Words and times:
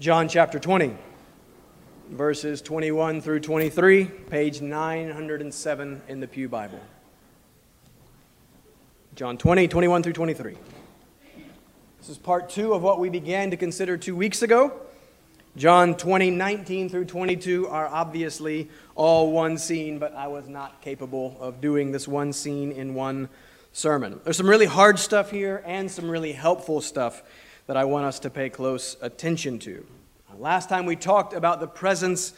John 0.00 0.30
chapter 0.30 0.58
20, 0.58 0.96
verses 2.08 2.62
21 2.62 3.20
through 3.20 3.40
23, 3.40 4.06
page 4.06 4.62
907 4.62 6.00
in 6.08 6.20
the 6.20 6.26
Pew 6.26 6.48
Bible. 6.48 6.80
John 9.14 9.36
20, 9.36 9.68
21 9.68 10.02
through 10.02 10.14
23. 10.14 10.56
This 11.98 12.08
is 12.08 12.16
part 12.16 12.48
two 12.48 12.72
of 12.72 12.80
what 12.80 12.98
we 12.98 13.10
began 13.10 13.50
to 13.50 13.58
consider 13.58 13.98
two 13.98 14.16
weeks 14.16 14.40
ago. 14.40 14.72
John 15.58 15.94
20, 15.94 16.30
19 16.30 16.88
through 16.88 17.04
22 17.04 17.68
are 17.68 17.86
obviously 17.86 18.70
all 18.94 19.30
one 19.32 19.58
scene, 19.58 19.98
but 19.98 20.14
I 20.14 20.28
was 20.28 20.48
not 20.48 20.80
capable 20.80 21.36
of 21.40 21.60
doing 21.60 21.92
this 21.92 22.08
one 22.08 22.32
scene 22.32 22.72
in 22.72 22.94
one 22.94 23.28
sermon. 23.74 24.18
There's 24.24 24.38
some 24.38 24.48
really 24.48 24.64
hard 24.64 24.98
stuff 24.98 25.30
here 25.30 25.62
and 25.66 25.90
some 25.90 26.08
really 26.08 26.32
helpful 26.32 26.80
stuff 26.80 27.22
that 27.70 27.76
I 27.76 27.84
want 27.84 28.04
us 28.04 28.18
to 28.18 28.30
pay 28.30 28.50
close 28.50 28.96
attention 29.00 29.60
to. 29.60 29.86
Last 30.36 30.68
time 30.68 30.86
we 30.86 30.96
talked 30.96 31.32
about 31.32 31.60
the 31.60 31.68
presence 31.68 32.32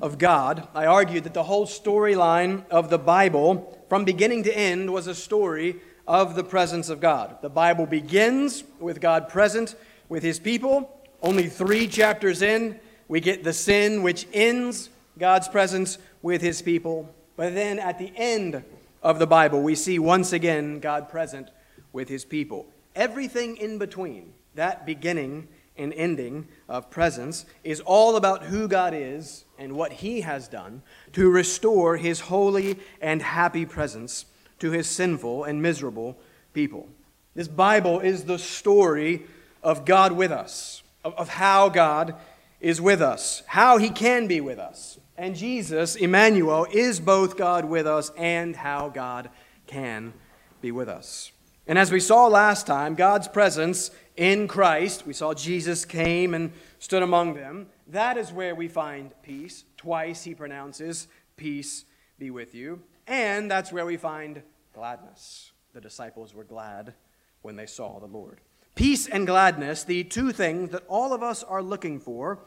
of 0.00 0.18
God, 0.18 0.66
I 0.74 0.86
argued 0.86 1.22
that 1.22 1.34
the 1.34 1.44
whole 1.44 1.66
storyline 1.66 2.68
of 2.68 2.90
the 2.90 2.98
Bible, 2.98 3.80
from 3.88 4.04
beginning 4.04 4.42
to 4.42 4.58
end, 4.58 4.92
was 4.92 5.06
a 5.06 5.14
story 5.14 5.76
of 6.08 6.34
the 6.34 6.42
presence 6.42 6.88
of 6.88 6.98
God. 6.98 7.36
The 7.42 7.48
Bible 7.48 7.86
begins 7.86 8.64
with 8.80 9.00
God 9.00 9.28
present 9.28 9.76
with 10.08 10.24
his 10.24 10.40
people. 10.40 11.00
Only 11.22 11.46
three 11.46 11.86
chapters 11.86 12.42
in, 12.42 12.80
we 13.06 13.20
get 13.20 13.44
the 13.44 13.52
sin 13.52 14.02
which 14.02 14.26
ends 14.32 14.90
God's 15.16 15.46
presence 15.46 15.98
with 16.22 16.42
his 16.42 16.60
people. 16.60 17.08
But 17.36 17.54
then 17.54 17.78
at 17.78 18.00
the 18.00 18.12
end 18.16 18.64
of 19.00 19.20
the 19.20 19.28
Bible, 19.28 19.62
we 19.62 19.76
see 19.76 20.00
once 20.00 20.32
again 20.32 20.80
God 20.80 21.08
present 21.08 21.50
with 21.92 22.08
his 22.08 22.24
people. 22.24 22.66
Everything 22.96 23.56
in 23.58 23.78
between 23.78 24.32
that 24.54 24.86
beginning 24.86 25.48
and 25.76 25.92
ending 25.94 26.46
of 26.68 26.90
presence 26.90 27.46
is 27.64 27.80
all 27.80 28.16
about 28.16 28.44
who 28.44 28.68
God 28.68 28.92
is 28.94 29.44
and 29.58 29.74
what 29.74 29.92
He 29.92 30.20
has 30.20 30.48
done 30.48 30.82
to 31.12 31.30
restore 31.30 31.96
His 31.96 32.20
holy 32.20 32.78
and 33.00 33.22
happy 33.22 33.64
presence 33.64 34.26
to 34.58 34.70
His 34.70 34.86
sinful 34.86 35.44
and 35.44 35.62
miserable 35.62 36.18
people. 36.52 36.88
This 37.34 37.48
Bible 37.48 38.00
is 38.00 38.24
the 38.24 38.38
story 38.38 39.22
of 39.62 39.84
God 39.84 40.12
with 40.12 40.30
us, 40.30 40.82
of, 41.04 41.28
how 41.28 41.68
God 41.68 42.14
is 42.60 42.80
with 42.80 43.00
us, 43.00 43.42
how 43.46 43.78
He 43.78 43.88
can 43.88 44.26
be 44.26 44.40
with 44.40 44.58
us. 44.58 44.98
And 45.16 45.34
Jesus, 45.34 45.96
Emmanuel, 45.96 46.66
is 46.70 47.00
both 47.00 47.36
God 47.36 47.64
with 47.64 47.86
us 47.86 48.10
and 48.16 48.54
how 48.54 48.88
God 48.88 49.30
can 49.66 50.12
be 50.60 50.70
with 50.72 50.88
us. 50.88 51.31
And 51.66 51.78
as 51.78 51.92
we 51.92 52.00
saw 52.00 52.26
last 52.26 52.66
time, 52.66 52.94
God's 52.94 53.28
presence 53.28 53.90
in 54.16 54.48
Christ, 54.48 55.06
we 55.06 55.12
saw 55.12 55.32
Jesus 55.32 55.84
came 55.84 56.34
and 56.34 56.52
stood 56.78 57.02
among 57.02 57.34
them. 57.34 57.68
That 57.86 58.16
is 58.16 58.32
where 58.32 58.54
we 58.54 58.68
find 58.68 59.12
peace. 59.22 59.64
Twice 59.76 60.24
he 60.24 60.34
pronounces, 60.34 61.08
Peace 61.36 61.84
be 62.18 62.30
with 62.30 62.54
you. 62.54 62.82
And 63.06 63.50
that's 63.50 63.72
where 63.72 63.86
we 63.86 63.96
find 63.96 64.42
gladness. 64.74 65.52
The 65.72 65.80
disciples 65.80 66.34
were 66.34 66.44
glad 66.44 66.94
when 67.42 67.56
they 67.56 67.66
saw 67.66 67.98
the 67.98 68.06
Lord. 68.06 68.40
Peace 68.74 69.06
and 69.06 69.26
gladness, 69.26 69.84
the 69.84 70.04
two 70.04 70.32
things 70.32 70.70
that 70.70 70.84
all 70.88 71.12
of 71.12 71.22
us 71.22 71.42
are 71.42 71.62
looking 71.62 72.00
for 72.00 72.40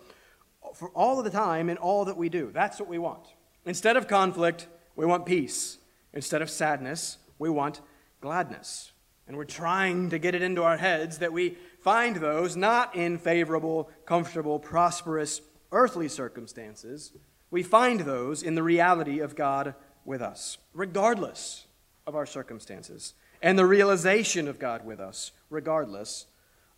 for 0.73 0.89
all 0.89 1.19
of 1.19 1.25
the 1.25 1.31
time 1.31 1.69
in 1.69 1.77
all 1.77 2.05
that 2.05 2.17
we 2.17 2.29
do. 2.29 2.51
That's 2.53 2.79
what 2.79 2.89
we 2.89 2.97
want. 2.97 3.27
Instead 3.65 3.97
of 3.97 4.07
conflict, 4.07 4.67
we 4.95 5.05
want 5.05 5.25
peace. 5.25 5.77
Instead 6.13 6.41
of 6.41 6.49
sadness, 6.49 7.17
we 7.37 7.49
want 7.49 7.81
gladness. 8.21 8.91
And 9.27 9.37
we're 9.37 9.45
trying 9.45 10.09
to 10.11 10.19
get 10.19 10.35
it 10.35 10.41
into 10.41 10.63
our 10.63 10.77
heads 10.77 11.17
that 11.17 11.33
we 11.33 11.57
find 11.79 12.17
those 12.17 12.55
not 12.55 12.95
in 12.95 13.17
favorable, 13.17 13.89
comfortable, 14.05 14.59
prosperous, 14.59 15.41
earthly 15.71 16.07
circumstances. 16.07 17.11
We 17.49 17.63
find 17.63 18.01
those 18.01 18.43
in 18.43 18.55
the 18.55 18.63
reality 18.63 19.19
of 19.19 19.35
God 19.35 19.75
with 20.03 20.21
us, 20.21 20.57
regardless 20.73 21.65
of 22.05 22.15
our 22.15 22.25
circumstances, 22.25 23.15
and 23.41 23.57
the 23.57 23.65
realization 23.65 24.47
of 24.47 24.59
God 24.59 24.85
with 24.85 24.99
us, 24.99 25.31
regardless 25.49 26.27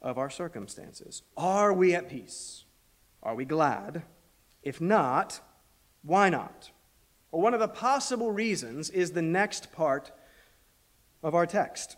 of 0.02 0.18
our 0.18 0.30
circumstances. 0.30 1.24
Are 1.36 1.74
we 1.74 1.94
at 1.94 2.10
peace? 2.10 2.64
Are 3.22 3.36
we 3.36 3.46
glad? 3.46 4.04
If 4.64 4.80
not, 4.80 5.42
why 6.04 6.30
not? 6.30 6.72
Well, 7.32 7.42
one 7.42 7.54
of 7.54 7.60
the 7.60 7.68
possible 7.68 8.32
reasons 8.32 8.90
is 8.90 9.12
the 9.12 9.22
next 9.22 9.72
part 9.72 10.12
of 11.22 11.36
our 11.36 11.46
text. 11.46 11.98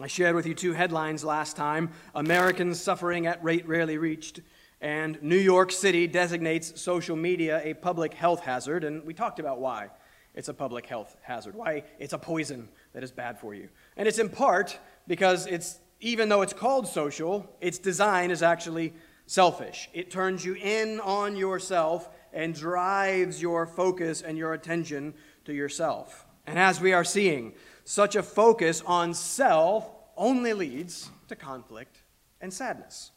I 0.00 0.08
shared 0.08 0.34
with 0.34 0.44
you 0.44 0.54
two 0.54 0.72
headlines 0.72 1.22
last 1.22 1.56
time 1.56 1.90
Americans 2.16 2.80
suffering 2.80 3.28
at 3.28 3.42
rate 3.44 3.68
rarely 3.68 3.96
reached, 3.96 4.40
and 4.80 5.22
New 5.22 5.38
York 5.38 5.70
City 5.70 6.08
designates 6.08 6.82
social 6.82 7.14
media 7.14 7.60
a 7.62 7.74
public 7.74 8.12
health 8.12 8.40
hazard. 8.40 8.82
And 8.82 9.04
we 9.04 9.14
talked 9.14 9.38
about 9.38 9.60
why 9.60 9.90
it's 10.34 10.48
a 10.48 10.54
public 10.54 10.86
health 10.86 11.16
hazard, 11.22 11.54
why 11.54 11.84
it's 12.00 12.12
a 12.12 12.18
poison 12.18 12.68
that 12.92 13.04
is 13.04 13.12
bad 13.12 13.38
for 13.38 13.54
you. 13.54 13.68
And 13.96 14.08
it's 14.08 14.18
in 14.18 14.30
part 14.30 14.76
because 15.06 15.46
it's, 15.46 15.78
even 16.00 16.28
though 16.28 16.42
it's 16.42 16.52
called 16.52 16.88
social, 16.88 17.48
its 17.60 17.78
design 17.78 18.32
is 18.32 18.42
actually 18.42 18.94
selfish. 19.26 19.88
It 19.92 20.10
turns 20.10 20.44
you 20.44 20.54
in 20.54 20.98
on 20.98 21.36
yourself 21.36 22.08
and 22.32 22.52
drives 22.52 23.40
your 23.40 23.64
focus 23.64 24.22
and 24.22 24.36
your 24.36 24.54
attention 24.54 25.14
to 25.44 25.52
yourself. 25.54 26.26
And 26.48 26.58
as 26.58 26.80
we 26.80 26.92
are 26.92 27.04
seeing, 27.04 27.54
such 27.84 28.16
a 28.16 28.22
focus 28.22 28.82
on 28.86 29.14
self 29.14 29.88
only 30.16 30.52
leads 30.52 31.10
to 31.28 31.36
conflict 31.36 31.98
and 32.40 32.52
sadness. 32.52 33.10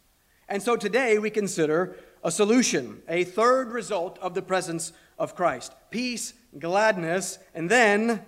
And 0.50 0.62
so 0.62 0.76
today 0.76 1.20
we 1.20 1.30
consider 1.30 1.96
a 2.24 2.32
solution, 2.32 3.02
a 3.08 3.24
third 3.24 3.72
result 3.72 4.18
of 4.20 4.34
the 4.34 4.42
presence 4.42 4.94
of 5.18 5.36
Christ 5.36 5.74
peace, 5.90 6.34
gladness, 6.60 7.40
and 7.54 7.70
then, 7.70 8.26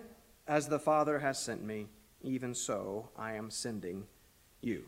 as 0.47 0.67
the 0.67 0.79
Father 0.79 1.19
has 1.19 1.37
sent 1.37 1.63
me, 1.63 1.87
even 2.21 2.53
so 2.53 3.09
I 3.17 3.33
am 3.33 3.49
sending 3.49 4.05
you. 4.61 4.83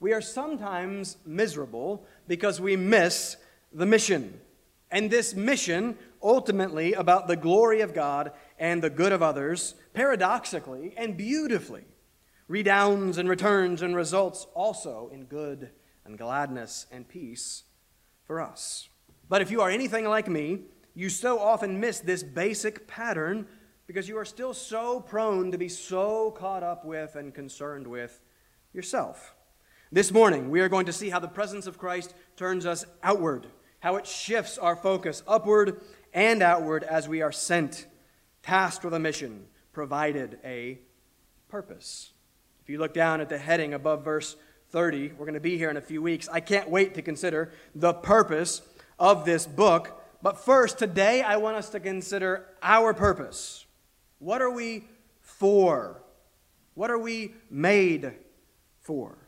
We 0.00 0.12
are 0.12 0.20
sometimes 0.20 1.16
miserable 1.26 2.04
because 2.26 2.60
we 2.60 2.76
miss 2.76 3.36
the 3.72 3.86
mission. 3.86 4.40
And 4.90 5.10
this 5.10 5.34
mission, 5.34 5.96
ultimately 6.22 6.94
about 6.94 7.28
the 7.28 7.36
glory 7.36 7.80
of 7.80 7.94
God 7.94 8.32
and 8.58 8.82
the 8.82 8.90
good 8.90 9.12
of 9.12 9.22
others, 9.22 9.74
paradoxically 9.92 10.94
and 10.96 11.16
beautifully, 11.16 11.84
redounds 12.48 13.18
and 13.18 13.28
returns 13.28 13.82
and 13.82 13.94
results 13.94 14.46
also 14.54 15.10
in 15.12 15.24
good 15.24 15.70
and 16.04 16.18
gladness 16.18 16.86
and 16.90 17.08
peace 17.08 17.64
for 18.24 18.40
us. 18.40 18.88
But 19.28 19.42
if 19.42 19.50
you 19.50 19.60
are 19.60 19.70
anything 19.70 20.04
like 20.06 20.28
me, 20.28 20.60
you 20.94 21.08
so 21.08 21.38
often 21.38 21.80
miss 21.80 22.00
this 22.00 22.22
basic 22.22 22.86
pattern 22.86 23.46
because 23.86 24.08
you 24.08 24.18
are 24.18 24.24
still 24.24 24.54
so 24.54 25.00
prone 25.00 25.50
to 25.50 25.58
be 25.58 25.68
so 25.68 26.30
caught 26.32 26.62
up 26.62 26.84
with 26.84 27.16
and 27.16 27.34
concerned 27.34 27.86
with 27.86 28.20
yourself. 28.72 29.34
This 29.92 30.12
morning, 30.12 30.50
we 30.50 30.60
are 30.60 30.68
going 30.68 30.86
to 30.86 30.92
see 30.92 31.10
how 31.10 31.18
the 31.18 31.26
presence 31.26 31.66
of 31.66 31.78
Christ 31.78 32.14
turns 32.36 32.66
us 32.66 32.84
outward, 33.02 33.48
how 33.80 33.96
it 33.96 34.06
shifts 34.06 34.58
our 34.58 34.76
focus 34.76 35.24
upward 35.26 35.80
and 36.12 36.42
outward 36.42 36.84
as 36.84 37.08
we 37.08 37.22
are 37.22 37.32
sent, 37.32 37.86
tasked 38.42 38.84
with 38.84 38.94
a 38.94 39.00
mission, 39.00 39.46
provided 39.72 40.38
a 40.44 40.78
purpose. 41.48 42.12
If 42.62 42.68
you 42.68 42.78
look 42.78 42.94
down 42.94 43.20
at 43.20 43.28
the 43.28 43.38
heading 43.38 43.74
above 43.74 44.04
verse 44.04 44.36
30, 44.70 45.12
we're 45.18 45.26
going 45.26 45.34
to 45.34 45.40
be 45.40 45.58
here 45.58 45.70
in 45.70 45.76
a 45.76 45.82
few 45.82 46.02
weeks. 46.02 46.28
I 46.30 46.40
can't 46.40 46.70
wait 46.70 46.94
to 46.94 47.02
consider 47.02 47.52
the 47.74 47.92
purpose 47.92 48.62
of 48.98 49.24
this 49.24 49.46
book. 49.46 50.00
But 50.22 50.38
first, 50.38 50.78
today, 50.78 51.22
I 51.22 51.36
want 51.38 51.56
us 51.56 51.70
to 51.70 51.80
consider 51.80 52.46
our 52.62 52.94
purpose. 52.94 53.66
What 54.18 54.42
are 54.42 54.50
we 54.50 54.84
for? 55.20 56.02
What 56.74 56.90
are 56.90 56.98
we 56.98 57.34
made 57.50 58.12
for? 58.80 59.18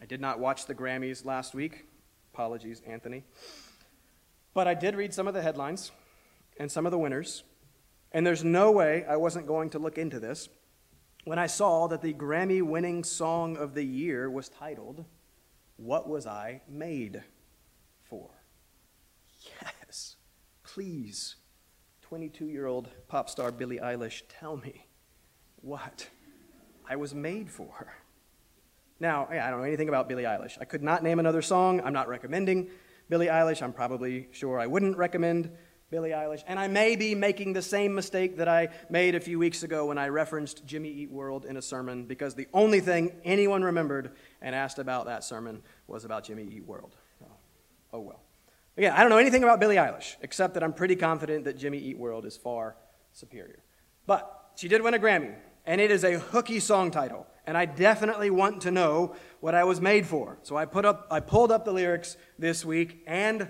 I 0.00 0.06
did 0.06 0.20
not 0.20 0.38
watch 0.38 0.66
the 0.66 0.74
Grammys 0.74 1.24
last 1.24 1.54
week. 1.54 1.84
Apologies, 2.32 2.80
Anthony. 2.86 3.24
But 4.54 4.68
I 4.68 4.74
did 4.74 4.94
read 4.94 5.12
some 5.12 5.26
of 5.26 5.34
the 5.34 5.42
headlines 5.42 5.90
and 6.58 6.70
some 6.70 6.86
of 6.86 6.92
the 6.92 6.98
winners. 6.98 7.42
And 8.12 8.26
there's 8.26 8.44
no 8.44 8.70
way 8.70 9.04
I 9.08 9.16
wasn't 9.16 9.46
going 9.46 9.70
to 9.70 9.78
look 9.78 9.98
into 9.98 10.18
this 10.18 10.48
when 11.24 11.38
I 11.38 11.46
saw 11.46 11.88
that 11.88 12.00
the 12.00 12.14
Grammy 12.14 12.62
winning 12.62 13.04
song 13.04 13.56
of 13.56 13.74
the 13.74 13.84
year 13.84 14.30
was 14.30 14.48
titled, 14.48 15.04
What 15.76 16.08
Was 16.08 16.26
I 16.26 16.62
Made 16.68 17.22
For? 18.04 18.30
Yes, 19.60 20.16
please, 20.64 21.36
22 22.02 22.46
year 22.46 22.66
old 22.66 22.88
pop 23.08 23.28
star 23.28 23.52
Billie 23.52 23.78
Eilish, 23.78 24.22
tell 24.40 24.56
me 24.56 24.86
what 25.60 26.08
I 26.88 26.96
was 26.96 27.14
made 27.14 27.50
for. 27.50 27.92
Now, 29.00 29.28
I 29.30 29.50
don't 29.50 29.60
know 29.60 29.66
anything 29.66 29.88
about 29.88 30.08
Billie 30.08 30.24
Eilish. 30.24 30.56
I 30.60 30.64
could 30.64 30.82
not 30.82 31.02
name 31.02 31.18
another 31.18 31.42
song. 31.42 31.80
I'm 31.82 31.92
not 31.92 32.08
recommending 32.08 32.70
Billie 33.08 33.26
Eilish. 33.26 33.62
I'm 33.62 33.72
probably 33.72 34.28
sure 34.32 34.58
I 34.58 34.66
wouldn't 34.66 34.96
recommend 34.96 35.50
Billie 35.90 36.10
Eilish. 36.10 36.44
And 36.46 36.58
I 36.58 36.68
may 36.68 36.96
be 36.96 37.14
making 37.14 37.54
the 37.54 37.62
same 37.62 37.94
mistake 37.94 38.36
that 38.36 38.48
I 38.48 38.68
made 38.90 39.14
a 39.14 39.20
few 39.20 39.38
weeks 39.38 39.62
ago 39.62 39.86
when 39.86 39.98
I 39.98 40.08
referenced 40.08 40.66
Jimmy 40.66 40.90
Eat 40.90 41.10
World 41.10 41.46
in 41.46 41.56
a 41.56 41.62
sermon 41.62 42.04
because 42.04 42.34
the 42.34 42.46
only 42.52 42.80
thing 42.80 43.12
anyone 43.24 43.62
remembered 43.62 44.12
and 44.42 44.54
asked 44.54 44.78
about 44.78 45.06
that 45.06 45.24
sermon 45.24 45.62
was 45.86 46.04
about 46.04 46.24
Jimmy 46.24 46.48
Eat 46.52 46.66
World. 46.66 46.94
Oh 47.92 48.00
well. 48.00 48.20
Again, 48.76 48.92
I 48.92 49.00
don't 49.00 49.10
know 49.10 49.18
anything 49.18 49.42
about 49.42 49.60
Billie 49.60 49.76
Eilish, 49.76 50.16
except 50.22 50.54
that 50.54 50.62
I'm 50.62 50.72
pretty 50.72 50.94
confident 50.94 51.44
that 51.44 51.56
Jimmy 51.56 51.78
Eat 51.78 51.98
World 51.98 52.24
is 52.24 52.36
far 52.36 52.76
superior. 53.12 53.58
But 54.06 54.52
she 54.56 54.68
did 54.68 54.82
win 54.82 54.94
a 54.94 54.98
Grammy, 54.98 55.34
and 55.66 55.80
it 55.80 55.90
is 55.90 56.04
a 56.04 56.18
hooky 56.18 56.60
song 56.60 56.90
title, 56.90 57.26
and 57.46 57.56
I 57.56 57.64
definitely 57.64 58.30
want 58.30 58.60
to 58.62 58.70
know 58.70 59.16
what 59.40 59.54
I 59.54 59.64
was 59.64 59.80
made 59.80 60.06
for. 60.06 60.38
So 60.42 60.56
I 60.56 60.64
put 60.64 60.84
up 60.84 61.08
I 61.10 61.20
pulled 61.20 61.50
up 61.50 61.64
the 61.64 61.72
lyrics 61.72 62.16
this 62.38 62.64
week 62.64 63.02
and 63.06 63.48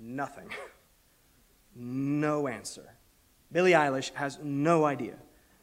nothing. 0.00 0.48
no 1.74 2.48
answer. 2.48 2.96
Billie 3.52 3.72
Eilish 3.72 4.12
has 4.14 4.38
no 4.42 4.84
idea 4.84 5.16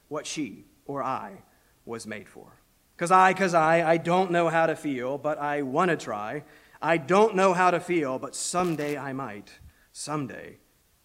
what 0.08 0.26
she 0.26 0.66
or 0.86 1.04
I 1.04 1.44
was 1.86 2.06
made 2.06 2.30
for. 2.30 2.52
Cuz 2.98 3.12
I 3.12 3.34
cuz 3.34 3.54
I 3.54 3.88
I 3.88 3.98
don't 3.98 4.32
know 4.32 4.50
how 4.50 4.66
to 4.66 4.76
feel, 4.76 5.18
but 5.18 5.38
I 5.38 5.62
want 5.62 5.92
to 5.92 5.98
try. 5.98 6.44
I 6.82 6.98
don't 6.98 7.36
know 7.36 7.54
how 7.54 7.72
to 7.72 7.80
feel, 7.80 8.20
but 8.20 8.36
someday 8.36 8.98
I 8.98 9.14
might. 9.14 9.52
Someday 9.92 10.58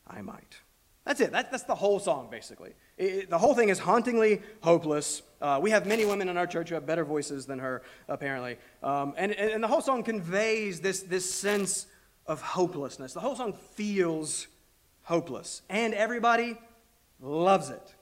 I 0.07 0.23
might. 0.23 0.61
That's 1.05 1.21
it. 1.21 1.33
That, 1.33 1.51
that's 1.51 1.65
the 1.65 1.75
whole 1.75 1.99
song, 1.99 2.29
basically. 2.31 2.75
It, 2.97 3.29
the 3.29 3.39
whole 3.39 3.55
thing 3.55 3.71
is 3.71 3.79
hauntingly 3.79 4.41
hopeless. 4.61 5.23
Uh, 5.41 5.59
we 5.61 5.71
have 5.71 5.85
many 5.85 6.05
women 6.05 6.29
in 6.29 6.37
our 6.37 6.47
church 6.47 6.69
who 6.69 6.77
have 6.77 6.87
better 6.87 7.05
voices 7.05 7.45
than 7.47 7.59
her, 7.59 7.83
apparently. 8.09 8.57
Um, 8.83 9.15
and, 9.17 9.33
and 9.33 9.63
the 9.63 9.69
whole 9.69 9.81
song 9.81 10.05
conveys 10.05 10.81
this, 10.81 11.01
this 11.01 11.33
sense 11.33 11.87
of 12.27 12.41
hopelessness. 12.41 13.13
The 13.13 13.21
whole 13.21 13.37
song 13.37 13.55
feels 13.75 14.47
hopeless. 15.03 15.63
And 15.69 15.95
everybody 15.95 16.57
loves 17.21 17.71
it. 17.71 17.95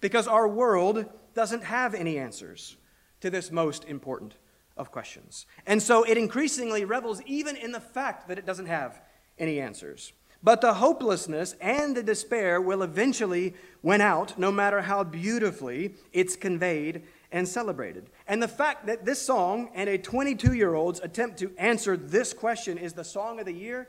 Because 0.00 0.26
our 0.26 0.48
world 0.48 1.06
doesn't 1.34 1.64
have 1.64 1.94
any 1.94 2.18
answers 2.18 2.76
to 3.20 3.30
this 3.30 3.50
most 3.50 3.84
important 3.84 4.34
of 4.76 4.90
questions. 4.90 5.46
And 5.66 5.82
so 5.82 6.02
it 6.02 6.18
increasingly 6.18 6.84
revels 6.84 7.22
even 7.26 7.56
in 7.56 7.72
the 7.72 7.80
fact 7.80 8.28
that 8.28 8.38
it 8.38 8.46
doesn't 8.46 8.66
have 8.66 9.00
any 9.38 9.60
answers. 9.60 10.12
But 10.42 10.60
the 10.60 10.74
hopelessness 10.74 11.54
and 11.60 11.96
the 11.96 12.02
despair 12.02 12.60
will 12.60 12.82
eventually 12.82 13.54
win 13.80 14.00
out, 14.00 14.38
no 14.38 14.50
matter 14.50 14.82
how 14.82 15.04
beautifully 15.04 15.94
it's 16.12 16.34
conveyed 16.34 17.02
and 17.30 17.46
celebrated. 17.46 18.10
And 18.32 18.42
the 18.42 18.48
fact 18.48 18.86
that 18.86 19.04
this 19.04 19.20
song 19.20 19.68
and 19.74 19.90
a 19.90 19.98
22 19.98 20.54
year 20.54 20.72
old's 20.72 21.00
attempt 21.00 21.40
to 21.40 21.52
answer 21.58 21.98
this 21.98 22.32
question 22.32 22.78
is 22.78 22.94
the 22.94 23.04
song 23.04 23.38
of 23.40 23.44
the 23.44 23.52
year 23.52 23.88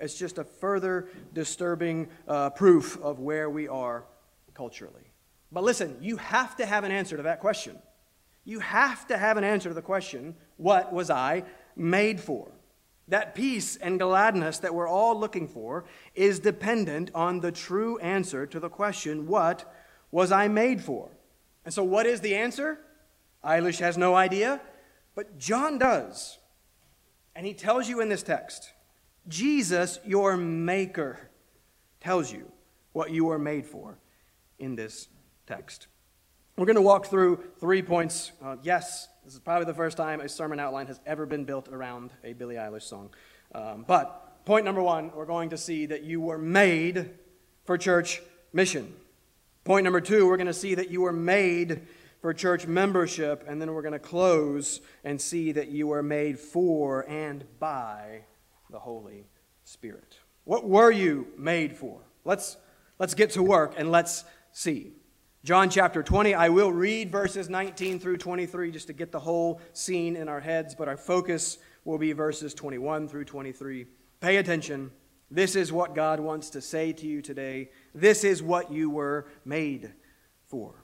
is 0.00 0.16
just 0.16 0.38
a 0.38 0.42
further 0.42 1.06
disturbing 1.32 2.08
uh, 2.26 2.50
proof 2.50 3.00
of 3.00 3.20
where 3.20 3.48
we 3.48 3.68
are 3.68 4.02
culturally. 4.52 5.12
But 5.52 5.62
listen, 5.62 5.96
you 6.00 6.16
have 6.16 6.56
to 6.56 6.66
have 6.66 6.82
an 6.82 6.90
answer 6.90 7.16
to 7.16 7.22
that 7.22 7.38
question. 7.38 7.78
You 8.44 8.58
have 8.58 9.06
to 9.06 9.16
have 9.16 9.36
an 9.36 9.44
answer 9.44 9.68
to 9.68 9.74
the 9.76 9.80
question, 9.80 10.34
What 10.56 10.92
was 10.92 11.08
I 11.08 11.44
made 11.76 12.18
for? 12.18 12.50
That 13.06 13.36
peace 13.36 13.76
and 13.76 14.00
gladness 14.00 14.58
that 14.58 14.74
we're 14.74 14.88
all 14.88 15.16
looking 15.16 15.46
for 15.46 15.84
is 16.16 16.40
dependent 16.40 17.12
on 17.14 17.38
the 17.38 17.52
true 17.52 17.98
answer 17.98 18.44
to 18.44 18.58
the 18.58 18.68
question, 18.68 19.28
What 19.28 19.72
was 20.10 20.32
I 20.32 20.48
made 20.48 20.82
for? 20.82 21.10
And 21.64 21.72
so, 21.72 21.84
what 21.84 22.06
is 22.06 22.22
the 22.22 22.34
answer? 22.34 22.80
Eilish 23.44 23.78
has 23.80 23.96
no 23.96 24.14
idea, 24.14 24.60
but 25.14 25.38
John 25.38 25.78
does. 25.78 26.38
And 27.36 27.46
he 27.46 27.54
tells 27.54 27.88
you 27.88 28.00
in 28.00 28.08
this 28.08 28.22
text 28.22 28.72
Jesus, 29.26 29.98
your 30.04 30.36
maker, 30.36 31.18
tells 32.00 32.30
you 32.30 32.50
what 32.92 33.10
you 33.10 33.30
are 33.30 33.38
made 33.38 33.66
for 33.66 33.98
in 34.58 34.76
this 34.76 35.08
text. 35.46 35.86
We're 36.56 36.66
going 36.66 36.76
to 36.76 36.82
walk 36.82 37.06
through 37.06 37.42
three 37.58 37.82
points. 37.82 38.30
Uh, 38.42 38.56
yes, 38.62 39.08
this 39.24 39.34
is 39.34 39.40
probably 39.40 39.64
the 39.64 39.74
first 39.74 39.96
time 39.96 40.20
a 40.20 40.28
sermon 40.28 40.60
outline 40.60 40.86
has 40.86 41.00
ever 41.06 41.26
been 41.26 41.44
built 41.44 41.68
around 41.68 42.12
a 42.22 42.32
Billie 42.34 42.54
Eilish 42.56 42.82
song. 42.82 43.10
Um, 43.54 43.84
but 43.88 44.44
point 44.44 44.64
number 44.64 44.82
one, 44.82 45.10
we're 45.14 45.26
going 45.26 45.50
to 45.50 45.56
see 45.56 45.86
that 45.86 46.04
you 46.04 46.20
were 46.20 46.38
made 46.38 47.10
for 47.64 47.76
church 47.78 48.22
mission. 48.52 48.94
Point 49.64 49.84
number 49.84 50.00
two, 50.00 50.28
we're 50.28 50.36
going 50.36 50.46
to 50.46 50.52
see 50.52 50.74
that 50.74 50.90
you 50.90 51.00
were 51.00 51.12
made 51.12 51.86
for 52.24 52.32
church 52.32 52.66
membership. 52.66 53.44
And 53.46 53.60
then 53.60 53.74
we're 53.74 53.82
going 53.82 53.92
to 53.92 53.98
close 53.98 54.80
and 55.04 55.20
see 55.20 55.52
that 55.52 55.68
you 55.68 55.92
are 55.92 56.02
made 56.02 56.38
for 56.38 57.06
and 57.06 57.44
by 57.60 58.24
the 58.70 58.78
Holy 58.78 59.26
Spirit. 59.64 60.16
What 60.44 60.66
were 60.66 60.90
you 60.90 61.26
made 61.36 61.76
for? 61.76 62.00
Let's, 62.24 62.56
let's 62.98 63.12
get 63.12 63.28
to 63.32 63.42
work 63.42 63.74
and 63.76 63.92
let's 63.92 64.24
see. 64.52 64.92
John 65.44 65.68
chapter 65.68 66.02
20, 66.02 66.32
I 66.32 66.48
will 66.48 66.72
read 66.72 67.12
verses 67.12 67.50
19 67.50 67.98
through 67.98 68.16
23 68.16 68.70
just 68.70 68.86
to 68.86 68.94
get 68.94 69.12
the 69.12 69.20
whole 69.20 69.60
scene 69.74 70.16
in 70.16 70.26
our 70.26 70.40
heads, 70.40 70.74
but 70.74 70.88
our 70.88 70.96
focus 70.96 71.58
will 71.84 71.98
be 71.98 72.12
verses 72.12 72.54
21 72.54 73.06
through 73.06 73.26
23. 73.26 73.84
Pay 74.20 74.36
attention. 74.38 74.92
This 75.30 75.54
is 75.54 75.70
what 75.70 75.94
God 75.94 76.20
wants 76.20 76.48
to 76.48 76.62
say 76.62 76.94
to 76.94 77.06
you 77.06 77.20
today. 77.20 77.68
This 77.94 78.24
is 78.24 78.42
what 78.42 78.72
you 78.72 78.88
were 78.88 79.26
made 79.44 79.92
for. 80.46 80.83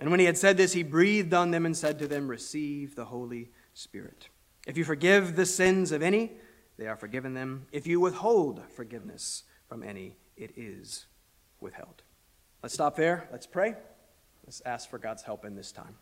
And 0.00 0.10
when 0.10 0.18
he 0.18 0.24
had 0.24 0.38
said 0.38 0.56
this, 0.56 0.72
he 0.72 0.82
breathed 0.82 1.34
on 1.34 1.50
them 1.50 1.66
and 1.66 1.76
said 1.76 1.98
to 1.98 2.08
them, 2.08 2.26
Receive 2.26 2.94
the 2.94 3.04
Holy 3.04 3.50
Spirit. 3.74 4.30
If 4.66 4.78
you 4.78 4.84
forgive 4.84 5.36
the 5.36 5.44
sins 5.44 5.92
of 5.92 6.02
any, 6.02 6.32
they 6.78 6.86
are 6.86 6.96
forgiven 6.96 7.34
them. 7.34 7.66
If 7.70 7.86
you 7.86 8.00
withhold 8.00 8.62
forgiveness 8.74 9.44
from 9.68 9.82
any, 9.82 10.16
it 10.38 10.52
is 10.56 11.04
withheld. 11.60 12.02
Let's 12.62 12.74
stop 12.74 12.96
there. 12.96 13.28
Let's 13.30 13.46
pray. 13.46 13.74
Let's 14.46 14.62
ask 14.64 14.88
for 14.88 14.98
God's 14.98 15.22
help 15.22 15.44
in 15.44 15.54
this 15.54 15.70
time. 15.70 15.96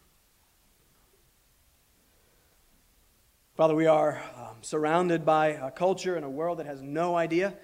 Father, 3.57 3.75
we 3.75 3.87
are 3.87 4.23
um, 4.37 4.59
surrounded 4.61 5.25
by 5.25 5.49
a 5.49 5.73
culture 5.73 6.15
and 6.15 6.25
a 6.25 6.31
world 6.31 6.61
that 6.61 6.67
has 6.67 6.81
no 6.81 7.17
idea 7.17 7.55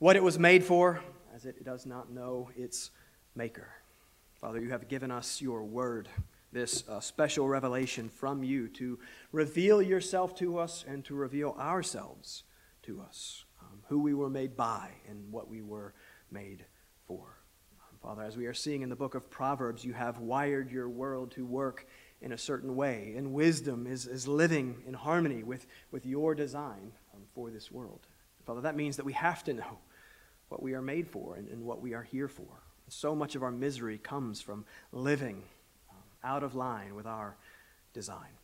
what 0.00 0.16
it 0.16 0.22
was 0.24 0.36
made 0.36 0.64
for, 0.64 1.00
as 1.32 1.46
it 1.46 1.64
does 1.64 1.86
not 1.86 2.10
know 2.10 2.50
its 2.56 2.90
maker. 3.36 3.68
Father, 4.40 4.60
you 4.60 4.70
have 4.70 4.88
given 4.88 5.10
us 5.10 5.40
your 5.40 5.64
word, 5.64 6.10
this 6.52 6.86
uh, 6.88 7.00
special 7.00 7.48
revelation 7.48 8.10
from 8.10 8.44
you 8.44 8.68
to 8.68 8.98
reveal 9.32 9.80
yourself 9.80 10.34
to 10.36 10.58
us 10.58 10.84
and 10.86 11.04
to 11.06 11.14
reveal 11.14 11.56
ourselves 11.58 12.44
to 12.82 13.00
us, 13.00 13.44
um, 13.62 13.78
who 13.88 13.98
we 13.98 14.12
were 14.12 14.28
made 14.28 14.54
by 14.54 14.90
and 15.08 15.32
what 15.32 15.48
we 15.48 15.62
were 15.62 15.94
made 16.30 16.66
for. 17.06 17.38
Father, 18.02 18.22
as 18.22 18.36
we 18.36 18.46
are 18.46 18.54
seeing 18.54 18.82
in 18.82 18.90
the 18.90 18.94
book 18.94 19.14
of 19.14 19.30
Proverbs, 19.30 19.84
you 19.84 19.94
have 19.94 20.18
wired 20.18 20.70
your 20.70 20.88
world 20.88 21.30
to 21.32 21.44
work 21.46 21.88
in 22.20 22.32
a 22.32 22.38
certain 22.38 22.76
way, 22.76 23.14
and 23.16 23.32
wisdom 23.32 23.86
is, 23.86 24.06
is 24.06 24.28
living 24.28 24.76
in 24.86 24.94
harmony 24.94 25.42
with, 25.42 25.66
with 25.90 26.04
your 26.04 26.34
design 26.34 26.92
um, 27.14 27.22
for 27.34 27.50
this 27.50 27.70
world. 27.70 28.06
Father, 28.44 28.60
that 28.60 28.76
means 28.76 28.96
that 28.96 29.06
we 29.06 29.14
have 29.14 29.42
to 29.44 29.54
know 29.54 29.78
what 30.50 30.62
we 30.62 30.74
are 30.74 30.82
made 30.82 31.08
for 31.08 31.36
and, 31.36 31.48
and 31.48 31.64
what 31.64 31.80
we 31.80 31.94
are 31.94 32.02
here 32.02 32.28
for. 32.28 32.62
So 32.88 33.14
much 33.14 33.34
of 33.34 33.42
our 33.42 33.50
misery 33.50 33.98
comes 33.98 34.40
from 34.40 34.64
living 34.92 35.42
um, 35.90 35.96
out 36.22 36.42
of 36.42 36.54
line 36.54 36.94
with 36.94 37.06
our 37.06 37.36
design. 37.92 38.38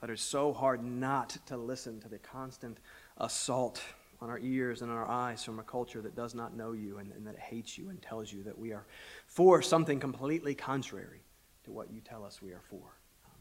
But 0.00 0.10
it's 0.10 0.22
so 0.22 0.52
hard 0.52 0.84
not 0.84 1.36
to 1.46 1.56
listen 1.56 2.00
to 2.00 2.08
the 2.08 2.18
constant 2.18 2.78
assault 3.16 3.82
on 4.20 4.28
our 4.28 4.38
ears 4.38 4.82
and 4.82 4.90
our 4.90 5.06
eyes 5.06 5.42
from 5.42 5.58
a 5.58 5.62
culture 5.62 6.02
that 6.02 6.14
does 6.14 6.34
not 6.34 6.54
know 6.54 6.72
you 6.72 6.98
and, 6.98 7.10
and 7.12 7.26
that 7.26 7.38
hates 7.38 7.78
you 7.78 7.88
and 7.88 8.00
tells 8.02 8.32
you 8.32 8.42
that 8.42 8.58
we 8.58 8.72
are 8.72 8.86
for 9.26 9.62
something 9.62 9.98
completely 9.98 10.54
contrary 10.54 11.22
to 11.64 11.70
what 11.70 11.90
you 11.90 12.00
tell 12.00 12.24
us 12.24 12.42
we 12.42 12.52
are 12.52 12.62
for. 12.68 12.98
Um, 13.24 13.32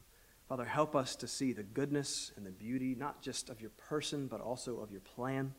Father, 0.47 0.65
help 0.65 0.95
us 0.95 1.15
to 1.17 1.27
see 1.27 1.51
the 1.51 1.63
goodness 1.63 2.31
and 2.37 2.45
the 2.45 2.51
beauty, 2.51 2.95
not 2.95 3.21
just 3.21 3.49
of 3.49 3.59
your 3.59 3.71
person, 3.71 4.27
but 4.27 4.39
also 4.39 4.79
of 4.79 4.91
your 4.91 5.01
plan 5.01 5.53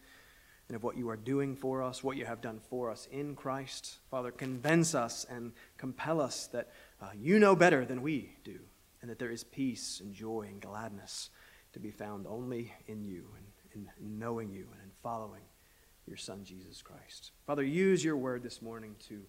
and 0.70 0.76
of 0.76 0.84
what 0.84 0.96
you 0.96 1.10
are 1.10 1.16
doing 1.16 1.56
for 1.56 1.82
us, 1.82 2.04
what 2.04 2.16
you 2.16 2.24
have 2.24 2.40
done 2.40 2.60
for 2.70 2.92
us 2.92 3.08
in 3.10 3.34
Christ. 3.34 3.96
Father, 4.08 4.30
convince 4.30 4.94
us 4.94 5.26
and 5.28 5.50
compel 5.76 6.20
us 6.20 6.46
that 6.52 6.70
uh, 7.02 7.08
you 7.20 7.40
know 7.40 7.56
better 7.56 7.84
than 7.84 8.02
we 8.02 8.36
do, 8.44 8.60
and 9.02 9.10
that 9.10 9.18
there 9.18 9.32
is 9.32 9.42
peace 9.42 9.98
and 9.98 10.14
joy 10.14 10.46
and 10.48 10.60
gladness 10.60 11.30
to 11.72 11.80
be 11.80 11.90
found 11.90 12.24
only 12.28 12.72
in 12.86 13.02
you 13.02 13.24
and 13.36 13.88
in 14.00 14.18
knowing 14.20 14.52
you 14.52 14.68
and 14.70 14.80
in 14.80 14.90
following 15.02 15.42
your 16.06 16.16
Son, 16.16 16.44
Jesus 16.44 16.82
Christ. 16.82 17.32
Father, 17.48 17.64
use 17.64 18.04
your 18.04 18.16
word 18.16 18.44
this 18.44 18.62
morning 18.62 18.94
to 19.08 19.22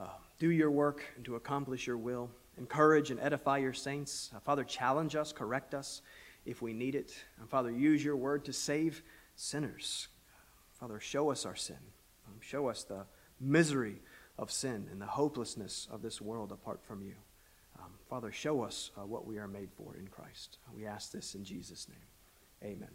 uh, 0.00 0.08
do 0.40 0.50
your 0.50 0.72
work 0.72 1.04
and 1.14 1.24
to 1.26 1.36
accomplish 1.36 1.86
your 1.86 1.96
will. 1.96 2.28
Encourage 2.58 3.12
and 3.12 3.20
edify 3.20 3.58
your 3.58 3.72
saints. 3.72 4.32
Uh, 4.34 4.40
Father, 4.40 4.64
challenge 4.64 5.14
us, 5.14 5.32
correct 5.32 5.74
us 5.74 6.02
if 6.44 6.60
we 6.60 6.72
need 6.72 6.96
it. 6.96 7.14
And 7.38 7.48
Father, 7.48 7.70
use 7.70 8.04
your 8.04 8.16
word 8.16 8.44
to 8.46 8.52
save 8.52 9.04
sinners. 9.36 10.08
Father, 10.80 11.00
show 11.00 11.30
us 11.30 11.44
our 11.44 11.56
sin. 11.56 11.78
Um, 12.26 12.34
show 12.40 12.68
us 12.68 12.84
the 12.84 13.06
misery 13.40 14.00
of 14.38 14.52
sin 14.52 14.86
and 14.90 15.00
the 15.00 15.06
hopelessness 15.06 15.88
of 15.90 16.02
this 16.02 16.20
world 16.20 16.52
apart 16.52 16.84
from 16.84 17.02
you. 17.02 17.14
Um, 17.78 17.90
Father, 18.08 18.30
show 18.30 18.62
us 18.62 18.90
uh, 18.96 19.04
what 19.04 19.26
we 19.26 19.38
are 19.38 19.48
made 19.48 19.70
for 19.76 19.96
in 19.96 20.06
Christ. 20.08 20.58
We 20.74 20.86
ask 20.86 21.10
this 21.10 21.34
in 21.34 21.44
Jesus' 21.44 21.88
name. 21.88 22.72
Amen. 22.72 22.90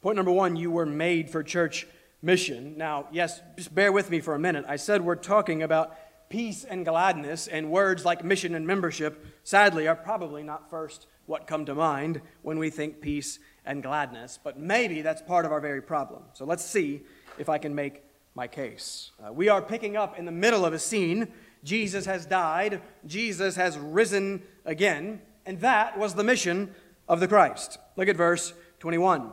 Point 0.00 0.16
number 0.16 0.32
one 0.32 0.56
you 0.56 0.70
were 0.70 0.86
made 0.86 1.30
for 1.30 1.42
church 1.42 1.86
mission. 2.22 2.76
Now, 2.76 3.06
yes, 3.12 3.40
just 3.56 3.74
bear 3.74 3.92
with 3.92 4.10
me 4.10 4.20
for 4.20 4.34
a 4.34 4.38
minute. 4.38 4.64
I 4.68 4.76
said 4.76 5.04
we're 5.04 5.16
talking 5.16 5.62
about 5.62 5.96
peace 6.28 6.64
and 6.64 6.84
gladness, 6.84 7.46
and 7.46 7.70
words 7.70 8.04
like 8.04 8.22
mission 8.22 8.54
and 8.54 8.66
membership, 8.66 9.24
sadly, 9.44 9.88
are 9.88 9.96
probably 9.96 10.42
not 10.42 10.68
first 10.70 11.06
what 11.26 11.46
come 11.46 11.64
to 11.66 11.74
mind 11.74 12.20
when 12.42 12.58
we 12.58 12.70
think 12.70 13.00
peace 13.00 13.38
and 13.68 13.82
gladness, 13.82 14.38
but 14.42 14.58
maybe 14.58 15.02
that's 15.02 15.20
part 15.20 15.44
of 15.44 15.52
our 15.52 15.60
very 15.60 15.82
problem. 15.82 16.22
So 16.32 16.46
let's 16.46 16.64
see 16.64 17.02
if 17.38 17.50
I 17.50 17.58
can 17.58 17.74
make 17.74 18.02
my 18.34 18.48
case. 18.48 19.10
Uh, 19.22 19.30
we 19.30 19.50
are 19.50 19.60
picking 19.60 19.94
up 19.96 20.18
in 20.18 20.24
the 20.24 20.32
middle 20.32 20.64
of 20.64 20.72
a 20.72 20.78
scene. 20.78 21.28
Jesus 21.62 22.06
has 22.06 22.24
died, 22.24 22.80
Jesus 23.06 23.56
has 23.56 23.76
risen 23.78 24.42
again, 24.64 25.20
and 25.44 25.60
that 25.60 25.98
was 25.98 26.14
the 26.14 26.24
mission 26.24 26.74
of 27.08 27.20
the 27.20 27.28
Christ. 27.28 27.78
Look 27.96 28.08
at 28.08 28.16
verse 28.16 28.54
21. 28.78 29.32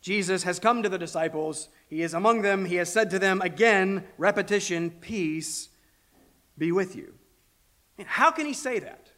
Jesus 0.00 0.44
has 0.44 0.58
come 0.58 0.82
to 0.82 0.88
the 0.88 0.98
disciples, 0.98 1.68
he 1.88 2.00
is 2.00 2.14
among 2.14 2.42
them, 2.42 2.64
he 2.64 2.76
has 2.76 2.90
said 2.90 3.10
to 3.10 3.18
them 3.18 3.42
again, 3.42 4.04
repetition, 4.16 4.90
peace 4.90 5.68
be 6.56 6.72
with 6.72 6.96
you. 6.96 7.12
How 8.06 8.30
can 8.30 8.46
he 8.46 8.54
say 8.54 8.78
that? 8.78 9.10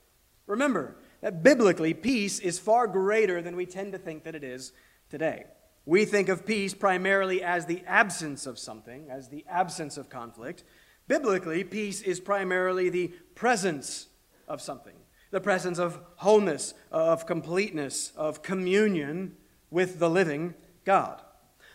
Remember 0.47 0.97
that 1.21 1.43
biblically, 1.43 1.95
peace 1.95 2.39
is 2.39 2.59
far 2.59 2.87
greater 2.87 3.43
than 3.43 3.57
we 3.57 3.67
tend 3.67 3.93
to 3.93 3.99
think 3.99 4.25
that 4.25 4.35
it 4.35 4.45
is 4.45 4.73
today. 5.11 5.45
We 5.85 6.05
think 6.05 6.29
of 6.29 6.45
peace 6.45 6.75
primarily 6.75 7.43
as 7.43 7.67
the 7.67 7.83
absence 7.87 8.47
of 8.47 8.59
something, 8.59 9.09
as 9.11 9.29
the 9.29 9.45
absence 9.49 9.97
of 9.97 10.11
conflict. 10.11 10.65
Biblically, 11.07 11.65
peace 11.65 12.03
is 12.03 12.21
primarily 12.21 12.91
the 12.91 13.09
presence 13.35 14.09
of 14.47 14.61
something, 14.61 14.97
the 15.31 15.41
presence 15.41 15.79
of 15.79 15.99
wholeness, 16.17 16.75
of 16.93 17.27
completeness, 17.27 18.13
of 18.17 18.43
communion 18.43 19.37
with 19.71 19.99
the 19.99 20.11
living 20.11 20.55
God. 20.85 21.23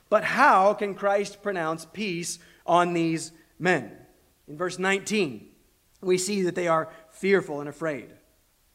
But 0.10 0.24
how 0.24 0.76
can 0.76 0.94
Christ 0.94 1.42
pronounce 1.42 1.86
peace 1.86 2.38
on 2.68 2.94
these 2.94 3.32
men? 3.58 3.94
In 4.48 4.58
verse 4.58 4.78
19, 4.78 5.50
we 6.02 6.20
see 6.20 6.44
that 6.44 6.54
they 6.54 6.68
are 6.68 6.92
fearful 7.10 7.60
and 7.60 7.68
afraid. 7.68 8.10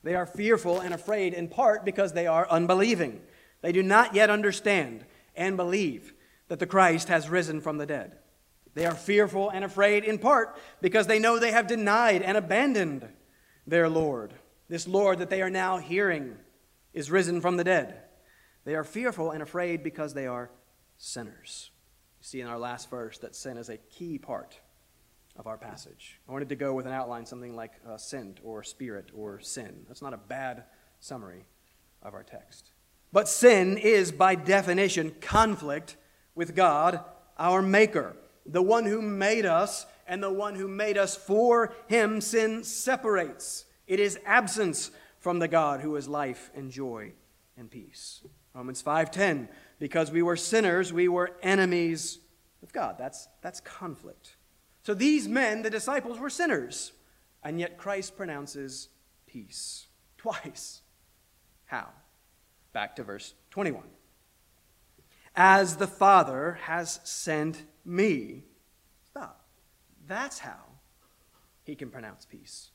They 0.02 0.14
are 0.14 0.26
fearful 0.26 0.80
and 0.80 0.94
afraid 0.94 1.34
in 1.34 1.48
part 1.48 1.84
because 1.84 2.12
they 2.12 2.26
are 2.26 2.48
unbelieving. 2.50 3.20
They 3.62 3.72
do 3.72 3.82
not 3.82 4.14
yet 4.14 4.30
understand 4.30 5.04
and 5.34 5.56
believe 5.56 6.12
that 6.48 6.58
the 6.58 6.66
Christ 6.66 7.08
has 7.08 7.28
risen 7.28 7.60
from 7.60 7.78
the 7.78 7.86
dead. 7.86 8.18
They 8.74 8.86
are 8.86 8.94
fearful 8.94 9.50
and 9.50 9.64
afraid 9.64 10.04
in 10.04 10.18
part 10.18 10.56
because 10.80 11.06
they 11.06 11.18
know 11.18 11.38
they 11.38 11.50
have 11.50 11.66
denied 11.66 12.22
and 12.22 12.36
abandoned 12.36 13.08
their 13.66 13.88
Lord. 13.88 14.32
This 14.68 14.86
Lord 14.86 15.18
that 15.18 15.30
they 15.30 15.42
are 15.42 15.50
now 15.50 15.78
hearing 15.78 16.36
is 16.92 17.10
risen 17.10 17.40
from 17.40 17.56
the 17.56 17.64
dead. 17.64 18.02
They 18.64 18.74
are 18.74 18.84
fearful 18.84 19.30
and 19.32 19.42
afraid 19.42 19.82
because 19.82 20.14
they 20.14 20.26
are 20.26 20.50
sinners. 20.96 21.70
You 22.20 22.24
see 22.24 22.40
in 22.40 22.46
our 22.46 22.58
last 22.58 22.90
verse 22.90 23.18
that 23.18 23.34
sin 23.34 23.56
is 23.56 23.68
a 23.68 23.78
key 23.78 24.18
part 24.18 24.58
of 25.38 25.46
our 25.46 25.56
passage. 25.56 26.20
I 26.28 26.32
wanted 26.32 26.48
to 26.48 26.56
go 26.56 26.74
with 26.74 26.86
an 26.86 26.92
outline, 26.92 27.24
something 27.24 27.54
like 27.54 27.72
uh, 27.88 27.96
sent 27.96 28.40
or 28.42 28.62
spirit 28.62 29.10
or 29.14 29.40
sin. 29.40 29.84
That's 29.86 30.02
not 30.02 30.12
a 30.12 30.18
bad 30.18 30.64
summary 31.00 31.44
of 32.02 32.14
our 32.14 32.24
text. 32.24 32.72
But 33.12 33.28
sin 33.28 33.78
is, 33.78 34.12
by 34.12 34.34
definition, 34.34 35.14
conflict 35.20 35.96
with 36.34 36.54
God, 36.54 37.00
our 37.38 37.62
Maker, 37.62 38.16
the 38.44 38.62
one 38.62 38.84
who 38.84 39.00
made 39.00 39.46
us 39.46 39.86
and 40.06 40.22
the 40.22 40.32
one 40.32 40.56
who 40.56 40.68
made 40.68 40.98
us 40.98 41.16
for 41.16 41.72
Him. 41.86 42.20
Sin 42.20 42.64
separates, 42.64 43.64
it 43.86 44.00
is 44.00 44.18
absence 44.26 44.90
from 45.20 45.38
the 45.38 45.48
God 45.48 45.80
who 45.80 45.96
is 45.96 46.08
life 46.08 46.50
and 46.54 46.70
joy 46.70 47.12
and 47.56 47.70
peace. 47.70 48.22
Romans 48.54 48.82
5:10 48.82 49.48
because 49.78 50.10
we 50.10 50.22
were 50.22 50.34
sinners 50.34 50.92
we 50.92 51.06
were 51.06 51.30
enemies 51.42 52.18
of 52.62 52.72
God 52.72 52.96
that's 52.98 53.28
that's 53.40 53.60
conflict 53.60 54.36
so 54.88 54.94
these 54.94 55.28
men, 55.28 55.60
the 55.60 55.68
disciples, 55.68 56.18
were 56.18 56.30
sinners, 56.30 56.92
and 57.44 57.60
yet 57.60 57.76
Christ 57.76 58.16
pronounces 58.16 58.88
peace 59.26 59.86
twice. 60.16 60.80
How? 61.66 61.90
Back 62.72 62.96
to 62.96 63.02
verse 63.02 63.34
21. 63.50 63.82
As 65.36 65.76
the 65.76 65.86
Father 65.86 66.58
has 66.62 67.00
sent 67.04 67.64
me. 67.84 68.44
Stop. 69.10 69.44
That's 70.06 70.38
how 70.38 70.62
he 71.64 71.74
can 71.74 71.90
pronounce 71.90 72.24
peace. 72.24 72.70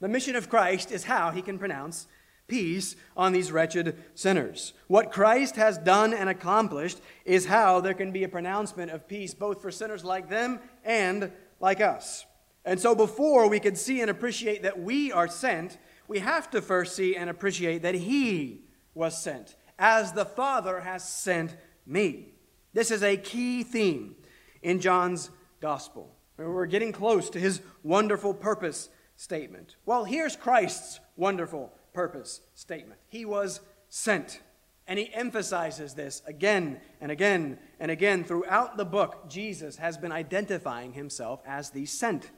The 0.00 0.08
mission 0.08 0.36
of 0.36 0.48
Christ 0.48 0.90
is 0.90 1.04
how 1.04 1.32
he 1.32 1.42
can 1.42 1.58
pronounce 1.58 2.06
peace 2.46 2.96
on 3.14 3.32
these 3.32 3.52
wretched 3.52 4.02
sinners. 4.14 4.72
What 4.86 5.12
Christ 5.12 5.56
has 5.56 5.76
done 5.76 6.14
and 6.14 6.30
accomplished 6.30 6.98
is 7.26 7.44
how 7.44 7.80
there 7.80 7.92
can 7.92 8.10
be 8.10 8.24
a 8.24 8.28
pronouncement 8.28 8.90
of 8.90 9.06
peace 9.06 9.34
both 9.34 9.60
for 9.60 9.70
sinners 9.70 10.02
like 10.02 10.30
them 10.30 10.60
and 10.82 11.30
like 11.60 11.80
us. 11.80 12.26
And 12.64 12.78
so, 12.78 12.94
before 12.94 13.48
we 13.48 13.60
can 13.60 13.76
see 13.76 14.00
and 14.00 14.10
appreciate 14.10 14.62
that 14.62 14.80
we 14.80 15.10
are 15.12 15.28
sent, 15.28 15.78
we 16.06 16.18
have 16.18 16.50
to 16.50 16.60
first 16.60 16.96
see 16.96 17.16
and 17.16 17.30
appreciate 17.30 17.82
that 17.82 17.94
He 17.94 18.62
was 18.94 19.22
sent, 19.22 19.56
as 19.78 20.12
the 20.12 20.24
Father 20.24 20.80
has 20.80 21.08
sent 21.08 21.56
me. 21.86 22.34
This 22.72 22.90
is 22.90 23.02
a 23.02 23.16
key 23.16 23.62
theme 23.62 24.16
in 24.62 24.80
John's 24.80 25.30
Gospel. 25.60 26.14
We're 26.36 26.66
getting 26.66 26.92
close 26.92 27.30
to 27.30 27.40
his 27.40 27.60
wonderful 27.82 28.32
purpose 28.32 28.90
statement. 29.16 29.76
Well, 29.84 30.04
here's 30.04 30.36
Christ's 30.36 31.00
wonderful 31.16 31.72
purpose 31.92 32.40
statement 32.54 33.00
He 33.08 33.24
was 33.24 33.60
sent. 33.88 34.40
And 34.88 34.98
he 34.98 35.12
emphasizes 35.12 35.94
this 35.94 36.22
again 36.26 36.80
and 37.00 37.12
again 37.12 37.58
and 37.78 37.90
again 37.90 38.24
throughout 38.24 38.78
the 38.78 38.86
book. 38.86 39.28
Jesus 39.28 39.76
has 39.76 39.98
been 39.98 40.12
identifying 40.12 40.94
himself 40.94 41.42
as 41.46 41.70
the 41.70 41.84
sent 41.84 42.30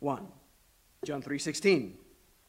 one. 0.00 0.26
John 1.04 1.22
3:16. 1.22 1.98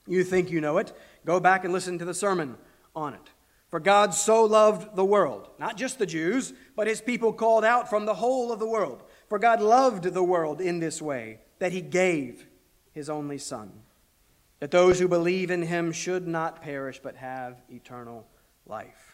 You 0.07 0.23
think 0.23 0.49
you 0.49 0.61
know 0.61 0.77
it? 0.77 0.93
Go 1.25 1.41
back 1.41 1.65
and 1.65 1.73
listen 1.73 1.99
to 1.99 2.05
the 2.05 2.13
sermon 2.13 2.57
on 2.95 3.13
it. 3.13 3.29
For 3.67 3.79
God 3.79 4.15
so 4.15 4.45
loved 4.45 4.95
the 4.95 5.05
world, 5.05 5.49
not 5.59 5.77
just 5.77 5.99
the 5.99 6.07
Jews, 6.07 6.53
but 6.75 6.87
his 6.87 7.01
people 7.01 7.33
called 7.33 7.63
out 7.63 7.87
from 7.89 8.05
the 8.05 8.15
whole 8.15 8.51
of 8.51 8.59
the 8.59 8.67
world. 8.67 9.03
For 9.27 9.37
God 9.37 9.61
loved 9.61 10.05
the 10.05 10.23
world 10.23 10.59
in 10.59 10.79
this 10.79 11.01
way, 11.01 11.41
that 11.59 11.71
he 11.71 11.81
gave 11.81 12.47
his 12.93 13.09
only 13.09 13.37
Son, 13.37 13.83
that 14.59 14.71
those 14.71 14.99
who 14.99 15.07
believe 15.07 15.51
in 15.51 15.61
him 15.61 15.91
should 15.91 16.27
not 16.27 16.63
perish, 16.63 16.99
but 17.03 17.17
have 17.17 17.61
eternal 17.69 18.25
life. 18.65 19.08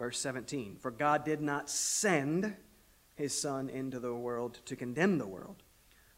Verse 0.00 0.18
17 0.20 0.78
For 0.80 0.90
God 0.90 1.26
did 1.26 1.42
not 1.42 1.68
send 1.68 2.56
his 3.16 3.38
Son 3.38 3.68
into 3.68 4.00
the 4.00 4.14
world 4.14 4.60
to 4.64 4.74
condemn 4.74 5.18
the 5.18 5.26
world, 5.26 5.62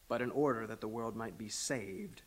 but 0.07 0.23
in 0.23 0.31
order 0.31 0.69
that 0.69 0.81
the 0.81 0.87
world 0.87 1.17
might 1.17 1.37
be 1.37 1.49
saved 1.49 2.23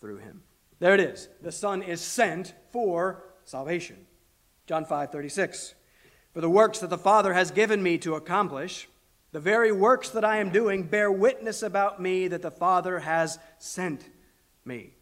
through 0.00 0.18
him. 0.18 0.44
There 0.78 0.94
it 0.94 1.00
is. 1.00 1.28
The 1.42 1.50
Son 1.50 1.82
is 1.82 2.00
sent 2.00 2.54
for 2.70 3.24
salvation. 3.42 4.06
John 4.68 4.84
5 4.84 5.10
36. 5.10 5.74
For 6.32 6.40
the 6.40 6.48
works 6.48 6.78
that 6.78 6.90
the 6.90 6.96
Father 6.96 7.34
has 7.34 7.50
given 7.50 7.82
me 7.82 7.98
to 7.98 8.14
accomplish, 8.14 8.88
the 9.32 9.40
very 9.40 9.72
works 9.72 10.10
that 10.10 10.24
I 10.24 10.36
am 10.36 10.50
doing 10.50 10.84
bear 10.84 11.10
witness 11.10 11.60
about 11.60 12.00
me 12.00 12.28
that 12.28 12.42
the 12.42 12.52
Father 12.52 13.00
has 13.00 13.40
sent 13.58 14.08
me. 14.64 14.94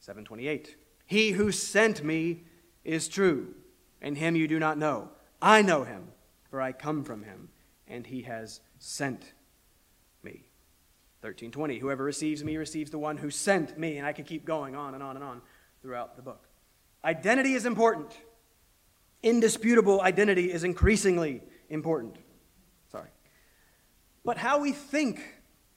728. 0.00 0.76
He 1.04 1.32
who 1.32 1.52
sent 1.52 2.02
me 2.02 2.44
is 2.82 3.08
true, 3.08 3.54
and 4.00 4.16
him 4.16 4.34
you 4.34 4.48
do 4.48 4.58
not 4.58 4.78
know. 4.78 5.10
I 5.40 5.62
know 5.62 5.84
him, 5.84 6.08
for 6.50 6.60
I 6.60 6.72
come 6.72 7.04
from 7.04 7.22
him, 7.22 7.48
and 7.86 8.06
he 8.06 8.22
has 8.22 8.60
sent 8.78 9.32
me. 10.22 10.44
1320 11.20 11.78
Whoever 11.78 12.04
receives 12.04 12.44
me 12.44 12.56
receives 12.56 12.90
the 12.90 12.98
one 12.98 13.16
who 13.16 13.30
sent 13.30 13.78
me. 13.78 13.98
And 13.98 14.06
I 14.06 14.12
could 14.12 14.26
keep 14.26 14.44
going 14.44 14.76
on 14.76 14.94
and 14.94 15.02
on 15.02 15.16
and 15.16 15.24
on 15.24 15.42
throughout 15.82 16.16
the 16.16 16.22
book. 16.22 16.44
Identity 17.04 17.54
is 17.54 17.66
important. 17.66 18.12
Indisputable 19.22 20.00
identity 20.00 20.52
is 20.52 20.64
increasingly 20.64 21.42
important. 21.68 22.16
Sorry. 22.90 23.08
But 24.24 24.38
how 24.38 24.60
we 24.60 24.72
think 24.72 25.20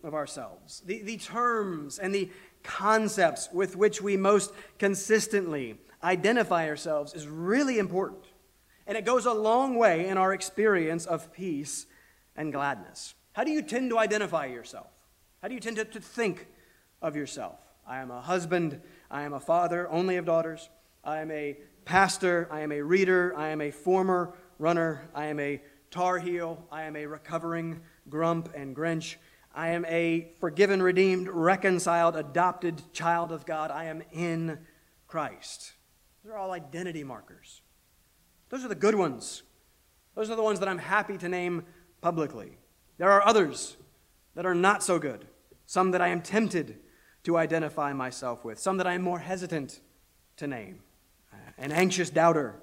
of 0.04 0.14
ourselves, 0.14 0.82
the, 0.86 1.02
the 1.02 1.18
terms 1.18 2.00
and 2.00 2.14
the 2.14 2.30
concepts 2.64 3.50
with 3.52 3.76
which 3.76 4.02
we 4.02 4.18
most 4.18 4.52
consistently 4.78 5.78
identify 6.04 6.68
ourselves 6.68 7.14
is 7.14 7.28
really 7.28 7.80
important. 7.80 8.26
And 8.88 8.98
it 8.98 9.06
goes 9.06 9.26
a 9.26 9.34
long 9.34 9.76
way 9.76 10.08
in 10.08 10.18
our 10.18 10.34
experience 10.34 11.06
of 11.06 11.32
peace 11.32 11.86
and 12.36 12.52
gladness. 12.52 13.16
How 13.34 13.44
do 13.44 13.52
you 13.52 13.62
tend 13.62 13.90
to 13.92 14.00
identify 14.00 14.46
yourself? 14.48 14.88
How 15.42 15.48
do 15.48 15.54
you 15.54 15.60
tend 15.60 15.78
to, 15.78 15.86
to 15.86 16.00
think 16.00 16.48
of 17.02 17.16
yourself? 17.16 17.60
I 17.88 18.00
am 18.00 18.12
a 18.12 18.22
husband. 18.22 18.82
I 19.10 19.24
am 19.24 19.34
a 19.34 19.40
father, 19.40 19.90
only 19.90 20.18
of 20.18 20.26
daughters. 20.26 20.70
I 21.04 21.20
am 21.20 21.32
a 21.32 21.58
pastor. 21.86 22.48
I 22.52 22.62
am 22.62 22.72
a 22.72 22.82
reader. 22.82 23.34
I 23.36 23.50
am 23.50 23.62
a 23.62 23.72
former 23.72 24.34
runner. 24.60 25.10
I 25.16 25.26
am 25.28 25.40
a 25.40 25.62
Tar 25.90 26.20
Heel. 26.20 26.64
I 26.72 26.84
am 26.84 26.96
a 26.96 27.06
recovering 27.06 27.82
grump 28.10 28.50
and 28.56 28.76
grinch. 28.76 29.16
I 29.54 29.70
am 29.70 29.84
a 29.86 30.30
forgiven, 30.40 30.82
redeemed, 30.82 31.28
reconciled, 31.28 32.16
adopted 32.16 32.82
child 32.94 33.32
of 33.32 33.46
God. 33.46 33.72
I 33.72 33.86
am 33.86 34.04
in 34.12 34.60
Christ. 35.08 35.74
These 36.24 36.32
are 36.32 36.38
all 36.38 36.52
identity 36.52 37.04
markers. 37.04 37.62
Those 38.52 38.66
are 38.66 38.68
the 38.68 38.76
good 38.76 38.96
ones. 38.96 39.44
Those 40.14 40.30
are 40.30 40.36
the 40.36 40.44
ones 40.44 40.60
that 40.60 40.68
I'm 40.68 40.78
happy 40.78 41.18
to 41.18 41.30
name 41.30 41.64
publicly. 42.02 42.58
There 42.98 43.10
are 43.10 43.26
others 43.26 43.78
that 44.36 44.46
are 44.46 44.54
not 44.54 44.84
so 44.84 45.00
good, 45.00 45.26
some 45.66 45.92
that 45.92 46.02
I 46.02 46.10
am 46.10 46.22
tempted 46.22 46.78
to 47.24 47.38
identify 47.38 47.94
myself 47.94 48.44
with, 48.44 48.60
some 48.60 48.78
that 48.78 48.88
I 48.88 48.94
am 48.94 49.02
more 49.02 49.20
hesitant 49.20 49.80
to 50.38 50.48
name. 50.48 50.82
Uh, 51.32 51.38
an 51.58 51.72
anxious 51.72 52.10
doubter, 52.10 52.56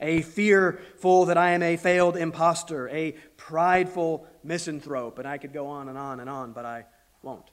a 0.00 0.22
fearful 0.22 1.26
that 1.26 1.38
I 1.38 1.50
am 1.50 1.62
a 1.62 1.76
failed 1.76 2.16
impostor, 2.16 2.88
a 2.88 3.12
prideful 3.36 4.26
misanthrope, 4.42 5.18
and 5.18 5.28
I 5.28 5.38
could 5.38 5.52
go 5.52 5.68
on 5.68 5.88
and 5.88 5.96
on 5.96 6.18
and 6.18 6.28
on, 6.28 6.52
but 6.52 6.64
I 6.64 6.86
won't. 7.22 7.50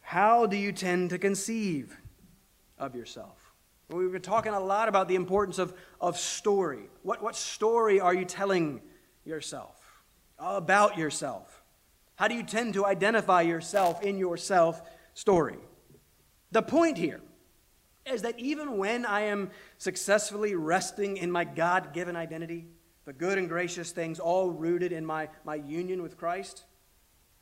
How 0.00 0.46
do 0.46 0.56
you 0.56 0.72
tend 0.72 1.10
to 1.10 1.18
conceive 1.18 1.96
of 2.76 2.96
yourself? 2.96 3.37
We've 3.90 4.12
been 4.12 4.20
talking 4.20 4.52
a 4.52 4.60
lot 4.60 4.88
about 4.88 5.08
the 5.08 5.14
importance 5.14 5.58
of, 5.58 5.72
of 5.98 6.18
story. 6.18 6.90
What, 7.02 7.22
what 7.22 7.34
story 7.34 8.00
are 8.00 8.12
you 8.12 8.26
telling 8.26 8.82
yourself 9.24 9.74
about 10.38 10.98
yourself? 10.98 11.62
How 12.16 12.28
do 12.28 12.34
you 12.34 12.42
tend 12.42 12.74
to 12.74 12.84
identify 12.84 13.42
yourself 13.42 14.02
in 14.02 14.18
your 14.18 14.36
self 14.36 14.82
story? 15.14 15.56
The 16.50 16.60
point 16.62 16.98
here 16.98 17.20
is 18.04 18.22
that 18.22 18.38
even 18.38 18.76
when 18.76 19.06
I 19.06 19.22
am 19.22 19.50
successfully 19.78 20.54
resting 20.54 21.16
in 21.16 21.30
my 21.30 21.44
God 21.44 21.94
given 21.94 22.14
identity, 22.14 22.66
the 23.06 23.14
good 23.14 23.38
and 23.38 23.48
gracious 23.48 23.90
things 23.90 24.18
all 24.18 24.50
rooted 24.50 24.92
in 24.92 25.04
my, 25.06 25.30
my 25.44 25.54
union 25.54 26.02
with 26.02 26.18
Christ, 26.18 26.64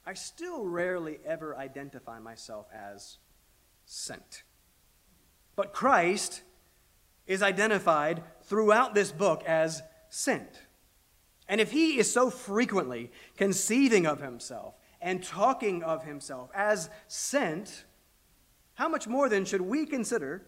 I 0.04 0.14
still 0.14 0.64
rarely 0.64 1.18
ever 1.26 1.56
identify 1.56 2.20
myself 2.20 2.66
as 2.72 3.18
sent. 3.84 4.44
But 5.56 5.72
Christ 5.72 6.42
is 7.26 7.42
identified 7.42 8.22
throughout 8.44 8.94
this 8.94 9.10
book 9.10 9.42
as 9.46 9.82
sent. 10.08 10.62
And 11.48 11.60
if 11.60 11.72
he 11.72 11.98
is 11.98 12.12
so 12.12 12.30
frequently 12.30 13.10
conceiving 13.36 14.06
of 14.06 14.20
himself 14.20 14.74
and 15.00 15.22
talking 15.22 15.82
of 15.82 16.04
himself 16.04 16.50
as 16.54 16.90
sent, 17.08 17.84
how 18.74 18.88
much 18.88 19.06
more 19.06 19.28
then 19.28 19.44
should 19.44 19.62
we 19.62 19.86
consider 19.86 20.46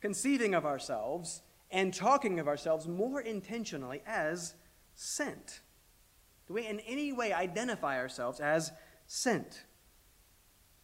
conceiving 0.00 0.54
of 0.54 0.66
ourselves 0.66 1.42
and 1.70 1.94
talking 1.94 2.38
of 2.38 2.48
ourselves 2.48 2.86
more 2.86 3.20
intentionally 3.20 4.02
as 4.06 4.54
sent? 4.94 5.60
Do 6.46 6.54
we 6.54 6.66
in 6.66 6.80
any 6.80 7.12
way 7.12 7.32
identify 7.32 7.98
ourselves 7.98 8.40
as 8.40 8.72
sent? 9.06 9.64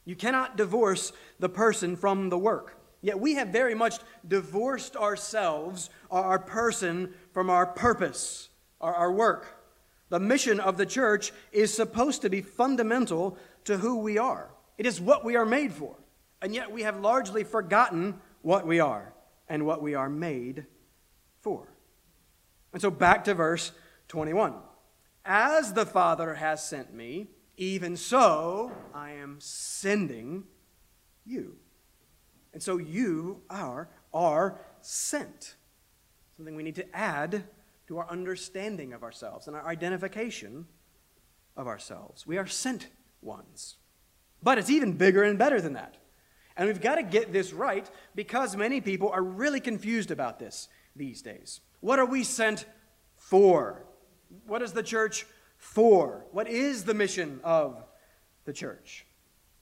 You 0.05 0.17
cannot 0.17 0.57
divorce 0.57 1.13
the 1.39 1.51
person 1.51 1.97
from 1.97 2.31
the 2.31 2.39
work. 2.39 2.77
Yet 3.01 3.21
we 3.21 3.35
have 3.35 3.49
very 3.49 3.75
much 3.75 3.99
divorced 4.27 4.97
ourselves, 4.97 5.91
our 6.11 6.39
person, 6.39 7.15
from 7.33 7.49
our 7.49 7.67
purpose, 7.67 8.49
our, 8.81 8.95
our 8.95 9.13
work. 9.13 9.59
The 10.09 10.19
mission 10.19 10.59
of 10.59 10.77
the 10.77 10.87
church 10.87 11.33
is 11.53 11.73
supposed 11.73 12.23
to 12.23 12.31
be 12.31 12.41
fundamental 12.41 13.37
to 13.65 13.79
who 13.79 13.99
we 13.99 14.19
are. 14.19 14.51
It 14.79 14.87
is 14.87 15.01
what 15.01 15.25
we 15.25 15.37
are 15.37 15.47
made 15.47 15.73
for. 15.73 15.97
And 16.41 16.55
yet 16.55 16.73
we 16.73 16.83
have 16.83 17.01
largely 17.01 17.45
forgotten 17.45 18.21
what 18.43 18.67
we 18.67 18.81
are 18.81 19.13
and 19.49 19.67
what 19.67 19.83
we 19.83 19.95
are 19.95 20.09
made 20.09 20.67
for. 21.41 21.69
And 22.73 22.81
so 22.81 22.91
back 22.91 23.25
to 23.25 23.35
verse 23.35 23.73
21. 24.09 24.55
As 25.25 25.73
the 25.73 25.87
Father 25.87 26.35
has 26.35 26.67
sent 26.67 26.95
me, 26.95 27.29
even 27.57 27.97
so 27.97 28.73
I 28.95 29.13
am 29.13 29.37
sending 29.41 30.45
you. 31.27 31.57
And 32.53 32.63
so 32.63 32.79
you 32.79 33.43
are, 33.51 33.89
are 34.13 34.61
sent. 34.81 35.57
Something 36.37 36.57
we 36.57 36.63
need 36.63 36.77
to 36.77 36.97
add 36.97 37.45
to 37.89 37.99
our 37.99 38.09
understanding 38.09 38.93
of 38.93 39.03
ourselves 39.03 39.47
and 39.47 39.57
our 39.57 39.67
identification 39.67 40.67
of 41.57 41.67
ourselves. 41.67 42.27
We 42.27 42.39
are 42.39 42.47
sent 42.47 42.89
ones. 43.23 43.77
But 44.43 44.59
it's 44.59 44.71
even 44.71 44.93
bigger 44.93 45.23
and 45.23 45.39
better 45.39 45.61
than 45.61 45.73
that. 45.73 45.97
And 46.57 46.67
we've 46.67 46.81
got 46.81 46.97
to 46.97 47.03
get 47.03 47.33
this 47.33 47.53
right 47.53 47.89
because 48.15 48.57
many 48.57 48.81
people 48.81 49.11
are 49.11 49.23
really 49.23 49.61
confused 49.61 50.11
about 50.11 50.39
this 50.39 50.69
these 50.97 51.23
days. 51.23 51.61
What 51.81 51.99
are 51.99 52.07
we 52.07 52.25
sent 52.25 52.67
for? 53.17 53.85
What 54.47 54.63
is 54.63 54.73
the 54.73 54.83
church 54.83 55.27
for? 55.57 56.25
What 56.33 56.49
is 56.49 56.85
the 56.85 56.95
mission 56.95 57.41
of 57.45 57.85
the 58.45 58.53
church? 58.53 59.07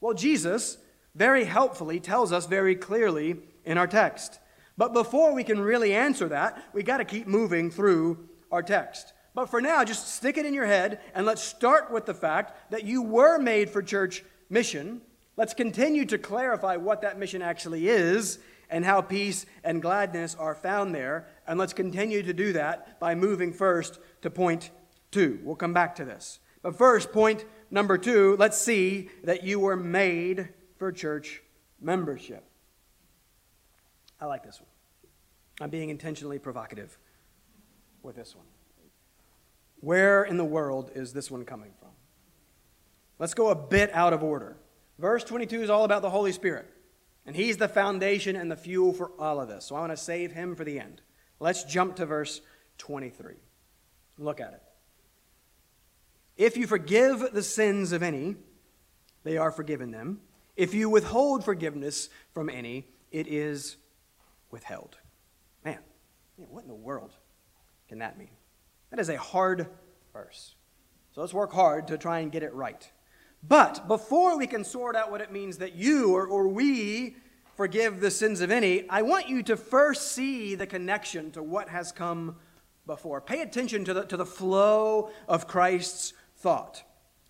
Well, 0.01 0.15
Jesus 0.15 0.79
very 1.17 1.45
helpfully 1.45 1.99
tells 1.99 2.31
us 2.31 2.47
very 2.47 2.77
clearly 2.77 3.37
in 3.65 3.79
our 3.79 3.87
text. 3.87 4.39
But 4.77 4.93
before 4.93 5.33
we 5.33 5.43
can 5.43 5.61
really 5.61 5.95
answer 5.95 6.29
that, 6.29 6.63
we 6.73 6.83
got 6.83 6.99
to 6.99 7.05
keep 7.05 7.27
moving 7.27 7.71
through 7.71 8.29
our 8.53 8.63
text. 8.63 9.13
But 9.35 9.51
for 9.51 9.61
now, 9.61 9.85
just 9.85 10.15
stick 10.15 10.39
it 10.39 10.47
in 10.47 10.55
your 10.55 10.67
head 10.67 11.01
and 11.15 11.27
let's 11.27 11.43
start 11.43 11.91
with 11.91 12.07
the 12.07 12.15
fact 12.15 12.71
that 12.71 12.85
you 12.85 13.03
were 13.03 13.39
made 13.39 13.71
for 13.71 13.83
church 13.83 14.23
mission 14.49 15.01
Let's 15.37 15.53
continue 15.53 16.07
to 16.07 16.17
clarify 16.17 16.77
what 16.77 17.03
that 17.03 17.19
mission 17.19 17.43
actually 17.43 17.89
is 17.89 18.39
and 18.71 18.87
how 18.87 19.03
peace 19.03 19.45
and 19.63 19.83
gladness 19.83 20.35
are 20.35 20.55
found 20.55 20.95
there. 20.95 21.27
And 21.47 21.59
let's 21.59 21.75
continue 21.75 22.23
to 22.23 22.33
do 22.33 22.55
that 22.55 22.99
by 22.99 23.15
moving 23.15 23.53
first 23.53 23.99
to 24.23 24.31
point 24.31 24.71
two. 25.11 25.39
We'll 25.43 25.57
come 25.57 25.75
back 25.75 25.95
to 25.97 26.07
this. 26.07 26.39
But 26.63 26.79
first, 26.79 27.13
point 27.13 27.45
number 27.71 27.99
two, 27.99 28.37
let's 28.39 28.57
see 28.57 29.11
that 29.25 29.45
you 29.45 29.61
were 29.61 29.77
made 29.77 30.49
for 30.79 30.93
church 30.93 31.43
membership. 31.81 32.45
I 34.21 34.27
like 34.27 34.45
this 34.45 34.61
one. 34.61 34.69
I'm 35.61 35.71
being 35.71 35.91
intentionally 35.91 36.39
provocative 36.39 36.99
with 38.03 38.17
this 38.17 38.35
one. 38.35 38.47
Where 39.81 40.25
in 40.25 40.37
the 40.37 40.45
world 40.45 40.91
is 40.95 41.13
this 41.13 41.31
one 41.31 41.45
coming 41.45 41.73
from? 41.79 41.91
Let's 43.19 43.35
go 43.35 43.49
a 43.49 43.55
bit 43.55 43.93
out 43.95 44.13
of 44.13 44.23
order. 44.23 44.57
Verse 44.99 45.25
22 45.25 45.63
is 45.63 45.71
all 45.71 45.85
about 45.85 46.03
the 46.03 46.11
Holy 46.11 46.33
Spirit. 46.33 46.67
And 47.27 47.35
He's 47.35 47.57
the 47.57 47.69
foundation 47.69 48.37
and 48.37 48.51
the 48.51 48.57
fuel 48.57 48.93
for 48.93 49.11
all 49.19 49.41
of 49.41 49.49
this. 49.49 49.67
So 49.67 49.77
I 49.77 49.81
want 49.81 49.93
to 49.93 49.97
save 49.97 50.33
Him 50.33 50.55
for 50.55 50.65
the 50.65 50.79
end. 50.79 51.03
Let's 51.41 51.65
jump 51.65 51.97
to 51.97 52.07
verse 52.07 52.41
23. 52.79 53.35
Look 54.19 54.41
at 54.41 54.53
it. 54.55 54.63
If 56.37 56.57
you 56.57 56.67
forgive 56.67 57.33
the 57.33 57.43
sins 57.43 57.93
of 57.93 58.03
any, 58.03 58.37
they 59.25 59.37
are 59.39 59.51
forgiven 59.51 59.91
them. 59.91 60.21
If 60.57 60.75
you 60.75 60.89
withhold 60.89 61.45
forgiveness 61.45 62.09
from 62.33 62.49
any, 62.49 62.87
it 63.11 63.27
is 63.29 63.77
withheld. 64.51 64.97
Man, 65.65 65.79
what 66.37 66.63
in 66.63 66.69
the 66.69 66.75
world 66.75 67.13
can 67.89 67.99
that 67.99 68.19
mean? 68.19 68.31
That 68.91 69.01
is 69.01 69.09
a 69.09 69.19
hard 69.19 69.67
verse. 70.13 70.55
So 71.15 71.21
let's 71.21 71.35
work 71.35 71.53
hard 71.53 71.89
to 71.89 71.99
try 71.99 72.21
and 72.21 72.33
get 72.33 72.43
it 72.43 72.55
right. 72.55 72.91
But 73.47 73.87
before 73.87 74.37
we 74.37 74.47
can 74.47 74.65
sort 74.65 74.97
out 74.97 75.11
what 75.11 75.21
it 75.21 75.31
means 75.31 75.59
that 75.59 75.75
you 75.75 76.15
or, 76.15 76.27
or 76.27 76.49
we 76.49 77.17
forgive 77.57 78.01
the 78.01 78.11
sins 78.11 78.41
of 78.41 78.51
any, 78.51 78.89
I 78.89 79.03
want 79.03 79.29
you 79.29 79.43
to 79.45 79.57
first 79.57 80.13
see 80.13 80.55
the 80.55 80.67
connection 80.67 81.31
to 81.33 81.43
what 81.43 81.69
has 81.69 81.93
come 81.93 82.37
before. 82.87 83.21
Pay 83.21 83.43
attention 83.43 83.85
to 83.85 83.95
the, 83.95 84.05
to 84.05 84.17
the 84.17 84.27
flow 84.27 85.11
of 85.29 85.47
Christ's 85.47 86.13
thought. 86.37 86.83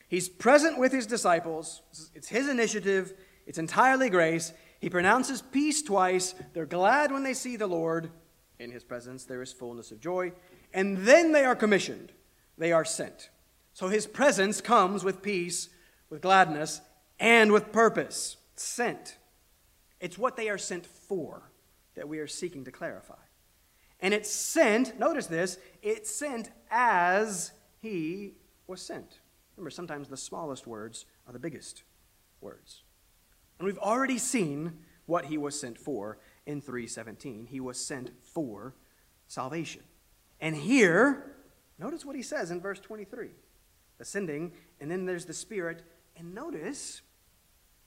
He's 0.09 0.29
present 0.29 0.79
with 0.79 0.93
his 0.93 1.07
disciples, 1.07 1.83
it's 2.15 2.29
his 2.29 2.49
initiative, 2.49 3.15
it's 3.47 3.59
entirely 3.59 4.11
grace. 4.11 4.53
He 4.79 4.91
pronounces 4.91 5.41
peace 5.41 5.83
twice. 5.83 6.35
They're 6.53 6.67
glad 6.67 7.11
when 7.11 7.23
they 7.23 7.35
see 7.35 7.57
the 7.57 7.67
Lord. 7.67 8.11
In 8.59 8.71
his 8.71 8.85
presence, 8.85 9.25
there 9.25 9.43
is 9.43 9.53
fullness 9.53 9.91
of 9.91 10.01
joy. 10.01 10.33
And 10.75 10.99
then 10.99 11.33
they 11.33 11.45
are 11.45 11.57
commissioned, 11.57 12.13
they 12.59 12.73
are 12.73 12.85
sent. 12.85 13.31
So 13.73 13.89
his 13.89 14.07
presence 14.07 14.61
comes 14.61 15.03
with 15.03 15.23
peace 15.23 15.71
with 16.11 16.23
gladness, 16.23 16.81
and 17.19 17.53
with 17.53 17.73
purpose. 17.73 18.37
Sent. 18.55 19.19
It's 20.01 20.19
what 20.19 20.37
they 20.37 20.49
are 20.49 20.59
sent 20.59 20.87
for 20.87 21.51
that 21.95 22.09
we 22.09 22.19
are 22.19 22.27
seeking 22.27 22.65
to 22.65 22.71
clarify. 22.71 23.15
And 24.01 24.13
it's 24.13 24.31
sent, 24.31 24.99
notice 24.99 25.27
this, 25.27 25.59
it's 25.83 26.15
sent 26.15 26.51
as 26.71 27.53
he 27.81 28.35
was 28.67 28.83
sent. 28.83 29.21
Remember, 29.57 29.71
sometimes 29.71 30.09
the 30.09 30.17
smallest 30.17 30.67
words 30.67 31.07
are 31.27 31.33
the 31.33 31.39
biggest 31.39 31.83
words. 32.41 32.83
And 33.59 33.67
we've 33.67 33.79
already 33.79 34.19
seen 34.19 34.79
what 35.07 35.27
he 35.27 35.39
was 35.39 35.59
sent 35.59 35.79
for 35.79 36.19
in 36.45 36.61
317. 36.61 37.47
He 37.47 37.61
was 37.61 37.79
sent 37.79 38.11
for 38.23 38.75
salvation. 39.27 39.83
And 40.41 40.55
here, 40.55 41.37
notice 41.79 42.05
what 42.05 42.17
he 42.17 42.23
says 42.23 42.51
in 42.51 42.61
verse 42.61 42.81
23 42.81 43.31
ascending, 43.99 44.53
and 44.79 44.91
then 44.91 45.07
there's 45.07 45.25
the 45.25 45.33
Spirit 45.33 45.83
and 46.17 46.35
notice 46.35 47.01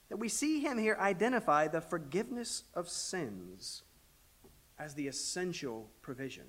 that 0.08 0.16
we 0.16 0.28
see 0.28 0.60
him 0.60 0.76
here 0.76 0.96
identify 1.00 1.68
the 1.68 1.80
forgiveness 1.80 2.64
of 2.74 2.88
sins 2.88 3.84
as 4.76 4.94
the 4.94 5.06
essential 5.06 5.88
provision 6.02 6.46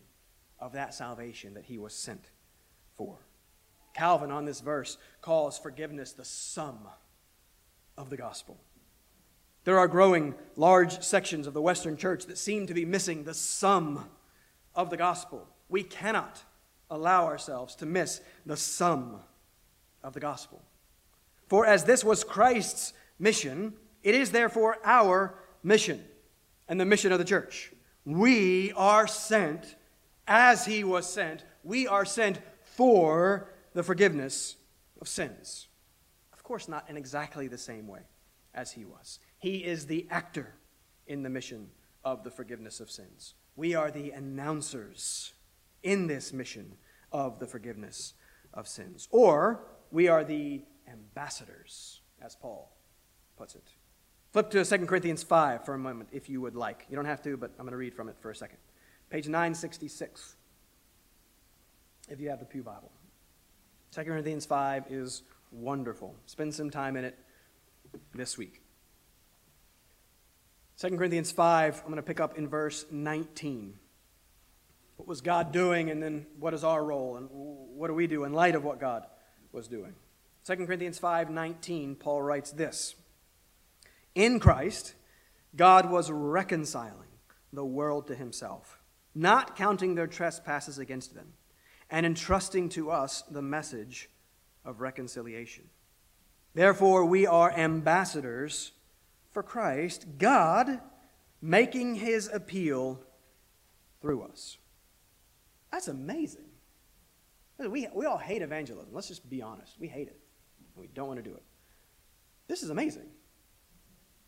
of 0.60 0.74
that 0.74 0.96
salvation 0.96 1.54
that 1.54 1.66
he 1.66 1.78
was 1.78 1.94
sent 1.94 2.32
for. 2.98 3.20
Calvin, 3.94 4.32
on 4.32 4.46
this 4.46 4.62
verse, 4.62 4.98
calls 5.22 5.58
forgiveness 5.58 6.14
the 6.14 6.26
sum 6.26 6.88
of 7.98 8.10
the 8.10 8.18
gospel. 8.18 8.60
There 9.64 9.78
are 9.78 9.88
growing 9.88 10.34
large 10.56 11.02
sections 11.04 11.46
of 11.46 11.54
the 11.54 11.62
Western 11.62 11.98
church 11.98 12.26
that 12.26 12.38
seem 12.38 12.68
to 12.68 12.74
be 12.74 12.86
missing 12.86 13.24
the 13.24 13.34
sum 13.34 14.10
of 14.74 14.90
the 14.90 14.98
gospel. 14.98 15.48
We 15.70 15.84
cannot 15.84 16.44
allow 16.90 17.26
ourselves 17.26 17.76
to 17.76 17.86
miss 17.86 18.22
the 18.46 18.58
sum 18.58 19.20
of 20.04 20.14
the 20.14 20.20
gospel. 20.20 20.62
For 21.48 21.66
as 21.66 21.84
this 21.84 22.04
was 22.04 22.24
Christ's 22.24 22.94
mission, 23.20 23.74
it 24.04 24.16
is 24.16 24.32
therefore 24.32 24.78
our 24.84 25.36
mission 25.64 26.04
and 26.68 26.80
the 26.80 26.86
mission 26.86 27.12
of 27.12 27.20
the 27.20 27.26
church. 27.26 27.72
We 28.04 28.72
are 28.74 29.06
sent 29.06 29.76
as 30.28 30.66
he 30.66 30.84
was 30.84 31.08
sent. 31.08 31.44
We 31.64 31.88
are 31.88 32.06
sent 32.06 32.40
for 32.64 33.51
the 33.74 33.84
forgiveness 33.84 34.58
of 35.00 35.08
sins. 35.08 35.68
Of 36.34 36.44
course, 36.44 36.68
not 36.68 36.90
in 36.90 36.98
exactly 36.98 37.48
the 37.48 37.58
same 37.58 37.88
way 37.88 38.02
as 38.54 38.72
he 38.72 38.86
was. 38.86 39.20
He 39.38 39.58
is 39.58 39.86
the 39.86 40.08
actor 40.10 40.54
in 41.08 41.24
the 41.24 41.30
mission 41.30 41.70
of 42.04 42.24
the 42.24 42.32
forgiveness 42.32 42.80
of 42.80 42.92
sins. 42.92 43.36
We 43.56 43.76
are 43.76 43.92
the 43.92 44.12
announcers 44.12 45.34
in 45.84 46.08
this 46.08 46.34
mission 46.34 46.74
of 47.12 47.40
the 47.40 47.48
forgiveness 47.48 48.14
of 48.54 48.68
sins. 48.68 49.08
Or 49.12 49.64
we 49.92 50.08
are 50.08 50.24
the 50.24 50.64
ambassadors, 50.88 52.02
as 52.22 52.36
Paul 52.36 52.76
puts 53.38 53.56
it. 53.56 53.74
Flip 54.32 54.50
to 54.52 54.64
2 54.64 54.86
Corinthians 54.86 55.24
5 55.24 55.66
for 55.66 55.74
a 55.74 55.80
moment, 55.80 56.10
if 56.12 56.30
you 56.30 56.40
would 56.42 56.56
like. 56.56 56.86
You 56.90 56.96
don't 56.96 57.06
have 57.06 57.22
to, 57.24 57.36
but 57.36 57.52
I'm 57.52 57.66
going 57.66 57.72
to 57.72 57.78
read 57.78 57.94
from 57.94 58.08
it 58.08 58.16
for 58.20 58.32
a 58.32 58.36
second. 58.36 58.58
Page 59.10 59.28
966, 59.28 60.36
if 62.10 62.20
you 62.22 62.30
have 62.30 62.40
the 62.40 62.46
Pew 62.46 62.64
Bible. 62.64 62.92
2 63.94 64.04
Corinthians 64.06 64.46
5 64.46 64.86
is 64.90 65.24
wonderful. 65.52 66.16
Spend 66.26 66.54
some 66.54 66.70
time 66.70 66.96
in 66.96 67.04
it 67.04 67.20
this 68.16 68.38
week. 68.38 68.62
2 70.78 70.96
Corinthians 70.96 71.32
5, 71.34 71.80
I'm 71.80 71.88
going 71.88 71.98
to 71.98 72.02
pick 72.02 72.22
up 72.22 72.38
in 72.38 72.48
verse 72.48 72.86
19. 72.90 73.78
What 74.96 75.10
was 75.10 75.20
God 75.20 75.52
doing, 75.52 75.90
and 75.90 76.02
then 76.02 76.26
what 76.40 76.54
is 76.54 76.64
our 76.64 76.82
role, 76.82 77.18
and 77.18 77.28
what 77.32 77.88
do 77.88 77.94
we 77.94 78.08
do 78.08 78.24
in 78.24 78.32
light 78.32 78.56
of 78.56 78.64
what 78.64 78.80
God 78.80 79.06
was 79.52 79.68
doing? 79.68 79.94
2 80.46 80.66
Corinthians 80.66 80.98
5 80.98 81.30
19, 81.30 81.96
Paul 81.96 82.22
writes 82.22 82.52
this 82.52 82.96
In 84.16 84.40
Christ, 84.40 84.96
God 85.54 85.92
was 85.92 86.10
reconciling 86.10 87.10
the 87.52 87.66
world 87.66 88.08
to 88.08 88.16
himself, 88.16 88.80
not 89.14 89.58
counting 89.58 89.96
their 89.96 90.08
trespasses 90.08 90.78
against 90.80 91.14
them 91.14 91.34
and 91.92 92.06
entrusting 92.06 92.70
to 92.70 92.90
us 92.90 93.22
the 93.30 93.42
message 93.42 94.10
of 94.64 94.80
reconciliation. 94.80 95.66
Therefore, 96.54 97.06
we 97.06 97.28
are 97.28 97.52
ambassadors 97.52 98.72
for 99.32 99.44
Christ, 99.44 100.06
God 100.18 100.80
making 101.42 101.96
his 101.96 102.30
appeal 102.32 103.00
through 104.02 104.24
us. 104.24 104.58
That's 105.72 105.88
amazing. 105.88 106.46
We, 107.58 107.88
we 107.94 108.06
all 108.06 108.18
hate 108.18 108.42
evangelism. 108.42 108.94
Let's 108.94 109.08
just 109.08 109.30
be 109.30 109.42
honest. 109.42 109.76
We 109.80 109.88
hate 109.88 110.08
it. 110.08 110.20
We 110.76 110.88
don't 110.88 111.08
want 111.08 111.24
to 111.24 111.30
do 111.30 111.36
it. 111.36 111.44
This 112.48 112.64
is 112.64 112.70
amazing. 112.70 113.08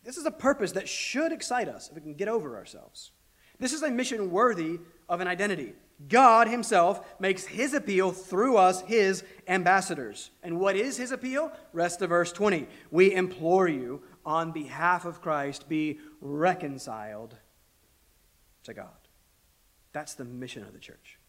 This 0.04 0.18
is 0.18 0.26
a 0.26 0.32
purpose 0.32 0.74
that 0.74 0.88
should 0.88 1.32
excite 1.32 1.68
us 1.68 1.90
if 1.90 1.96
we 1.96 2.02
can 2.02 2.14
get 2.14 2.28
over 2.28 2.56
ourselves. 2.58 3.12
This 3.60 3.74
is 3.74 3.82
a 3.84 3.90
mission 3.90 4.32
worthy 4.32 4.80
of 5.08 5.22
an 5.22 5.28
identity. 5.28 5.74
God 6.08 6.48
Himself 6.48 7.02
makes 7.20 7.46
His 7.46 7.74
appeal 7.74 8.12
through 8.12 8.58
us, 8.58 8.82
His 8.82 9.24
ambassadors. 9.48 10.32
And 10.42 10.60
what 10.60 10.76
is 10.76 10.98
His 10.98 11.12
appeal? 11.12 11.52
Rest 11.72 12.02
of 12.02 12.10
verse 12.10 12.32
20. 12.32 12.68
We 12.92 13.14
implore 13.14 13.68
you, 13.68 14.02
on 14.26 14.52
behalf 14.52 15.06
of 15.06 15.22
Christ, 15.22 15.70
be 15.70 16.00
reconciled 16.22 17.36
to 18.64 18.74
God. 18.74 18.88
That's 19.92 20.16
the 20.16 20.26
mission 20.26 20.64
of 20.64 20.74
the 20.74 20.80
church. 20.80 21.20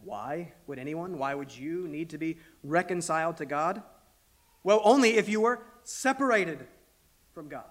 Why 0.00 0.52
would 0.66 0.78
anyone, 0.78 1.18
why 1.18 1.34
would 1.34 1.56
you 1.56 1.88
need 1.88 2.10
to 2.10 2.18
be 2.18 2.38
reconciled 2.62 3.38
to 3.38 3.46
God? 3.46 3.82
Well, 4.62 4.80
only 4.84 5.16
if 5.16 5.28
you 5.28 5.40
were 5.40 5.62
separated 5.82 6.66
from 7.34 7.48
God. 7.48 7.64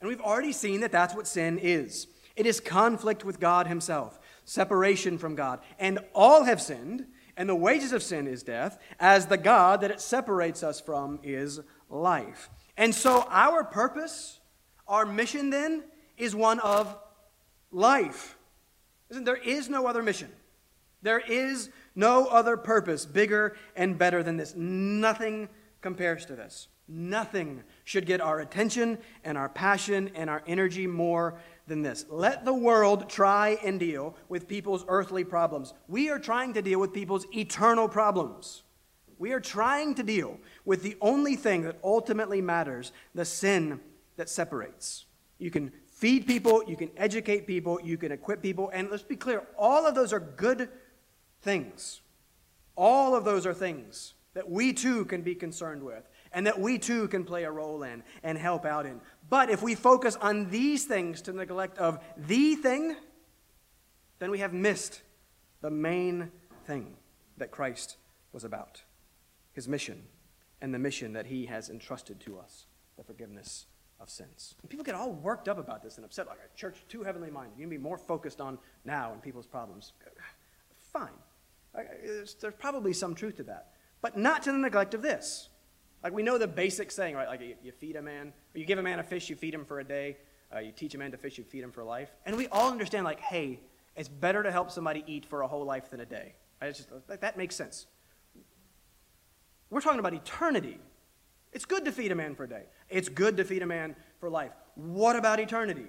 And 0.00 0.08
we've 0.08 0.20
already 0.20 0.52
seen 0.52 0.80
that 0.80 0.92
that's 0.92 1.14
what 1.14 1.26
sin 1.26 1.58
is 1.58 2.08
it 2.34 2.46
is 2.46 2.60
conflict 2.60 3.24
with 3.24 3.40
God 3.40 3.66
Himself 3.66 4.18
separation 4.44 5.18
from 5.18 5.34
God. 5.34 5.60
And 5.78 5.98
all 6.14 6.44
have 6.44 6.60
sinned, 6.60 7.06
and 7.36 7.48
the 7.48 7.54
wages 7.54 7.92
of 7.92 8.02
sin 8.02 8.26
is 8.26 8.42
death, 8.42 8.78
as 9.00 9.26
the 9.26 9.36
God 9.36 9.80
that 9.80 9.90
it 9.90 10.00
separates 10.00 10.62
us 10.62 10.80
from 10.80 11.20
is 11.22 11.60
life. 11.88 12.50
And 12.76 12.94
so 12.94 13.26
our 13.28 13.64
purpose, 13.64 14.40
our 14.86 15.06
mission 15.06 15.50
then, 15.50 15.84
is 16.16 16.34
one 16.34 16.60
of 16.60 16.96
life. 17.70 18.36
Listen, 19.08 19.24
there 19.24 19.36
is 19.36 19.68
no 19.68 19.86
other 19.86 20.02
mission. 20.02 20.30
There 21.02 21.20
is 21.20 21.70
no 21.94 22.26
other 22.26 22.56
purpose 22.56 23.04
bigger 23.04 23.56
and 23.76 23.98
better 23.98 24.22
than 24.22 24.36
this. 24.36 24.54
Nothing 24.54 25.48
compares 25.80 26.24
to 26.26 26.36
this. 26.36 26.68
Nothing 26.88 27.64
should 27.84 28.06
get 28.06 28.20
our 28.20 28.40
attention 28.40 28.98
and 29.24 29.36
our 29.36 29.48
passion 29.48 30.10
and 30.14 30.30
our 30.30 30.42
energy 30.46 30.86
more 30.86 31.34
than 31.66 31.82
this. 31.82 32.04
Let 32.08 32.44
the 32.44 32.54
world 32.54 33.08
try 33.08 33.58
and 33.64 33.78
deal 33.78 34.16
with 34.28 34.48
people's 34.48 34.84
earthly 34.88 35.24
problems. 35.24 35.74
We 35.88 36.10
are 36.10 36.18
trying 36.18 36.54
to 36.54 36.62
deal 36.62 36.80
with 36.80 36.92
people's 36.92 37.26
eternal 37.34 37.88
problems. 37.88 38.62
We 39.18 39.32
are 39.32 39.40
trying 39.40 39.94
to 39.96 40.02
deal 40.02 40.38
with 40.64 40.82
the 40.82 40.96
only 41.00 41.36
thing 41.36 41.62
that 41.62 41.78
ultimately 41.84 42.40
matters 42.40 42.92
the 43.14 43.24
sin 43.24 43.80
that 44.16 44.28
separates. 44.28 45.06
You 45.38 45.50
can 45.50 45.72
feed 45.86 46.26
people, 46.26 46.64
you 46.66 46.76
can 46.76 46.90
educate 46.96 47.46
people, 47.46 47.80
you 47.80 47.96
can 47.96 48.10
equip 48.10 48.42
people, 48.42 48.70
and 48.72 48.90
let's 48.90 49.02
be 49.02 49.16
clear 49.16 49.44
all 49.56 49.86
of 49.86 49.94
those 49.94 50.12
are 50.12 50.20
good 50.20 50.68
things. 51.42 52.00
All 52.74 53.14
of 53.14 53.24
those 53.24 53.46
are 53.46 53.54
things 53.54 54.14
that 54.34 54.50
we 54.50 54.72
too 54.72 55.04
can 55.04 55.22
be 55.22 55.34
concerned 55.34 55.82
with 55.82 56.08
and 56.34 56.46
that 56.46 56.58
we 56.58 56.78
too 56.78 57.08
can 57.08 57.24
play 57.24 57.44
a 57.44 57.50
role 57.50 57.82
in 57.82 58.02
and 58.22 58.38
help 58.38 58.64
out 58.64 58.86
in. 58.86 59.00
But 59.28 59.50
if 59.50 59.62
we 59.62 59.74
focus 59.74 60.16
on 60.16 60.50
these 60.50 60.84
things 60.84 61.22
to 61.22 61.32
neglect 61.32 61.78
of 61.78 61.98
the 62.16 62.54
thing, 62.56 62.96
then 64.18 64.30
we 64.30 64.38
have 64.38 64.52
missed 64.52 65.02
the 65.60 65.70
main 65.70 66.30
thing 66.66 66.96
that 67.38 67.50
Christ 67.50 67.96
was 68.32 68.44
about 68.44 68.82
his 69.52 69.68
mission 69.68 70.02
and 70.60 70.72
the 70.72 70.78
mission 70.78 71.12
that 71.12 71.26
he 71.26 71.46
has 71.46 71.68
entrusted 71.68 72.20
to 72.20 72.38
us 72.38 72.66
the 72.96 73.04
forgiveness 73.04 73.66
of 74.00 74.10
sins. 74.10 74.54
And 74.62 74.70
people 74.70 74.84
get 74.84 74.94
all 74.94 75.12
worked 75.12 75.48
up 75.48 75.58
about 75.58 75.82
this 75.82 75.96
and 75.96 76.04
upset, 76.04 76.26
like 76.26 76.38
a 76.38 76.56
church 76.56 76.84
too 76.88 77.02
heavenly 77.02 77.30
minded. 77.30 77.54
You 77.56 77.62
can 77.62 77.70
be 77.70 77.78
more 77.78 77.98
focused 77.98 78.40
on 78.40 78.58
now 78.84 79.12
and 79.12 79.22
people's 79.22 79.46
problems. 79.46 79.92
Fine. 80.92 81.10
There's 81.74 82.36
probably 82.58 82.92
some 82.92 83.14
truth 83.14 83.36
to 83.36 83.42
that, 83.44 83.72
but 84.02 84.16
not 84.16 84.42
to 84.42 84.52
the 84.52 84.58
neglect 84.58 84.94
of 84.94 85.02
this. 85.02 85.48
Like 86.02 86.12
we 86.12 86.22
know 86.22 86.38
the 86.38 86.48
basic 86.48 86.90
saying, 86.90 87.14
right? 87.14 87.28
Like 87.28 87.40
you, 87.62 87.72
feed 87.72 87.96
a 87.96 88.02
man, 88.02 88.32
you 88.54 88.64
give 88.64 88.78
a 88.78 88.82
man 88.82 88.98
a 88.98 89.02
fish, 89.02 89.30
you 89.30 89.36
feed 89.36 89.54
him 89.54 89.64
for 89.64 89.80
a 89.80 89.84
day. 89.84 90.16
Uh, 90.54 90.58
you 90.58 90.72
teach 90.72 90.94
a 90.94 90.98
man 90.98 91.10
to 91.10 91.16
fish, 91.16 91.38
you 91.38 91.44
feed 91.44 91.62
him 91.62 91.72
for 91.72 91.82
life. 91.82 92.10
And 92.26 92.36
we 92.36 92.46
all 92.48 92.70
understand, 92.70 93.04
like, 93.04 93.20
hey, 93.20 93.60
it's 93.96 94.08
better 94.08 94.42
to 94.42 94.52
help 94.52 94.70
somebody 94.70 95.02
eat 95.06 95.24
for 95.24 95.40
a 95.42 95.48
whole 95.48 95.64
life 95.64 95.88
than 95.88 96.00
a 96.00 96.04
day. 96.04 96.34
It's 96.60 96.78
just, 96.78 96.90
that 97.08 97.38
makes 97.38 97.56
sense. 97.56 97.86
We're 99.70 99.80
talking 99.80 99.98
about 99.98 100.12
eternity. 100.12 100.78
It's 101.52 101.64
good 101.64 101.86
to 101.86 101.92
feed 101.92 102.12
a 102.12 102.14
man 102.14 102.34
for 102.34 102.44
a 102.44 102.48
day. 102.48 102.64
It's 102.90 103.08
good 103.08 103.38
to 103.38 103.44
feed 103.44 103.62
a 103.62 103.66
man 103.66 103.96
for 104.20 104.28
life. 104.28 104.52
What 104.74 105.16
about 105.16 105.40
eternity? 105.40 105.86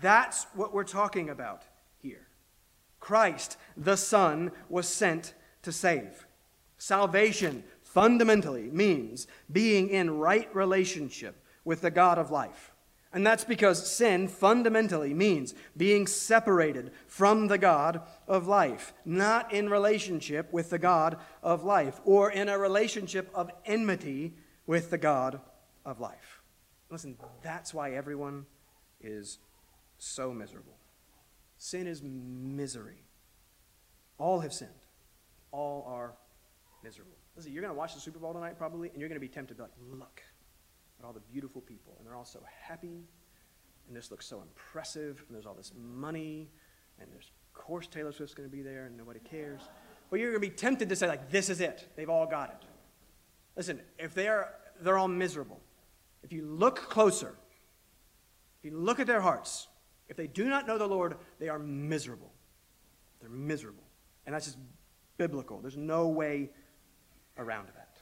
That's 0.00 0.46
what 0.54 0.72
we're 0.72 0.84
talking 0.84 1.28
about 1.30 1.64
here. 1.98 2.28
Christ, 3.00 3.58
the 3.76 3.96
Son, 3.96 4.52
was 4.68 4.88
sent 4.88 5.34
to 5.62 5.72
save. 5.72 6.26
Salvation 6.78 7.64
fundamentally 7.94 8.68
means 8.70 9.28
being 9.50 9.88
in 9.88 10.18
right 10.18 10.54
relationship 10.54 11.36
with 11.64 11.80
the 11.80 11.92
God 11.92 12.18
of 12.18 12.32
life. 12.32 12.72
And 13.12 13.24
that's 13.24 13.44
because 13.44 13.88
sin 13.88 14.26
fundamentally 14.26 15.14
means 15.14 15.54
being 15.76 16.08
separated 16.08 16.90
from 17.06 17.46
the 17.46 17.56
God 17.56 18.02
of 18.26 18.48
life, 18.48 18.92
not 19.04 19.52
in 19.52 19.70
relationship 19.70 20.52
with 20.52 20.70
the 20.70 20.80
God 20.80 21.18
of 21.40 21.62
life, 21.62 22.00
or 22.04 22.32
in 22.32 22.48
a 22.48 22.58
relationship 22.58 23.30
of 23.32 23.52
enmity 23.64 24.34
with 24.66 24.90
the 24.90 24.98
God 24.98 25.40
of 25.84 26.00
life. 26.00 26.42
Listen, 26.90 27.16
that's 27.42 27.72
why 27.72 27.92
everyone 27.92 28.46
is 29.00 29.38
so 29.98 30.32
miserable. 30.32 30.76
Sin 31.56 31.86
is 31.86 32.02
misery. 32.02 33.04
All 34.18 34.40
have 34.40 34.52
sinned, 34.52 34.70
all 35.52 35.84
are 35.88 36.14
miserable. 36.82 37.23
Listen, 37.36 37.52
you're 37.52 37.62
going 37.62 37.74
to 37.74 37.78
watch 37.78 37.94
the 37.94 38.00
Super 38.00 38.18
Bowl 38.18 38.32
tonight 38.32 38.58
probably, 38.58 38.90
and 38.90 39.00
you're 39.00 39.08
going 39.08 39.20
to 39.20 39.26
be 39.26 39.32
tempted 39.32 39.54
to 39.54 39.56
be 39.56 39.62
like, 39.62 39.72
look 39.90 40.22
at 40.98 41.04
all 41.04 41.12
the 41.12 41.20
beautiful 41.20 41.60
people, 41.60 41.94
and 41.98 42.06
they're 42.06 42.14
all 42.14 42.24
so 42.24 42.40
happy, 42.62 43.04
and 43.88 43.96
this 43.96 44.10
looks 44.10 44.26
so 44.26 44.40
impressive, 44.42 45.24
and 45.26 45.34
there's 45.34 45.46
all 45.46 45.54
this 45.54 45.72
money, 45.76 46.48
and 47.00 47.10
there's, 47.12 47.32
of 47.54 47.60
course, 47.60 47.86
Taylor 47.86 48.12
Swift's 48.12 48.34
going 48.34 48.48
to 48.48 48.54
be 48.54 48.62
there, 48.62 48.86
and 48.86 48.96
nobody 48.96 49.20
cares. 49.20 49.62
but 50.10 50.20
you're 50.20 50.30
going 50.30 50.40
to 50.40 50.48
be 50.48 50.54
tempted 50.54 50.88
to 50.88 50.96
say, 50.96 51.08
like, 51.08 51.30
this 51.30 51.50
is 51.50 51.60
it. 51.60 51.88
They've 51.96 52.08
all 52.08 52.26
got 52.26 52.50
it. 52.50 52.68
Listen, 53.56 53.80
if 53.98 54.14
they 54.14 54.28
are, 54.28 54.54
they're 54.80 54.98
all 54.98 55.08
miserable, 55.08 55.60
if 56.22 56.32
you 56.32 56.46
look 56.46 56.76
closer, 56.76 57.34
if 58.58 58.70
you 58.70 58.76
look 58.78 59.00
at 59.00 59.06
their 59.06 59.20
hearts, 59.20 59.68
if 60.08 60.16
they 60.16 60.26
do 60.26 60.48
not 60.48 60.66
know 60.66 60.78
the 60.78 60.86
Lord, 60.86 61.16
they 61.38 61.48
are 61.48 61.58
miserable. 61.58 62.32
They're 63.20 63.30
miserable. 63.30 63.84
And 64.26 64.34
that's 64.34 64.46
just 64.46 64.58
biblical. 65.16 65.60
There's 65.60 65.76
no 65.76 66.08
way 66.08 66.50
around 67.38 67.68
that. 67.74 67.98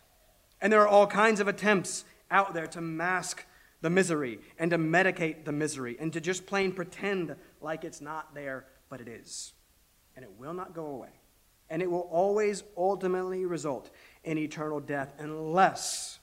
And 0.61 0.73
there 0.73 0.81
are 0.81 0.89
all 0.89 1.07
kinds 1.07 1.41
of 1.41 1.49
attempts 1.49 2.05
out 2.31 2.55
there 2.55 2.67
to 2.69 2.81
mask 2.81 3.45
the 3.81 3.91
misery 3.91 4.39
and 4.59 4.71
to 4.71 4.79
medicate 4.79 5.45
the 5.45 5.53
misery 5.53 5.97
and 5.99 6.13
to 6.13 6.21
just 6.21 6.47
plain 6.47 6.73
pretend 6.73 7.35
like 7.61 7.85
it's 7.85 8.01
not 8.01 8.35
there, 8.35 8.67
but 8.89 9.01
it 9.01 9.09
is. 9.09 9.53
And 10.15 10.25
it 10.25 10.31
will 10.39 10.55
not 10.55 10.75
go 10.75 10.87
away. 10.87 11.09
And 11.69 11.83
it 11.83 11.91
will 11.91 12.09
always 12.11 12.63
ultimately 12.77 13.45
result 13.45 13.91
in 14.25 14.39
eternal 14.39 14.81
death 14.81 15.15
unless 15.19 16.19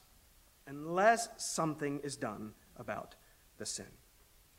unless 0.66 1.28
something 1.36 2.00
is 2.04 2.16
done 2.16 2.52
about 2.76 3.16
the 3.58 3.66
sin. 3.66 3.86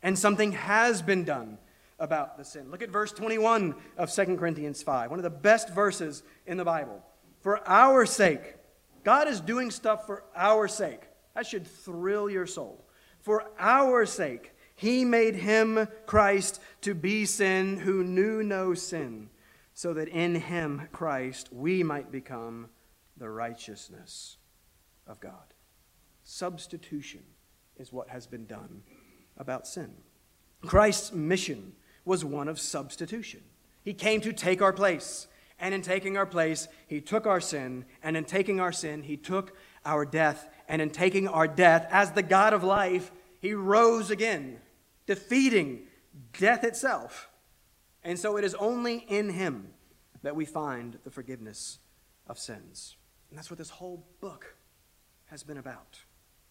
And 0.02 0.18
something 0.18 0.52
has 0.52 1.00
been 1.00 1.24
done 1.24 1.56
about 1.98 2.36
the 2.36 2.44
sin. 2.44 2.70
Look 2.70 2.82
at 2.82 2.90
verse 2.90 3.12
21 3.12 3.74
of 3.96 4.12
2 4.12 4.36
Corinthians 4.36 4.82
5, 4.82 5.10
one 5.10 5.18
of 5.18 5.22
the 5.22 5.30
best 5.30 5.70
verses 5.70 6.22
in 6.46 6.58
the 6.58 6.64
Bible. 6.64 7.02
For 7.42 7.68
our 7.68 8.06
sake, 8.06 8.54
God 9.04 9.28
is 9.28 9.40
doing 9.40 9.70
stuff 9.70 10.06
for 10.06 10.24
our 10.34 10.68
sake. 10.68 11.02
That 11.34 11.46
should 11.46 11.66
thrill 11.66 12.30
your 12.30 12.46
soul. 12.46 12.86
For 13.20 13.50
our 13.58 14.06
sake, 14.06 14.52
he 14.74 15.04
made 15.04 15.34
him, 15.34 15.88
Christ, 16.06 16.60
to 16.82 16.94
be 16.94 17.24
sin 17.24 17.76
who 17.78 18.04
knew 18.04 18.42
no 18.42 18.74
sin, 18.74 19.28
so 19.74 19.92
that 19.94 20.08
in 20.08 20.36
him, 20.36 20.88
Christ, 20.92 21.48
we 21.52 21.82
might 21.82 22.12
become 22.12 22.68
the 23.16 23.28
righteousness 23.28 24.36
of 25.06 25.20
God. 25.20 25.54
Substitution 26.24 27.22
is 27.76 27.92
what 27.92 28.08
has 28.08 28.26
been 28.26 28.46
done 28.46 28.82
about 29.36 29.66
sin. 29.66 29.92
Christ's 30.62 31.12
mission 31.12 31.72
was 32.04 32.24
one 32.24 32.48
of 32.48 32.60
substitution. 32.60 33.40
He 33.82 33.94
came 33.94 34.20
to 34.20 34.32
take 34.32 34.62
our 34.62 34.72
place. 34.72 35.26
And 35.62 35.72
in 35.72 35.80
taking 35.80 36.16
our 36.16 36.26
place, 36.26 36.66
he 36.88 37.00
took 37.00 37.24
our 37.24 37.40
sin. 37.40 37.84
And 38.02 38.16
in 38.16 38.24
taking 38.24 38.58
our 38.58 38.72
sin, 38.72 39.04
he 39.04 39.16
took 39.16 39.56
our 39.86 40.04
death. 40.04 40.50
And 40.68 40.82
in 40.82 40.90
taking 40.90 41.28
our 41.28 41.46
death, 41.46 41.86
as 41.88 42.10
the 42.10 42.22
God 42.22 42.52
of 42.52 42.64
life, 42.64 43.12
he 43.40 43.54
rose 43.54 44.10
again, 44.10 44.58
defeating 45.06 45.84
death 46.36 46.64
itself. 46.64 47.30
And 48.02 48.18
so 48.18 48.36
it 48.36 48.44
is 48.44 48.56
only 48.56 49.06
in 49.08 49.30
him 49.30 49.68
that 50.22 50.34
we 50.34 50.44
find 50.46 50.98
the 51.04 51.12
forgiveness 51.12 51.78
of 52.26 52.40
sins. 52.40 52.96
And 53.30 53.38
that's 53.38 53.48
what 53.48 53.58
this 53.58 53.70
whole 53.70 54.04
book 54.20 54.56
has 55.26 55.44
been 55.44 55.58
about. 55.58 56.00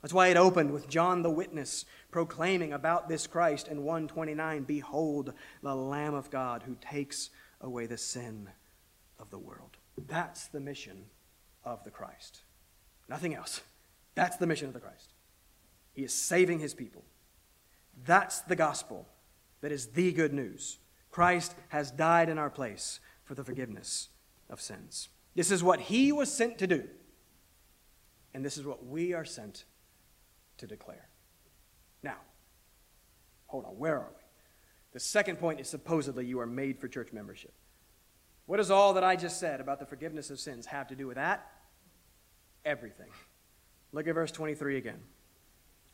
That's 0.02 0.14
why 0.14 0.30
it 0.30 0.38
opened 0.38 0.72
with 0.72 0.88
John 0.88 1.22
the 1.22 1.30
witness 1.30 1.84
proclaiming 2.12 2.72
about 2.72 3.10
this 3.10 3.28
Christ 3.28 3.68
in 3.68 3.84
129 3.84 4.64
Behold, 4.64 5.34
the 5.62 5.76
Lamb 5.76 6.14
of 6.14 6.32
God 6.32 6.64
who 6.64 6.78
takes 6.80 7.30
away 7.60 7.88
the 7.88 7.98
sin 7.98 8.48
of 9.22 9.30
the 9.30 9.38
world. 9.38 9.78
That's 10.08 10.48
the 10.48 10.60
mission 10.60 11.06
of 11.64 11.84
the 11.84 11.92
Christ. 11.92 12.42
Nothing 13.08 13.36
else. 13.36 13.62
That's 14.16 14.38
the 14.38 14.48
mission 14.48 14.68
of 14.68 14.74
the 14.74 14.80
Christ. 14.80 15.14
He 15.94 16.04
is 16.04 16.14
saving 16.14 16.60
his 16.60 16.74
people. 16.74 17.04
That's 18.06 18.40
the 18.40 18.56
gospel 18.56 19.08
that 19.62 19.72
is 19.72 19.88
the 19.88 20.12
good 20.12 20.34
news. 20.34 20.80
Christ 21.12 21.54
has 21.70 21.92
died 21.92 22.30
in 22.30 22.38
our 22.38 22.50
place 22.50 23.00
for 23.24 23.36
the 23.36 23.44
forgiveness 23.44 24.10
of 24.50 24.60
sins. 24.60 25.10
This 25.36 25.52
is 25.52 25.64
what 25.64 25.80
he 25.80 26.12
was 26.12 26.32
sent 26.32 26.58
to 26.58 26.68
do. 26.68 26.88
And 28.34 28.44
this 28.44 28.58
is 28.58 28.66
what 28.66 28.86
we 28.86 29.14
are 29.14 29.26
sent 29.26 29.66
to 30.58 30.68
declare. 30.68 31.10
Now, 32.02 32.18
hold 33.48 33.66
on, 33.66 33.78
where 33.78 33.98
are 33.98 34.10
we? 34.10 34.24
The 34.94 35.00
second 35.00 35.38
point 35.38 35.60
is 35.60 35.70
supposedly 35.70 36.26
you 36.26 36.40
are 36.40 36.46
made 36.46 36.80
for 36.80 36.88
church 36.88 37.14
membership. 37.14 37.54
What 38.46 38.58
does 38.58 38.72
all 38.72 38.94
that 38.94 39.04
I 39.04 39.16
just 39.16 39.40
said 39.40 39.62
about 39.62 39.80
the 39.80 39.86
forgiveness 39.86 40.30
of 40.30 40.40
sins 40.40 40.66
have 40.68 40.88
to 40.88 40.96
do 40.96 41.08
with 41.08 41.16
that? 41.16 41.48
Everything. 42.66 43.10
Look 43.92 44.08
at 44.08 44.16
verse 44.16 44.32
23 44.32 44.78
again. 44.78 45.00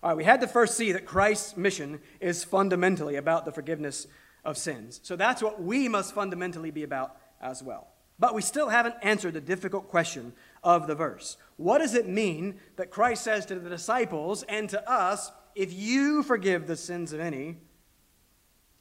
All 0.04 0.12
right, 0.12 0.18
we 0.18 0.24
had 0.24 0.42
to 0.42 0.48
first 0.48 0.78
see 0.78 0.92
that 0.92 1.06
Christ's 1.06 1.58
mission 1.58 2.00
is 2.20 2.44
fundamentally 2.44 3.16
about 3.16 3.46
the 3.46 3.52
forgiveness 3.52 4.08
of 4.46 4.58
sins. 4.58 5.00
So 5.04 5.16
that's 5.16 5.42
what 5.42 5.62
we 5.62 5.88
must 5.88 6.14
fundamentally 6.14 6.72
be 6.72 6.84
about 6.84 7.18
as 7.42 7.64
well. 7.64 7.88
But 8.20 8.34
we 8.34 8.42
still 8.42 8.70
haven't 8.70 8.96
answered 9.02 9.34
the 9.34 9.42
difficult 9.42 9.90
question 9.90 10.34
of 10.64 10.88
the 10.88 10.96
verse. 10.96 11.38
What 11.58 11.80
does 11.80 11.94
it 11.94 12.08
mean 12.08 12.60
that 12.76 12.90
Christ 12.90 13.24
says 13.24 13.46
to 13.48 13.56
the 13.56 13.70
disciples 13.70 14.44
and 14.44 14.70
to 14.70 14.90
us, 14.90 15.32
if 15.56 15.74
you 15.74 16.24
forgive 16.24 16.68
the 16.68 16.76
sins 16.76 17.14
of 17.14 17.20
any, 17.20 17.58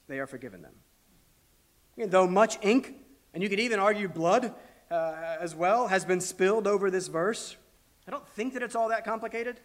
they 0.08 0.18
are 0.18 0.26
forgiven 0.26 0.62
them? 0.62 0.74
though 1.96 2.26
much 2.26 2.58
ink, 2.60 2.94
and 3.36 3.42
you 3.42 3.50
could 3.50 3.60
even 3.60 3.78
argue 3.78 4.08
blood 4.08 4.54
uh, 4.90 5.36
as 5.38 5.54
well, 5.54 5.88
has 5.88 6.06
been 6.06 6.22
spilled 6.22 6.66
over 6.66 6.90
this 6.90 7.06
verse, 7.06 7.54
I 8.08 8.10
don't 8.10 8.26
think 8.30 8.54
that 8.54 8.62
it's 8.62 8.74
all 8.74 8.88
that 8.88 9.04
complicated. 9.04 9.60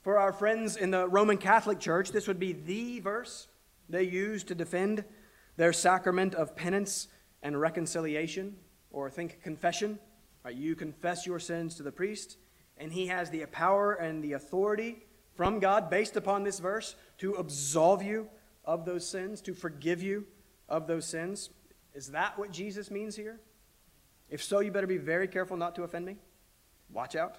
For 0.00 0.16
our 0.16 0.32
friends 0.32 0.78
in 0.78 0.92
the 0.92 1.06
Roman 1.06 1.36
Catholic 1.36 1.78
Church, 1.78 2.10
this 2.10 2.26
would 2.26 2.40
be 2.40 2.54
the 2.54 3.00
verse 3.00 3.48
they 3.86 4.04
use 4.04 4.44
to 4.44 4.54
defend 4.54 5.04
their 5.58 5.74
sacrament 5.74 6.34
of 6.34 6.56
penance 6.56 7.08
and 7.42 7.60
reconciliation, 7.60 8.56
or 8.90 9.10
think 9.10 9.42
confession. 9.42 9.98
Right, 10.42 10.56
you 10.56 10.74
confess 10.74 11.26
your 11.26 11.38
sins 11.38 11.74
to 11.74 11.82
the 11.82 11.92
priest, 11.92 12.38
and 12.78 12.90
he 12.90 13.08
has 13.08 13.28
the 13.28 13.44
power 13.44 13.92
and 13.92 14.24
the 14.24 14.32
authority 14.32 15.04
from 15.34 15.58
God, 15.58 15.90
based 15.90 16.16
upon 16.16 16.44
this 16.44 16.60
verse, 16.60 16.96
to 17.18 17.34
absolve 17.34 18.02
you 18.02 18.30
of 18.64 18.86
those 18.86 19.06
sins, 19.06 19.42
to 19.42 19.52
forgive 19.52 20.02
you 20.02 20.24
of 20.66 20.86
those 20.86 21.04
sins. 21.04 21.50
Is 21.94 22.08
that 22.08 22.38
what 22.38 22.50
Jesus 22.50 22.90
means 22.90 23.16
here? 23.16 23.40
If 24.30 24.42
so, 24.42 24.60
you 24.60 24.70
better 24.70 24.86
be 24.86 24.98
very 24.98 25.28
careful 25.28 25.56
not 25.56 25.74
to 25.74 25.82
offend 25.82 26.06
me. 26.06 26.16
Watch 26.90 27.16
out. 27.16 27.36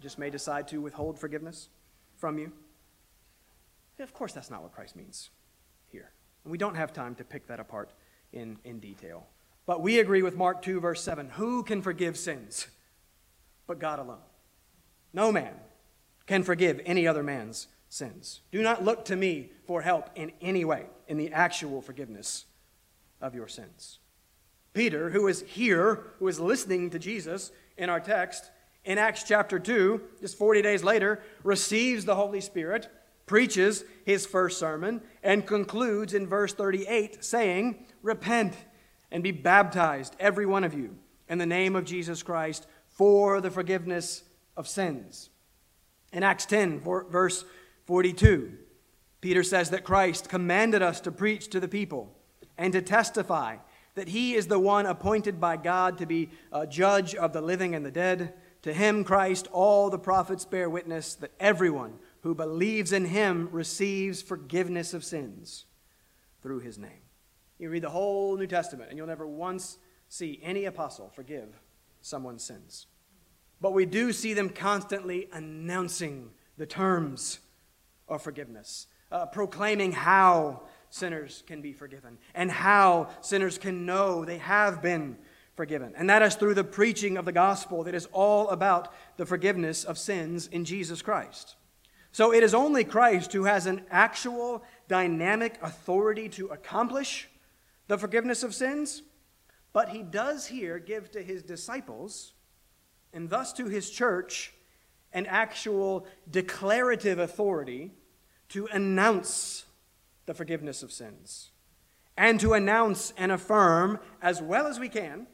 Just 0.00 0.18
may 0.18 0.30
decide 0.30 0.68
to 0.68 0.80
withhold 0.80 1.18
forgiveness 1.18 1.68
from 2.16 2.38
you. 2.38 2.52
Of 3.98 4.14
course, 4.14 4.32
that's 4.32 4.50
not 4.50 4.62
what 4.62 4.72
Christ 4.72 4.94
means 4.94 5.30
here. 5.88 6.10
And 6.44 6.52
we 6.52 6.58
don't 6.58 6.76
have 6.76 6.92
time 6.92 7.14
to 7.16 7.24
pick 7.24 7.48
that 7.48 7.58
apart 7.58 7.90
in, 8.32 8.58
in 8.64 8.78
detail. 8.78 9.26
But 9.66 9.82
we 9.82 9.98
agree 9.98 10.22
with 10.22 10.36
Mark 10.36 10.62
2, 10.62 10.80
verse 10.80 11.02
7 11.02 11.30
who 11.30 11.62
can 11.62 11.82
forgive 11.82 12.16
sins 12.16 12.68
but 13.66 13.78
God 13.78 13.98
alone? 13.98 14.18
No 15.12 15.30
man 15.30 15.54
can 16.26 16.42
forgive 16.42 16.80
any 16.84 17.06
other 17.06 17.22
man's 17.22 17.68
sins. 17.88 18.40
Do 18.50 18.62
not 18.62 18.84
look 18.84 19.04
to 19.06 19.16
me 19.16 19.52
for 19.66 19.82
help 19.82 20.10
in 20.14 20.32
any 20.40 20.64
way 20.64 20.86
in 21.06 21.16
the 21.16 21.32
actual 21.32 21.80
forgiveness 21.80 22.46
of 23.20 23.34
your 23.34 23.48
sins. 23.48 23.98
Peter, 24.74 25.10
who 25.10 25.26
is 25.26 25.42
here, 25.42 26.04
who 26.18 26.28
is 26.28 26.38
listening 26.38 26.90
to 26.90 26.98
Jesus 26.98 27.50
in 27.76 27.90
our 27.90 28.00
text, 28.00 28.50
in 28.84 28.96
Acts 28.96 29.24
chapter 29.24 29.58
2, 29.58 30.00
just 30.20 30.38
40 30.38 30.62
days 30.62 30.84
later, 30.84 31.20
receives 31.42 32.04
the 32.04 32.14
Holy 32.14 32.40
Spirit, 32.40 32.88
preaches 33.26 33.84
his 34.04 34.24
first 34.24 34.58
sermon, 34.58 35.02
and 35.22 35.46
concludes 35.46 36.14
in 36.14 36.26
verse 36.26 36.54
38 36.54 37.24
saying, 37.24 37.86
Repent 38.02 38.54
and 39.10 39.22
be 39.22 39.32
baptized, 39.32 40.14
every 40.20 40.46
one 40.46 40.64
of 40.64 40.74
you, 40.74 40.96
in 41.28 41.38
the 41.38 41.46
name 41.46 41.74
of 41.76 41.84
Jesus 41.84 42.22
Christ 42.22 42.66
for 42.98 43.40
the 43.40 43.50
forgiveness 43.50 44.24
of 44.56 44.66
sins. 44.66 45.30
In 46.12 46.22
Acts 46.22 46.46
10, 46.46 46.80
verse 46.80 47.44
42, 47.84 48.54
Peter 49.20 49.42
says 49.42 49.70
that 49.70 49.84
Christ 49.84 50.28
commanded 50.28 50.82
us 50.82 51.00
to 51.02 51.12
preach 51.12 51.48
to 51.50 51.60
the 51.60 51.68
people 51.68 52.17
and 52.58 52.72
to 52.72 52.82
testify 52.82 53.56
that 53.94 54.08
he 54.08 54.34
is 54.34 54.48
the 54.48 54.58
one 54.58 54.86
appointed 54.86 55.40
by 55.40 55.56
God 55.56 55.98
to 55.98 56.06
be 56.06 56.30
a 56.52 56.66
judge 56.66 57.14
of 57.14 57.32
the 57.32 57.40
living 57.40 57.74
and 57.74 57.86
the 57.86 57.90
dead. 57.90 58.34
To 58.62 58.72
him, 58.72 59.04
Christ, 59.04 59.48
all 59.52 59.88
the 59.88 59.98
prophets 59.98 60.44
bear 60.44 60.68
witness 60.68 61.14
that 61.14 61.32
everyone 61.40 61.94
who 62.22 62.34
believes 62.34 62.92
in 62.92 63.06
him 63.06 63.48
receives 63.52 64.20
forgiveness 64.20 64.92
of 64.92 65.04
sins 65.04 65.64
through 66.42 66.60
his 66.60 66.78
name. 66.78 67.02
You 67.58 67.70
read 67.70 67.82
the 67.82 67.90
whole 67.90 68.36
New 68.36 68.46
Testament, 68.46 68.90
and 68.90 68.98
you'll 68.98 69.06
never 69.06 69.26
once 69.26 69.78
see 70.08 70.40
any 70.42 70.64
apostle 70.64 71.10
forgive 71.14 71.48
someone's 72.00 72.44
sins. 72.44 72.86
But 73.60 73.72
we 73.72 73.86
do 73.86 74.12
see 74.12 74.34
them 74.34 74.48
constantly 74.48 75.28
announcing 75.32 76.30
the 76.56 76.66
terms 76.66 77.40
of 78.08 78.22
forgiveness, 78.22 78.86
uh, 79.10 79.26
proclaiming 79.26 79.92
how 79.92 80.62
sinners 80.90 81.42
can 81.46 81.60
be 81.60 81.72
forgiven 81.72 82.18
and 82.34 82.50
how 82.50 83.08
sinners 83.20 83.58
can 83.58 83.86
know 83.86 84.24
they 84.24 84.38
have 84.38 84.82
been 84.82 85.16
forgiven. 85.54 85.92
And 85.96 86.08
that 86.08 86.22
is 86.22 86.36
through 86.36 86.54
the 86.54 86.64
preaching 86.64 87.16
of 87.16 87.24
the 87.24 87.32
gospel 87.32 87.84
that 87.84 87.94
is 87.94 88.06
all 88.12 88.48
about 88.50 88.92
the 89.16 89.26
forgiveness 89.26 89.84
of 89.84 89.98
sins 89.98 90.46
in 90.46 90.64
Jesus 90.64 91.02
Christ. 91.02 91.56
So 92.12 92.32
it 92.32 92.42
is 92.42 92.54
only 92.54 92.84
Christ 92.84 93.32
who 93.32 93.44
has 93.44 93.66
an 93.66 93.84
actual 93.90 94.64
dynamic 94.88 95.58
authority 95.62 96.28
to 96.30 96.46
accomplish 96.48 97.28
the 97.86 97.98
forgiveness 97.98 98.42
of 98.42 98.54
sins. 98.54 99.02
But 99.72 99.90
he 99.90 100.02
does 100.02 100.46
here 100.46 100.78
give 100.78 101.10
to 101.10 101.22
his 101.22 101.42
disciples, 101.42 102.32
and 103.12 103.28
thus 103.28 103.52
to 103.54 103.66
his 103.66 103.90
church, 103.90 104.52
an 105.12 105.26
actual 105.26 106.06
declarative 106.30 107.18
authority 107.18 107.92
to 108.50 108.66
announce 108.72 109.64
the 110.28 110.34
forgiveness 110.34 110.82
of 110.82 110.92
sins 110.92 111.52
and 112.14 112.38
to 112.38 112.52
announce 112.52 113.14
and 113.16 113.32
affirm 113.32 113.98
as 114.20 114.42
well 114.42 114.66
as 114.66 114.78
we 114.78 114.90
can, 114.90 115.26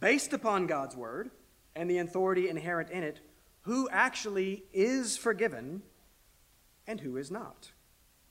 based 0.00 0.32
upon 0.32 0.66
God's 0.66 0.96
word 0.96 1.30
and 1.74 1.90
the 1.90 1.98
authority 1.98 2.48
inherent 2.48 2.90
in 2.90 3.02
it, 3.02 3.20
who 3.62 3.88
actually 3.90 4.64
is 4.72 5.18
forgiven 5.18 5.82
and 6.86 6.98
who 6.98 7.18
is 7.18 7.30
not. 7.30 7.72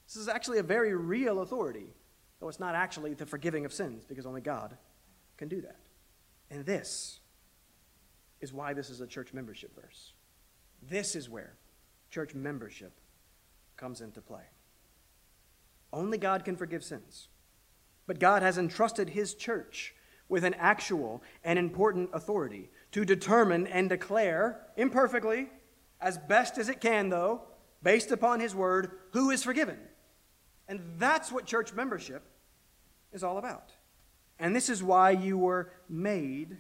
This 0.07 0.15
is 0.15 0.27
actually 0.27 0.57
a 0.57 0.63
very 0.63 0.95
real 0.95 1.41
authority, 1.41 1.93
though 2.39 2.49
it's 2.49 2.59
not 2.59 2.73
actually 2.73 3.13
the 3.13 3.27
forgiving 3.27 3.63
of 3.63 3.71
sins, 3.71 4.05
because 4.05 4.25
only 4.25 4.41
God 4.41 4.75
can 5.37 5.49
do 5.49 5.61
that. 5.61 5.81
And 6.49 6.65
this 6.65 7.19
is 8.41 8.51
why 8.51 8.73
this 8.73 8.89
is 8.89 9.01
a 9.01 9.07
church 9.07 9.33
membership 9.33 9.75
verse. 9.75 10.13
This 10.81 11.15
is 11.15 11.29
where 11.29 11.57
church 12.09 12.33
membership 12.33 12.99
comes 13.77 14.01
into 14.01 14.21
play. 14.21 14.45
Only 15.91 16.17
God 16.17 16.45
can 16.45 16.55
forgive 16.55 16.83
sins. 16.83 17.27
But 18.07 18.19
God 18.19 18.41
has 18.41 18.57
entrusted 18.57 19.09
His 19.09 19.33
church 19.33 19.95
with 20.27 20.43
an 20.43 20.53
actual 20.55 21.23
and 21.43 21.57
important 21.59 22.09
authority 22.13 22.69
to 22.91 23.05
determine 23.05 23.67
and 23.67 23.89
declare, 23.89 24.61
imperfectly, 24.77 25.49
as 26.01 26.17
best 26.17 26.57
as 26.57 26.69
it 26.69 26.81
can, 26.81 27.09
though, 27.09 27.41
based 27.83 28.11
upon 28.11 28.39
His 28.39 28.55
word, 28.55 28.91
who 29.11 29.31
is 29.31 29.43
forgiven. 29.43 29.77
And 30.67 30.81
that's 30.97 31.31
what 31.31 31.45
church 31.45 31.73
membership 31.73 32.23
is 33.13 33.23
all 33.23 33.37
about. 33.37 33.71
And 34.39 34.55
this 34.55 34.69
is 34.69 34.83
why 34.83 35.11
you 35.11 35.37
were 35.37 35.71
made 35.87 36.57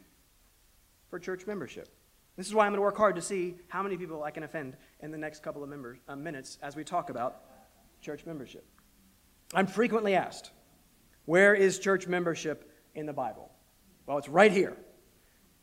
for 1.09 1.19
church 1.19 1.45
membership. 1.47 1.89
This 2.37 2.47
is 2.47 2.53
why 2.53 2.65
I'm 2.65 2.71
going 2.71 2.77
to 2.77 2.81
work 2.81 2.97
hard 2.97 3.15
to 3.15 3.21
see 3.21 3.55
how 3.67 3.81
many 3.81 3.97
people 3.97 4.23
I 4.23 4.31
can 4.31 4.43
offend 4.43 4.75
in 5.01 5.11
the 5.11 5.17
next 5.17 5.41
couple 5.41 5.63
of 5.63 5.69
members, 5.69 5.97
uh, 6.07 6.15
minutes 6.15 6.57
as 6.61 6.75
we 6.75 6.83
talk 6.83 7.09
about 7.09 7.41
church 8.01 8.25
membership. 8.25 8.65
I'm 9.55 9.67
frequently 9.67 10.15
asked, 10.15 10.51
where 11.23 11.55
is 11.55 11.79
church 11.79 12.07
membership 12.07 12.69
in 12.93 13.05
the 13.05 13.13
Bible? 13.13 13.51
Well, 14.05 14.17
it's 14.17 14.29
right 14.29 14.51
here, 14.51 14.75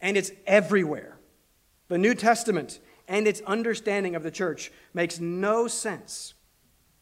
and 0.00 0.16
it's 0.16 0.32
everywhere. 0.46 1.18
The 1.88 1.98
New 1.98 2.14
Testament 2.14 2.80
and 3.06 3.28
its 3.28 3.42
understanding 3.42 4.16
of 4.16 4.22
the 4.22 4.30
church 4.30 4.72
makes 4.94 5.20
no 5.20 5.68
sense 5.68 6.34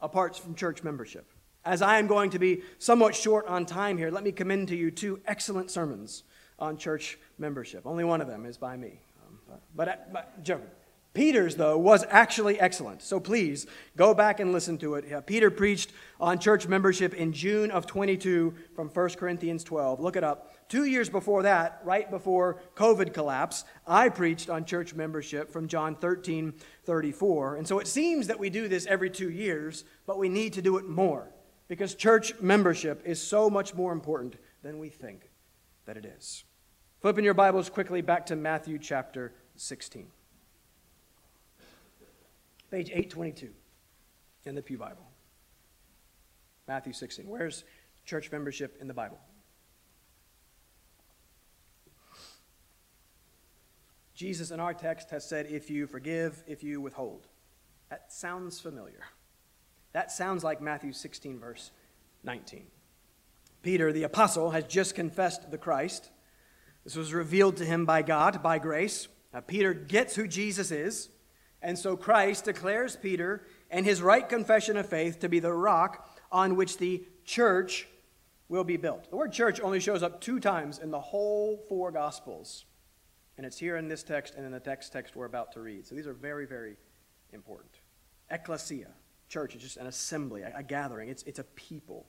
apart 0.00 0.36
from 0.36 0.54
church 0.54 0.82
membership. 0.82 1.30
As 1.64 1.80
I 1.80 1.98
am 1.98 2.06
going 2.06 2.30
to 2.30 2.38
be 2.38 2.62
somewhat 2.78 3.14
short 3.14 3.46
on 3.46 3.66
time 3.66 3.96
here, 3.96 4.10
let 4.10 4.24
me 4.24 4.32
commend 4.32 4.68
to 4.68 4.76
you 4.76 4.90
two 4.90 5.20
excellent 5.26 5.70
sermons 5.70 6.24
on 6.58 6.76
church 6.76 7.18
membership. 7.38 7.86
Only 7.86 8.02
one 8.02 8.20
of 8.20 8.26
them 8.26 8.46
is 8.46 8.58
by 8.58 8.76
me. 8.76 9.00
Um, 9.22 9.38
but, 9.46 9.60
but, 9.76 10.12
but 10.12 10.42
joking. 10.42 10.66
Peter's, 11.12 11.56
though, 11.56 11.76
was 11.76 12.04
actually 12.08 12.60
excellent. 12.60 13.02
So 13.02 13.18
please 13.18 13.66
go 13.96 14.14
back 14.14 14.38
and 14.38 14.52
listen 14.52 14.78
to 14.78 14.94
it. 14.94 15.06
Yeah, 15.08 15.20
Peter 15.20 15.50
preached 15.50 15.92
on 16.20 16.38
church 16.38 16.68
membership 16.68 17.14
in 17.14 17.32
June 17.32 17.72
of 17.72 17.84
22 17.86 18.54
from 18.76 18.88
1 18.88 19.08
Corinthians 19.10 19.64
12. 19.64 19.98
Look 19.98 20.14
it 20.14 20.22
up. 20.22 20.54
Two 20.68 20.84
years 20.84 21.08
before 21.08 21.42
that, 21.42 21.80
right 21.84 22.08
before 22.08 22.62
COVID 22.76 23.12
collapse, 23.12 23.64
I 23.88 24.08
preached 24.08 24.48
on 24.48 24.64
church 24.64 24.94
membership 24.94 25.50
from 25.50 25.66
John 25.66 25.96
13 25.96 26.54
34. 26.84 27.56
And 27.56 27.66
so 27.66 27.80
it 27.80 27.88
seems 27.88 28.28
that 28.28 28.38
we 28.38 28.48
do 28.48 28.68
this 28.68 28.86
every 28.86 29.10
two 29.10 29.30
years, 29.30 29.82
but 30.06 30.16
we 30.16 30.28
need 30.28 30.52
to 30.52 30.62
do 30.62 30.76
it 30.76 30.88
more 30.88 31.28
because 31.66 31.96
church 31.96 32.40
membership 32.40 33.02
is 33.04 33.20
so 33.20 33.50
much 33.50 33.74
more 33.74 33.92
important 33.92 34.36
than 34.62 34.78
we 34.78 34.88
think 34.88 35.28
that 35.86 35.96
it 35.96 36.04
is. 36.04 36.44
Flipping 37.00 37.24
your 37.24 37.34
Bibles 37.34 37.68
quickly 37.68 38.00
back 38.00 38.26
to 38.26 38.36
Matthew 38.36 38.78
chapter 38.78 39.34
16 39.56 40.06
page 42.70 42.88
822 42.88 43.50
in 44.44 44.54
the 44.54 44.62
Pew 44.62 44.78
Bible. 44.78 45.06
Matthew 46.68 46.92
16. 46.92 47.26
Where's 47.26 47.64
church 48.04 48.30
membership 48.30 48.78
in 48.80 48.86
the 48.86 48.94
Bible? 48.94 49.18
Jesus 54.14 54.50
in 54.50 54.60
our 54.60 54.74
text 54.74 55.10
has 55.10 55.26
said, 55.26 55.46
if 55.46 55.70
you 55.70 55.86
forgive, 55.86 56.44
if 56.46 56.62
you 56.62 56.80
withhold. 56.80 57.26
That 57.88 58.12
sounds 58.12 58.60
familiar. 58.60 59.00
That 59.92 60.12
sounds 60.12 60.44
like 60.44 60.60
Matthew 60.60 60.92
16, 60.92 61.38
verse 61.38 61.70
19. 62.22 62.66
Peter, 63.62 63.92
the 63.92 64.04
apostle, 64.04 64.50
has 64.50 64.64
just 64.64 64.94
confessed 64.94 65.50
the 65.50 65.58
Christ. 65.58 66.10
This 66.84 66.96
was 66.96 67.12
revealed 67.12 67.56
to 67.56 67.64
him 67.64 67.84
by 67.84 68.02
God, 68.02 68.42
by 68.42 68.58
grace. 68.58 69.08
Now, 69.34 69.40
Peter 69.40 69.74
gets 69.74 70.14
who 70.14 70.28
Jesus 70.28 70.70
is. 70.70 71.08
And 71.62 71.78
so 71.78 71.96
Christ 71.96 72.46
declares 72.46 72.96
Peter 72.96 73.44
and 73.70 73.84
his 73.84 74.00
right 74.02 74.26
confession 74.26 74.76
of 74.76 74.88
faith 74.88 75.20
to 75.20 75.28
be 75.28 75.40
the 75.40 75.52
rock 75.52 76.08
on 76.32 76.56
which 76.56 76.78
the 76.78 77.04
church 77.24 77.86
will 78.48 78.64
be 78.64 78.76
built. 78.76 79.10
The 79.10 79.16
word 79.16 79.32
church 79.32 79.60
only 79.60 79.80
shows 79.80 80.02
up 80.02 80.20
two 80.20 80.40
times 80.40 80.78
in 80.78 80.90
the 80.90 81.00
whole 81.00 81.58
four 81.68 81.92
Gospels. 81.92 82.64
And 83.36 83.46
it's 83.46 83.58
here 83.58 83.76
in 83.76 83.88
this 83.88 84.02
text 84.02 84.34
and 84.34 84.44
in 84.44 84.52
the 84.52 84.60
text 84.60 84.92
text 84.92 85.16
we're 85.16 85.26
about 85.26 85.52
to 85.52 85.60
read. 85.60 85.86
So 85.86 85.94
these 85.94 86.06
are 86.06 86.14
very, 86.14 86.46
very 86.46 86.76
important. 87.32 87.80
Ecclesia, 88.30 88.88
church, 89.28 89.54
is 89.54 89.62
just 89.62 89.76
an 89.76 89.86
assembly, 89.86 90.42
a, 90.42 90.62
gathering. 90.62 91.08
It's, 91.08 91.22
it's 91.22 91.38
a 91.38 91.44
people. 91.44 92.06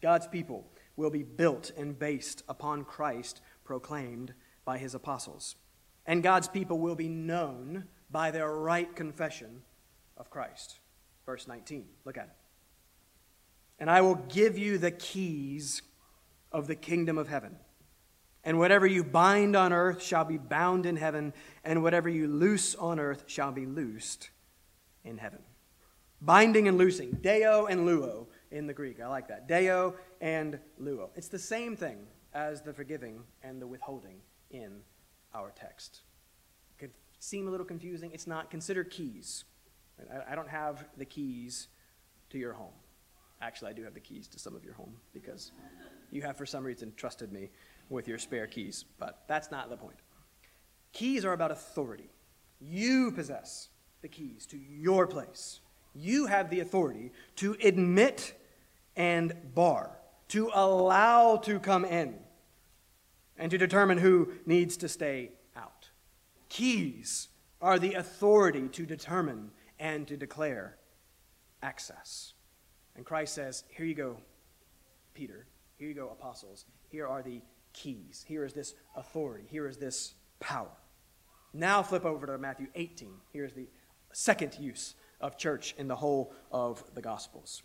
God's 0.00 0.26
people 0.26 0.66
will 0.96 1.10
be 1.10 1.22
built 1.22 1.72
and 1.76 1.98
based 1.98 2.42
upon 2.48 2.84
Christ 2.84 3.40
proclaimed 3.64 4.34
by 4.64 4.78
his 4.78 4.94
apostles. 4.94 5.56
And 6.06 6.22
God's 6.22 6.48
people 6.48 6.78
will 6.78 6.96
be 6.96 7.08
known 7.08 7.84
by 8.14 8.30
their 8.30 8.48
right 8.48 8.94
confession 8.94 9.60
of 10.16 10.30
Christ. 10.30 10.78
Verse 11.26 11.48
19, 11.48 11.84
look 12.04 12.16
at 12.16 12.26
it. 12.26 12.36
And 13.80 13.90
I 13.90 14.02
will 14.02 14.14
give 14.14 14.56
you 14.56 14.78
the 14.78 14.92
keys 14.92 15.82
of 16.52 16.68
the 16.68 16.76
kingdom 16.76 17.18
of 17.18 17.26
heaven. 17.26 17.56
And 18.44 18.60
whatever 18.60 18.86
you 18.86 19.02
bind 19.02 19.56
on 19.56 19.72
earth 19.72 20.00
shall 20.00 20.24
be 20.24 20.38
bound 20.38 20.86
in 20.86 20.94
heaven, 20.94 21.32
and 21.64 21.82
whatever 21.82 22.08
you 22.08 22.28
loose 22.28 22.76
on 22.76 23.00
earth 23.00 23.24
shall 23.26 23.50
be 23.50 23.66
loosed 23.66 24.30
in 25.02 25.18
heaven. 25.18 25.40
Binding 26.20 26.68
and 26.68 26.78
loosing, 26.78 27.18
deo 27.20 27.66
and 27.66 27.80
luo 27.80 28.28
in 28.52 28.68
the 28.68 28.74
Greek. 28.74 29.00
I 29.00 29.08
like 29.08 29.26
that. 29.26 29.48
Deo 29.48 29.96
and 30.20 30.60
luo. 30.80 31.08
It's 31.16 31.26
the 31.26 31.38
same 31.40 31.74
thing 31.74 31.98
as 32.32 32.62
the 32.62 32.72
forgiving 32.72 33.24
and 33.42 33.60
the 33.60 33.66
withholding 33.66 34.20
in 34.52 34.82
our 35.34 35.50
text 35.50 36.02
seem 37.24 37.48
a 37.48 37.50
little 37.50 37.66
confusing, 37.66 38.10
it's 38.12 38.26
not. 38.26 38.50
Consider 38.50 38.84
keys. 38.84 39.44
I 40.28 40.34
don't 40.34 40.48
have 40.48 40.84
the 40.96 41.04
keys 41.04 41.68
to 42.30 42.38
your 42.38 42.52
home. 42.52 42.72
Actually, 43.40 43.70
I 43.70 43.74
do 43.74 43.82
have 43.82 43.94
the 43.94 44.00
keys 44.00 44.28
to 44.28 44.38
some 44.38 44.54
of 44.54 44.64
your 44.64 44.74
home 44.74 44.94
because 45.12 45.52
you 46.10 46.22
have, 46.22 46.36
for 46.36 46.46
some 46.46 46.64
reason, 46.64 46.92
trusted 46.96 47.32
me 47.32 47.50
with 47.88 48.08
your 48.08 48.18
spare 48.18 48.46
keys, 48.46 48.84
but 48.98 49.22
that's 49.28 49.50
not 49.50 49.70
the 49.70 49.76
point. 49.76 49.96
Keys 50.92 51.24
are 51.24 51.32
about 51.32 51.50
authority. 51.50 52.10
You 52.60 53.12
possess 53.12 53.68
the 54.02 54.08
keys 54.08 54.46
to 54.46 54.58
your 54.58 55.06
place. 55.06 55.60
You 55.94 56.26
have 56.26 56.50
the 56.50 56.60
authority 56.60 57.12
to 57.36 57.56
admit 57.62 58.34
and 58.96 59.34
bar, 59.54 59.90
to 60.28 60.50
allow 60.54 61.36
to 61.38 61.58
come 61.58 61.84
in, 61.84 62.14
and 63.38 63.50
to 63.50 63.58
determine 63.58 63.98
who 63.98 64.32
needs 64.46 64.76
to 64.78 64.88
stay 64.88 65.30
keys 66.54 67.28
are 67.60 67.80
the 67.80 67.94
authority 67.94 68.68
to 68.68 68.86
determine 68.86 69.50
and 69.80 70.06
to 70.06 70.16
declare 70.16 70.76
access. 71.62 72.34
And 72.94 73.04
Christ 73.04 73.34
says, 73.34 73.64
Here 73.70 73.84
you 73.84 73.94
go, 73.94 74.18
Peter. 75.14 75.46
Here 75.76 75.88
you 75.88 75.94
go, 75.94 76.10
apostles. 76.10 76.64
Here 76.90 77.08
are 77.08 77.22
the 77.22 77.42
keys. 77.72 78.24
Here 78.26 78.44
is 78.44 78.52
this 78.52 78.74
authority. 78.94 79.46
Here 79.50 79.66
is 79.66 79.78
this 79.78 80.14
power. 80.38 80.70
Now 81.52 81.82
flip 81.82 82.04
over 82.04 82.24
to 82.26 82.38
Matthew 82.38 82.68
18. 82.76 83.14
Here's 83.32 83.52
the 83.52 83.66
second 84.12 84.56
use 84.60 84.94
of 85.20 85.36
church 85.36 85.74
in 85.76 85.88
the 85.88 85.96
whole 85.96 86.32
of 86.52 86.84
the 86.94 87.02
Gospels. 87.02 87.62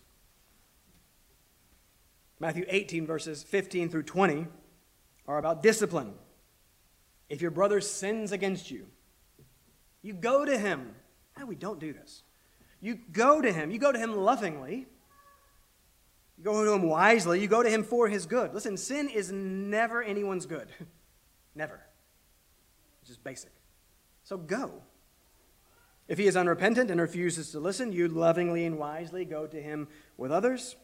Matthew 2.40 2.66
18, 2.68 3.06
verses 3.06 3.44
15 3.44 3.90
through 3.90 4.04
20, 4.04 4.48
are 5.28 5.38
about 5.38 5.62
discipline. 5.62 6.14
If 7.30 7.42
your 7.42 7.52
brother 7.52 7.80
sins 7.80 8.32
against 8.32 8.72
you, 8.72 8.88
you 10.02 10.14
go 10.14 10.46
to 10.46 10.58
him. 10.58 10.96
No, 11.38 11.46
we 11.46 11.56
don't 11.56 11.80
do 11.80 11.94
this. 11.94 12.24
You 12.82 12.98
go 13.12 13.42
to 13.42 13.52
him. 13.52 13.72
You 13.72 13.80
go 13.80 13.92
to 13.92 14.00
him 14.00 14.16
lovingly. 14.16 14.88
You 16.38 16.44
go 16.44 16.64
to 16.64 16.72
him 16.72 16.84
wisely. 16.84 17.42
You 17.42 17.48
go 17.48 17.62
to 17.62 17.70
him 17.70 17.84
for 17.84 18.08
his 18.08 18.26
good. 18.26 18.54
Listen, 18.54 18.78
sin 18.78 19.10
is 19.10 19.32
never 19.32 20.02
anyone's 20.02 20.46
good. 20.46 20.70
never. 21.56 21.82
It's 23.02 23.10
just 23.10 23.24
basic. 23.24 23.52
So 24.24 24.38
go. 24.38 24.82
If 26.08 26.18
he 26.18 26.28
is 26.28 26.36
unrepentant 26.36 26.90
and 26.90 27.00
refuses 27.00 27.52
to 27.52 27.60
listen, 27.60 27.92
you 27.92 28.08
lovingly 28.08 28.66
and 28.66 28.80
wisely 28.80 29.26
go 29.26 29.46
to 29.46 29.62
him 29.62 29.88
with 30.18 30.32
others. 30.32 30.76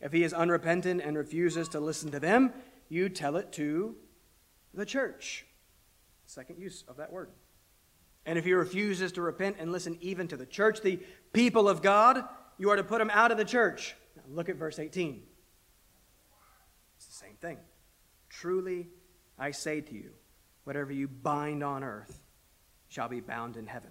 If 0.00 0.12
he 0.12 0.22
is 0.22 0.32
unrepentant 0.32 1.02
and 1.02 1.16
refuses 1.16 1.68
to 1.70 1.80
listen 1.80 2.10
to 2.12 2.20
them, 2.20 2.52
you 2.88 3.08
tell 3.08 3.36
it 3.36 3.52
to 3.52 3.96
the 4.72 4.86
church. 4.86 5.44
Second 6.26 6.58
use 6.58 6.84
of 6.88 6.96
that 6.96 7.12
word. 7.12 7.30
And 8.26 8.38
if 8.38 8.44
he 8.44 8.52
refuses 8.54 9.12
to 9.12 9.22
repent 9.22 9.56
and 9.58 9.70
listen 9.70 9.98
even 10.00 10.28
to 10.28 10.36
the 10.36 10.46
church, 10.46 10.80
the 10.80 11.00
people 11.32 11.68
of 11.68 11.82
God, 11.82 12.24
you 12.58 12.70
are 12.70 12.76
to 12.76 12.84
put 12.84 13.00
him 13.00 13.10
out 13.10 13.30
of 13.30 13.38
the 13.38 13.44
church. 13.44 13.94
Now 14.16 14.22
look 14.28 14.48
at 14.48 14.56
verse 14.56 14.78
18. 14.78 15.22
It's 16.96 17.06
the 17.06 17.12
same 17.12 17.36
thing. 17.40 17.58
Truly, 18.30 18.88
I 19.38 19.50
say 19.50 19.80
to 19.82 19.94
you, 19.94 20.12
whatever 20.64 20.92
you 20.92 21.08
bind 21.08 21.62
on 21.62 21.84
earth 21.84 22.20
shall 22.88 23.08
be 23.08 23.20
bound 23.20 23.56
in 23.56 23.66
heaven, 23.66 23.90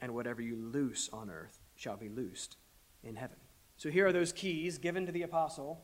and 0.00 0.14
whatever 0.14 0.42
you 0.42 0.56
loose 0.56 1.08
on 1.12 1.30
earth 1.30 1.60
shall 1.76 1.96
be 1.96 2.08
loosed 2.08 2.56
in 3.04 3.14
heaven. 3.14 3.36
So 3.76 3.90
here 3.90 4.06
are 4.06 4.12
those 4.12 4.32
keys 4.32 4.78
given 4.78 5.06
to 5.06 5.12
the 5.12 5.22
apostle, 5.22 5.80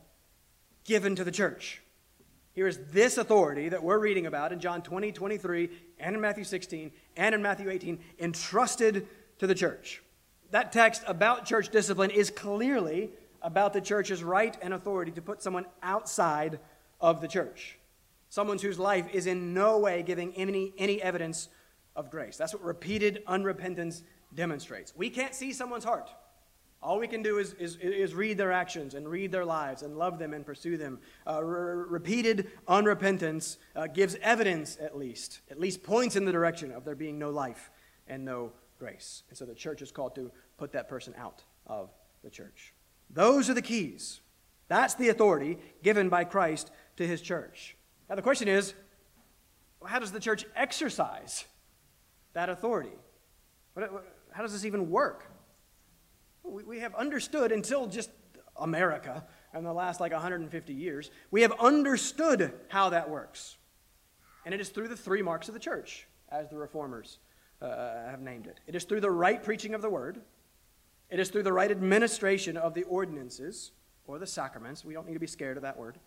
given 0.83 1.15
to 1.15 1.23
the 1.23 1.31
church. 1.31 1.81
Here 2.53 2.67
is 2.67 2.79
this 2.91 3.17
authority 3.17 3.69
that 3.69 3.83
we're 3.83 3.97
reading 3.97 4.27
about 4.27 4.53
in 4.53 4.59
John 4.59 4.83
20, 4.83 5.11
23, 5.11 5.69
and 5.99 6.15
in 6.15 6.21
Matthew 6.21 6.43
16, 6.43 6.91
and 7.17 7.35
in 7.35 7.41
Matthew 7.41 7.69
18, 7.69 7.99
entrusted 8.19 9.07
to 9.39 9.47
the 9.47 9.55
church. 9.55 10.03
That 10.51 10.71
text 10.71 11.01
about 11.07 11.45
church 11.45 11.69
discipline 11.69 12.11
is 12.11 12.29
clearly 12.29 13.09
about 13.41 13.73
the 13.73 13.81
church's 13.81 14.23
right 14.23 14.55
and 14.61 14.73
authority 14.73 15.11
to 15.13 15.21
put 15.21 15.41
someone 15.41 15.65
outside 15.81 16.59
of 17.01 17.21
the 17.21 17.27
church. 17.27 17.79
Someone 18.29 18.59
whose 18.59 18.77
life 18.77 19.07
is 19.13 19.25
in 19.25 19.55
no 19.55 19.79
way 19.79 20.03
giving 20.03 20.31
any, 20.35 20.73
any 20.77 21.01
evidence 21.01 21.49
of 21.95 22.11
grace. 22.11 22.37
That's 22.37 22.53
what 22.53 22.63
repeated 22.63 23.23
unrepentance 23.27 24.03
demonstrates. 24.33 24.95
We 24.95 25.09
can't 25.09 25.33
see 25.33 25.53
someone's 25.53 25.83
heart. 25.83 26.09
All 26.83 26.99
we 26.99 27.07
can 27.07 27.23
do 27.23 27.37
is, 27.37 27.53
is, 27.53 27.77
is 27.77 28.13
read 28.13 28.37
their 28.37 28.51
actions 28.51 28.93
and 28.93 29.07
read 29.07 29.31
their 29.31 29.45
lives 29.45 29.83
and 29.83 29.97
love 29.97 30.19
them 30.19 30.33
and 30.33 30.45
pursue 30.45 30.75
them. 30.75 30.99
Uh, 31.25 31.41
re- 31.41 31.85
repeated 31.87 32.51
unrepentance 32.67 33.55
uh, 33.73 33.87
gives 33.87 34.15
evidence, 34.21 34.77
at 34.81 34.97
least, 34.97 35.39
at 35.49 35.57
least 35.57 35.81
points 35.81 36.17
in 36.17 36.25
the 36.25 36.31
direction 36.31 36.73
of 36.73 36.83
there 36.83 36.95
being 36.95 37.17
no 37.17 37.29
life 37.29 37.71
and 38.09 38.25
no 38.25 38.51
grace. 38.79 39.23
And 39.29 39.37
so 39.37 39.45
the 39.45 39.55
church 39.55 39.81
is 39.81 39.93
called 39.93 40.13
to 40.15 40.29
put 40.57 40.73
that 40.73 40.89
person 40.89 41.13
out 41.17 41.41
of 41.65 41.89
the 42.21 42.29
church. 42.29 42.73
Those 43.09 43.49
are 43.49 43.53
the 43.53 43.61
keys. 43.61 44.19
That's 44.67 44.95
the 44.95 45.07
authority 45.07 45.59
given 45.83 46.09
by 46.09 46.25
Christ 46.25 46.69
to 46.97 47.07
his 47.07 47.21
church. 47.21 47.77
Now, 48.09 48.15
the 48.15 48.21
question 48.21 48.49
is 48.49 48.73
how 49.85 49.99
does 49.99 50.11
the 50.11 50.19
church 50.19 50.45
exercise 50.53 51.45
that 52.33 52.49
authority? 52.49 52.97
How 53.75 54.41
does 54.41 54.51
this 54.51 54.65
even 54.65 54.89
work? 54.89 55.29
We, 56.43 56.63
we 56.63 56.79
have 56.79 56.93
understood 56.95 57.51
until 57.51 57.87
just 57.87 58.09
America 58.57 59.25
in 59.55 59.63
the 59.63 59.73
last 59.73 59.99
like 59.99 60.11
150 60.11 60.73
years, 60.73 61.11
we 61.31 61.41
have 61.41 61.53
understood 61.59 62.53
how 62.69 62.89
that 62.89 63.09
works. 63.09 63.57
And 64.45 64.53
it 64.53 64.59
is 64.59 64.69
through 64.69 64.87
the 64.87 64.97
three 64.97 65.21
marks 65.21 65.47
of 65.47 65.53
the 65.53 65.59
church, 65.59 66.07
as 66.31 66.49
the 66.49 66.57
reformers 66.57 67.19
uh, 67.61 68.09
have 68.09 68.21
named 68.21 68.47
it. 68.47 68.59
It 68.67 68.75
is 68.75 68.83
through 68.83 69.01
the 69.01 69.11
right 69.11 69.41
preaching 69.41 69.73
of 69.73 69.81
the 69.81 69.89
word, 69.89 70.21
it 71.09 71.19
is 71.19 71.29
through 71.29 71.43
the 71.43 71.53
right 71.53 71.69
administration 71.69 72.57
of 72.57 72.73
the 72.73 72.83
ordinances 72.83 73.71
or 74.07 74.17
the 74.17 74.27
sacraments. 74.27 74.83
We 74.83 74.93
don't 74.93 75.07
need 75.07 75.13
to 75.13 75.19
be 75.19 75.27
scared 75.27 75.57
of 75.57 75.63
that 75.63 75.77
word. 75.77 75.99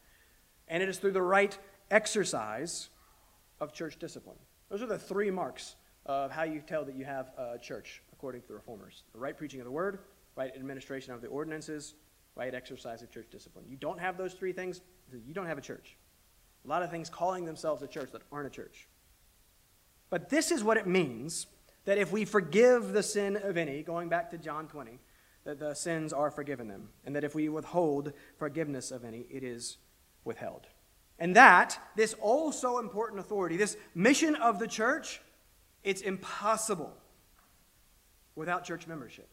And 0.68 0.82
it 0.82 0.88
is 0.88 0.98
through 0.98 1.12
the 1.12 1.22
right 1.22 1.56
exercise 1.92 2.90
of 3.60 3.72
church 3.72 3.98
discipline. 3.98 4.36
Those 4.68 4.82
are 4.82 4.86
the 4.86 4.98
three 4.98 5.30
marks 5.30 5.76
of 6.06 6.32
how 6.32 6.42
you 6.42 6.60
tell 6.60 6.84
that 6.84 6.96
you 6.96 7.04
have 7.04 7.30
a 7.38 7.58
church, 7.58 8.02
according 8.12 8.42
to 8.42 8.48
the 8.48 8.54
reformers 8.54 9.04
the 9.12 9.18
right 9.18 9.36
preaching 9.36 9.60
of 9.60 9.64
the 9.64 9.70
word, 9.70 10.00
right 10.36 10.52
administration 10.54 11.12
of 11.14 11.20
the 11.20 11.28
ordinances, 11.28 11.94
right 12.34 12.54
exercise 12.54 13.02
of 13.02 13.10
church 13.10 13.28
discipline. 13.30 13.64
You 13.68 13.76
don't 13.76 13.98
have 13.98 14.16
those 14.16 14.34
three 14.34 14.52
things, 14.52 14.80
you 15.12 15.34
don't 15.34 15.46
have 15.46 15.58
a 15.58 15.62
church. 15.62 15.96
A 16.64 16.68
lot 16.68 16.82
of 16.82 16.90
things 16.90 17.08
calling 17.08 17.44
themselves 17.44 17.82
a 17.82 17.86
church 17.86 18.10
that 18.12 18.22
aren't 18.30 18.46
a 18.46 18.50
church. 18.50 18.86
But 20.10 20.28
this 20.28 20.50
is 20.50 20.62
what 20.62 20.76
it 20.76 20.86
means 20.86 21.46
that 21.84 21.98
if 21.98 22.12
we 22.12 22.24
forgive 22.24 22.92
the 22.92 23.02
sin 23.02 23.36
of 23.36 23.56
any, 23.56 23.82
going 23.82 24.08
back 24.08 24.30
to 24.32 24.38
John 24.38 24.66
20, 24.66 24.98
that 25.44 25.60
the 25.60 25.74
sins 25.74 26.12
are 26.12 26.30
forgiven 26.30 26.66
them, 26.68 26.88
and 27.04 27.14
that 27.14 27.24
if 27.24 27.34
we 27.34 27.48
withhold 27.48 28.12
forgiveness 28.36 28.90
of 28.90 29.04
any, 29.04 29.26
it 29.30 29.44
is 29.44 29.78
withheld. 30.24 30.66
And 31.18 31.36
that, 31.36 31.78
this 31.94 32.14
also 32.14 32.78
important 32.78 33.20
authority, 33.20 33.56
this 33.56 33.76
mission 33.94 34.34
of 34.34 34.58
the 34.58 34.66
church, 34.66 35.20
it's 35.82 36.02
impossible 36.02 36.92
without 38.34 38.64
church 38.64 38.86
membership. 38.86 39.28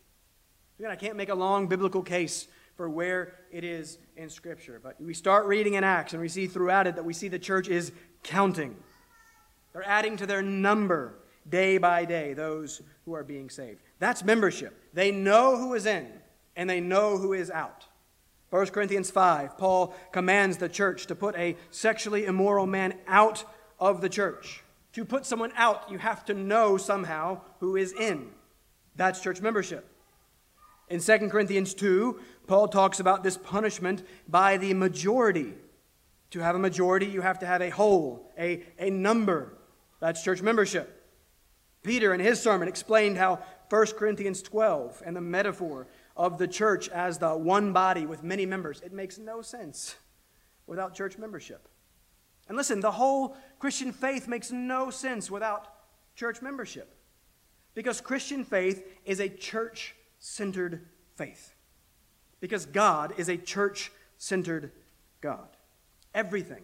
Again, 0.80 0.92
I 0.92 0.96
can't 0.96 1.16
make 1.16 1.30
a 1.30 1.36
long 1.36 1.68
biblical 1.68 2.02
case 2.02 2.48
for 2.76 2.90
where 2.90 3.36
it 3.52 3.64
is 3.64 4.00
in 4.18 4.30
Scripture, 4.30 4.80
but 4.82 5.00
we 5.00 5.14
start 5.14 5.46
reading 5.46 5.76
in 5.76 5.84
Acts 5.84 6.14
and 6.14 6.22
we 6.22 6.28
see 6.28 6.48
throughout 6.48 6.88
it 6.88 6.96
that 6.96 7.06
we 7.06 7.14
see 7.14 7.28
the 7.28 7.38
church 7.38 7.68
is 7.68 7.92
counting. 8.24 8.76
They're 9.72 9.88
adding 9.88 10.18
to 10.18 10.26
their 10.26 10.42
number 10.42 11.16
day 11.48 11.78
by 11.78 12.06
day 12.06 12.34
those 12.34 12.82
who 13.06 13.14
are 13.14 13.24
being 13.24 13.50
saved. 13.50 13.82
That's 14.00 14.24
membership. 14.24 14.80
They 14.94 15.12
know 15.12 15.58
who 15.58 15.76
is 15.76 15.86
in 15.86 16.08
and 16.56 16.68
they 16.68 16.80
know 16.80 17.18
who 17.18 17.34
is 17.34 17.52
out. 17.52 17.86
1 18.50 18.68
Corinthians 18.68 19.12
5, 19.12 19.58
Paul 19.58 19.96
commands 20.12 20.58
the 20.58 20.70
church 20.70 21.08
to 21.08 21.16
put 21.16 21.36
a 21.36 21.56
sexually 21.70 22.26
immoral 22.26 22.68
man 22.68 22.96
out 23.08 23.46
of 23.80 24.02
the 24.02 24.10
church. 24.10 24.64
To 24.94 25.06
put 25.06 25.26
someone 25.26 25.52
out, 25.56 25.90
you 25.90 25.98
have 25.98 26.26
to 26.26 26.34
know 26.34 26.78
somehow 26.78 27.42
who 27.60 27.76
is 27.76 27.94
in. 27.94 28.30
That's 28.96 29.22
church 29.22 29.42
membership. 29.42 29.90
In 30.90 31.00
2 31.00 31.30
Corinthians 31.30 31.74
2, 31.74 32.20
Paul 32.48 32.68
talks 32.68 33.00
about 33.00 33.24
this 33.24 33.38
punishment 33.38 34.04
by 34.28 34.58
the 34.58 34.74
majority. 34.74 35.54
To 36.32 36.40
have 36.40 36.56
a 36.56 36.60
majority, 36.60 37.06
you 37.06 37.22
have 37.22 37.40
to 37.40 37.46
have 37.46 37.62
a 37.62 37.70
whole, 37.70 38.32
a, 38.38 38.64
a 38.80 38.90
number. 38.90 39.58
That's 40.00 40.24
church 40.24 40.42
membership. 40.42 41.00
Peter, 41.84 42.14
in 42.14 42.20
his 42.20 42.40
sermon, 42.40 42.68
explained 42.68 43.18
how 43.18 43.40
1 43.70 43.88
Corinthians 43.98 44.42
12 44.42 45.04
and 45.06 45.16
the 45.16 45.22
metaphor 45.22 45.88
of 46.16 46.38
the 46.38 46.48
church 46.48 46.90
as 46.90 47.18
the 47.18 47.36
one 47.36 47.74
body 47.74 48.06
with 48.06 48.24
many 48.24 48.46
members, 48.46 48.82
it 48.82 48.94
makes 48.94 49.18
no 49.18 49.42
sense 49.42 49.96
without 50.68 50.96
church 50.96 51.18
membership. 51.18 51.68
And 52.48 52.58
listen, 52.58 52.80
the 52.80 52.92
whole 52.92 53.38
Christian 53.60 53.92
faith 53.92 54.28
makes 54.28 54.52
no 54.52 54.90
sense 54.90 55.32
without 55.32 55.68
church 56.16 56.42
membership. 56.42 56.96
Because 57.74 58.02
Christian 58.02 58.44
faith 58.44 58.86
is 59.06 59.20
a 59.20 59.30
church 59.30 59.96
centered 60.24 60.86
faith. 61.16 61.54
Because 62.40 62.66
God 62.66 63.14
is 63.18 63.28
a 63.28 63.36
church 63.36 63.92
centered 64.18 64.72
God. 65.20 65.50
Everything 66.16 66.64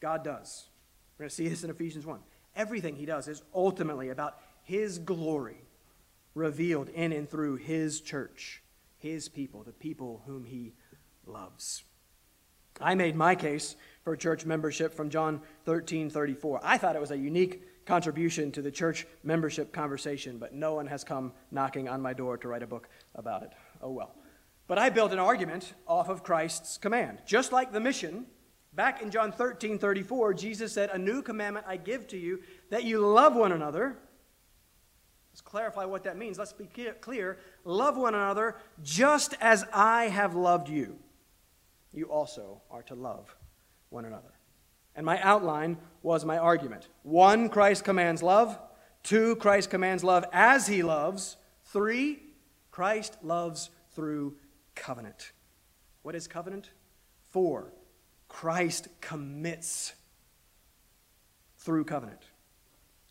God 0.00 0.24
does, 0.24 0.68
we're 1.16 1.24
going 1.24 1.28
to 1.28 1.34
see 1.34 1.48
this 1.48 1.62
in 1.62 1.68
Ephesians 1.70 2.06
1. 2.06 2.20
Everything 2.54 2.96
He 2.96 3.04
does 3.04 3.28
is 3.28 3.42
ultimately 3.54 4.08
about 4.08 4.38
His 4.62 4.98
glory 4.98 5.58
revealed 6.34 6.88
in 6.88 7.12
and 7.12 7.30
through 7.30 7.56
His 7.56 8.00
church, 8.00 8.62
His 8.98 9.28
people, 9.28 9.62
the 9.62 9.72
people 9.72 10.22
whom 10.26 10.44
He 10.46 10.72
loves. 11.26 11.84
I 12.80 12.94
made 12.94 13.14
my 13.14 13.34
case 13.34 13.76
for 14.04 14.16
church 14.16 14.46
membership 14.46 14.94
from 14.94 15.10
John 15.10 15.42
13 15.66 16.08
34. 16.08 16.60
I 16.62 16.78
thought 16.78 16.96
it 16.96 17.00
was 17.00 17.10
a 17.10 17.18
unique 17.18 17.62
contribution 17.86 18.52
to 18.52 18.60
the 18.60 18.70
church 18.70 19.06
membership 19.22 19.72
conversation, 19.72 20.38
but 20.38 20.52
no 20.52 20.74
one 20.74 20.86
has 20.86 21.04
come 21.04 21.32
knocking 21.50 21.88
on 21.88 22.02
my 22.02 22.12
door 22.12 22.36
to 22.36 22.48
write 22.48 22.62
a 22.62 22.66
book 22.66 22.88
about 23.14 23.42
it. 23.42 23.52
Oh 23.80 23.90
well. 23.90 24.14
But 24.66 24.78
I 24.78 24.90
built 24.90 25.12
an 25.12 25.18
argument 25.18 25.74
off 25.86 26.08
of 26.08 26.24
Christ's 26.24 26.76
command. 26.76 27.22
Just 27.24 27.52
like 27.52 27.72
the 27.72 27.80
mission, 27.80 28.26
back 28.74 29.00
in 29.00 29.10
John 29.10 29.30
13 29.30 29.78
34, 29.78 30.34
Jesus 30.34 30.72
said, 30.72 30.90
A 30.90 30.98
new 30.98 31.22
commandment 31.22 31.66
I 31.68 31.76
give 31.76 32.08
to 32.08 32.18
you, 32.18 32.40
that 32.70 32.84
you 32.84 32.98
love 32.98 33.36
one 33.36 33.52
another. 33.52 33.96
Let's 35.32 35.40
clarify 35.42 35.84
what 35.84 36.04
that 36.04 36.16
means. 36.16 36.38
Let's 36.38 36.52
be 36.52 36.68
clear. 37.00 37.38
Love 37.64 37.96
one 37.96 38.14
another 38.14 38.56
just 38.82 39.34
as 39.40 39.64
I 39.72 40.08
have 40.08 40.34
loved 40.34 40.68
you. 40.68 40.98
You 41.92 42.06
also 42.06 42.62
are 42.70 42.82
to 42.84 42.94
love 42.94 43.34
one 43.90 44.04
another. 44.04 44.35
And 44.96 45.06
my 45.06 45.20
outline 45.20 45.76
was 46.02 46.24
my 46.24 46.38
argument. 46.38 46.88
One, 47.02 47.48
Christ 47.48 47.84
commands 47.84 48.22
love. 48.22 48.58
Two, 49.02 49.36
Christ 49.36 49.70
commands 49.70 50.02
love 50.02 50.24
as 50.32 50.66
he 50.66 50.82
loves. 50.82 51.36
Three, 51.66 52.18
Christ 52.70 53.16
loves 53.22 53.70
through 53.92 54.36
covenant. 54.74 55.32
What 56.02 56.14
is 56.14 56.26
covenant? 56.26 56.70
Four, 57.30 57.72
Christ 58.28 58.88
commits 59.00 59.94
through 61.58 61.84
covenant. 61.84 62.22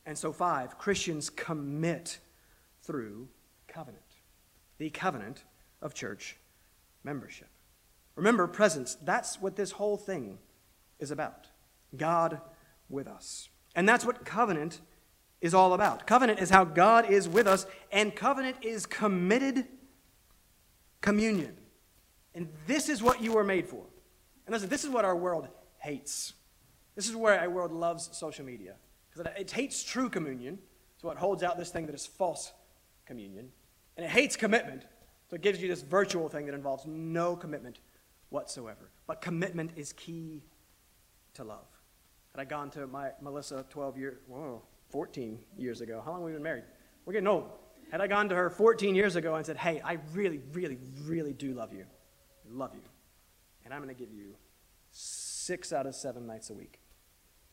And 0.06 0.18
so, 0.18 0.32
five, 0.32 0.78
Christians 0.78 1.30
commit 1.30 2.20
through 2.84 3.28
covenant. 3.68 4.02
The 4.78 4.90
covenant 4.90 5.44
of 5.82 5.94
church 5.94 6.38
membership. 7.04 7.50
Remember, 8.16 8.48
presence. 8.48 8.98
That's 9.04 9.42
what 9.42 9.56
this 9.56 9.72
whole 9.72 9.98
thing 9.98 10.38
is 11.00 11.12
about. 11.12 11.48
God 11.98 12.42
with 12.90 13.08
us. 13.08 13.50
And 13.76 13.88
that's 13.88 14.06
what 14.06 14.26
covenant 14.26 14.82
is 15.42 15.54
all 15.54 15.74
about. 15.74 16.08
Covenant 16.08 16.40
is 16.40 16.50
how 16.50 16.64
God 16.64 17.10
is 17.10 17.28
with 17.28 17.48
us, 17.48 17.66
and 17.92 18.16
covenant 18.16 18.58
is 18.62 18.86
committed 18.86 19.68
communion. 21.02 21.56
And 22.34 22.50
this 22.68 22.90
is 22.90 23.04
what 23.04 23.22
you 23.22 23.34
were 23.34 23.44
made 23.44 23.68
for. 23.68 23.86
And 24.46 24.54
listen, 24.54 24.70
this 24.70 24.84
is 24.84 24.90
what 24.90 25.06
our 25.06 25.16
world 25.16 25.48
hates. 25.80 26.34
This 26.96 27.10
is 27.10 27.16
where 27.16 27.40
our 27.40 27.50
world 27.50 27.72
loves 27.72 28.10
social 28.18 28.46
media 28.46 28.76
because 29.10 29.32
it, 29.32 29.42
it 29.42 29.52
hates 29.52 29.84
true 29.84 30.10
communion, 30.10 30.60
so 30.98 31.10
it 31.10 31.18
holds 31.18 31.44
out 31.44 31.58
this 31.58 31.70
thing 31.70 31.86
that 31.86 31.96
is 31.96 32.06
false 32.06 32.54
communion, 33.06 33.50
and 33.98 34.06
it 34.06 34.10
hates 34.10 34.36
commitment, 34.36 34.84
so 35.30 35.36
it 35.36 35.42
gives 35.42 35.62
you 35.62 35.68
this 35.68 35.82
virtual 35.82 36.28
thing 36.28 36.46
that 36.46 36.56
involves 36.56 36.86
no 36.86 37.36
commitment 37.36 37.80
whatsoever. 38.30 38.90
But 39.08 39.22
commitment 39.22 39.72
is 39.76 39.94
key 39.94 40.44
to 41.36 41.44
love. 41.44 41.68
Had 42.36 42.42
I 42.42 42.46
gone 42.50 42.70
to 42.72 42.86
my 42.86 43.12
Melissa 43.22 43.66
12 43.70 43.98
years, 43.98 44.18
whoa, 44.28 44.62
14 44.90 45.40
years 45.58 45.80
ago, 45.80 46.02
how 46.04 46.12
long 46.12 46.20
have 46.20 46.26
we 46.26 46.34
been 46.34 46.44
married? 46.44 46.66
We're 47.06 47.14
getting 47.14 47.30
old. 47.30 47.50
Had 47.92 48.02
I 48.02 48.08
gone 48.08 48.28
to 48.28 48.36
her 48.36 48.50
14 48.50 48.94
years 48.94 49.16
ago 49.16 49.36
and 49.36 49.46
said, 49.46 49.56
hey, 49.56 49.80
I 49.86 50.00
really, 50.14 50.42
really, 50.52 50.78
really 51.06 51.32
do 51.32 51.54
love 51.54 51.72
you, 51.72 51.86
love 52.50 52.72
you, 52.74 52.82
and 53.64 53.74
I'm 53.74 53.82
going 53.82 53.96
to 53.96 53.98
give 53.98 54.12
you 54.12 54.36
six 54.92 55.72
out 55.72 55.86
of 55.86 55.96
seven 55.96 56.28
nights 56.28 56.50
a 56.50 56.54
week, 56.54 56.82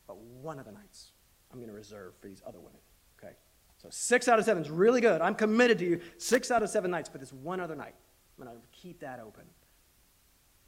but 0.05 0.17
one 0.17 0.59
of 0.59 0.65
the 0.65 0.73
nights 0.73 1.11
I'm 1.49 1.59
going 1.59 1.69
to 1.69 1.75
reserve 1.75 2.15
for 2.19 2.27
these 2.27 2.41
other 2.45 2.59
women, 2.59 2.79
okay? 3.17 3.35
So 3.77 3.87
six 3.89 4.27
out 4.27 4.37
of 4.37 4.43
seven 4.43 4.63
is 4.63 4.69
really 4.69 4.99
good. 4.99 5.21
I'm 5.21 5.35
committed 5.35 5.79
to 5.79 5.85
you 5.85 6.01
six 6.17 6.51
out 6.51 6.61
of 6.61 6.69
seven 6.69 6.91
nights, 6.91 7.07
but 7.07 7.21
this 7.21 7.31
one 7.31 7.61
other 7.61 7.77
night, 7.77 7.95
I'm 8.37 8.43
going 8.43 8.53
to 8.53 8.61
keep 8.73 8.99
that 8.99 9.21
open 9.21 9.45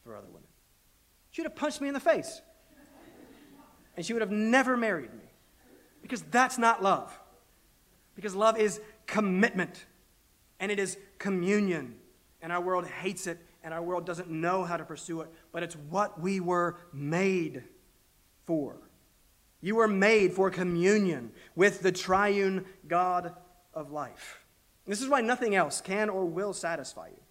for 0.06 0.16
other 0.16 0.28
women. 0.28 0.48
She 1.32 1.42
would 1.42 1.52
have 1.52 1.58
punched 1.58 1.82
me 1.82 1.90
in 1.90 1.94
the 1.94 2.00
face. 2.00 2.40
And 3.96 4.06
she 4.06 4.14
would 4.14 4.22
have 4.22 4.32
never 4.32 4.76
married 4.76 5.14
me. 5.14 5.24
Because 6.02 6.22
that's 6.24 6.58
not 6.58 6.84
love. 6.84 7.18
Because 8.16 8.36
love 8.36 8.58
is 8.58 8.80
commitment 9.08 9.86
and 10.60 10.72
it 10.72 10.80
is 10.80 10.98
communion. 11.18 11.96
And 12.42 12.52
our 12.52 12.62
world 12.62 12.86
hates 12.86 13.28
it 13.28 13.40
and 13.64 13.74
our 13.74 13.82
world 13.82 14.06
doesn't 14.06 14.30
know 14.30 14.64
how 14.64 14.78
to 14.78 14.86
pursue 14.86 15.22
it, 15.22 15.30
but 15.52 15.64
it's 15.64 15.76
what 15.76 16.22
we 16.22 16.40
were 16.40 16.78
made 16.94 17.64
for. 18.46 18.78
You 19.60 19.78
were 19.78 19.88
made 19.88 20.34
for 20.34 20.52
communion 20.52 21.32
with 21.56 21.82
the 21.82 21.92
triune 21.92 22.66
God 22.88 23.34
of 23.74 23.92
life. 23.92 24.46
This 24.86 25.02
is 25.02 25.10
why 25.10 25.22
nothing 25.22 25.56
else 25.56 25.82
can 25.82 26.10
or 26.10 26.26
will 26.26 26.54
satisfy 26.54 27.08
you. 27.08 27.22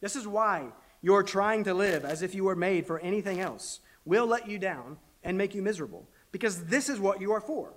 This 0.00 0.16
is 0.16 0.26
why 0.26 0.66
you're 1.00 1.22
trying 1.22 1.62
to 1.64 1.74
live 1.74 2.04
as 2.04 2.22
if 2.22 2.34
you 2.34 2.42
were 2.42 2.56
made 2.56 2.86
for 2.86 2.98
anything 2.98 3.38
else 3.38 3.78
will 4.04 4.26
let 4.26 4.48
you 4.48 4.58
down 4.58 4.96
and 5.22 5.36
make 5.36 5.54
you 5.54 5.62
miserable. 5.62 6.08
Because 6.32 6.64
this 6.64 6.88
is 6.88 7.00
what 7.00 7.20
you 7.20 7.32
are 7.32 7.40
for. 7.40 7.72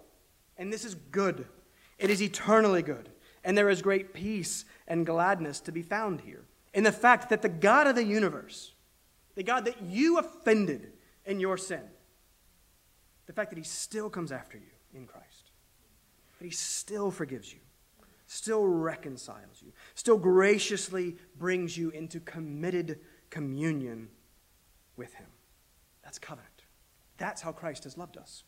And 0.57 0.71
this 0.71 0.85
is 0.85 0.95
good. 0.95 1.45
It 1.97 2.09
is 2.09 2.21
eternally 2.21 2.81
good. 2.81 3.09
And 3.43 3.57
there 3.57 3.69
is 3.69 3.81
great 3.81 4.13
peace 4.13 4.65
and 4.87 5.05
gladness 5.05 5.59
to 5.61 5.71
be 5.71 5.81
found 5.81 6.21
here 6.21 6.45
in 6.73 6.83
the 6.83 6.91
fact 6.91 7.29
that 7.29 7.41
the 7.41 7.49
God 7.49 7.87
of 7.87 7.95
the 7.95 8.03
universe, 8.03 8.73
the 9.35 9.43
God 9.43 9.65
that 9.65 9.81
you 9.81 10.17
offended 10.17 10.93
in 11.25 11.39
your 11.39 11.57
sin, 11.57 11.81
the 13.25 13.33
fact 13.33 13.49
that 13.51 13.57
he 13.57 13.63
still 13.63 14.09
comes 14.09 14.31
after 14.31 14.57
you 14.57 14.71
in 14.93 15.05
Christ, 15.05 15.51
that 16.39 16.45
he 16.45 16.51
still 16.51 17.11
forgives 17.11 17.51
you, 17.51 17.59
still 18.25 18.65
reconciles 18.65 19.61
you, 19.61 19.71
still 19.95 20.17
graciously 20.17 21.15
brings 21.37 21.77
you 21.77 21.89
into 21.89 22.19
committed 22.19 22.99
communion 23.29 24.09
with 24.95 25.13
him. 25.13 25.27
That's 26.03 26.19
covenant. 26.19 26.50
That's 27.21 27.43
how 27.43 27.51
Christ 27.51 27.83
has 27.83 27.99
loved 27.99 28.17
us. 28.17 28.43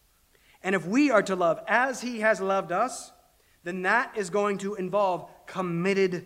And 0.64 0.74
if 0.74 0.88
we 0.88 1.12
are 1.12 1.22
to 1.22 1.36
love 1.36 1.60
as 1.68 2.02
he 2.02 2.22
has 2.22 2.42
loved 2.42 2.72
us, 2.72 3.12
then 3.64 3.84
that 3.84 4.18
is 4.18 4.32
going 4.32 4.58
to 4.60 4.74
involve 4.74 5.30
committed 5.46 6.26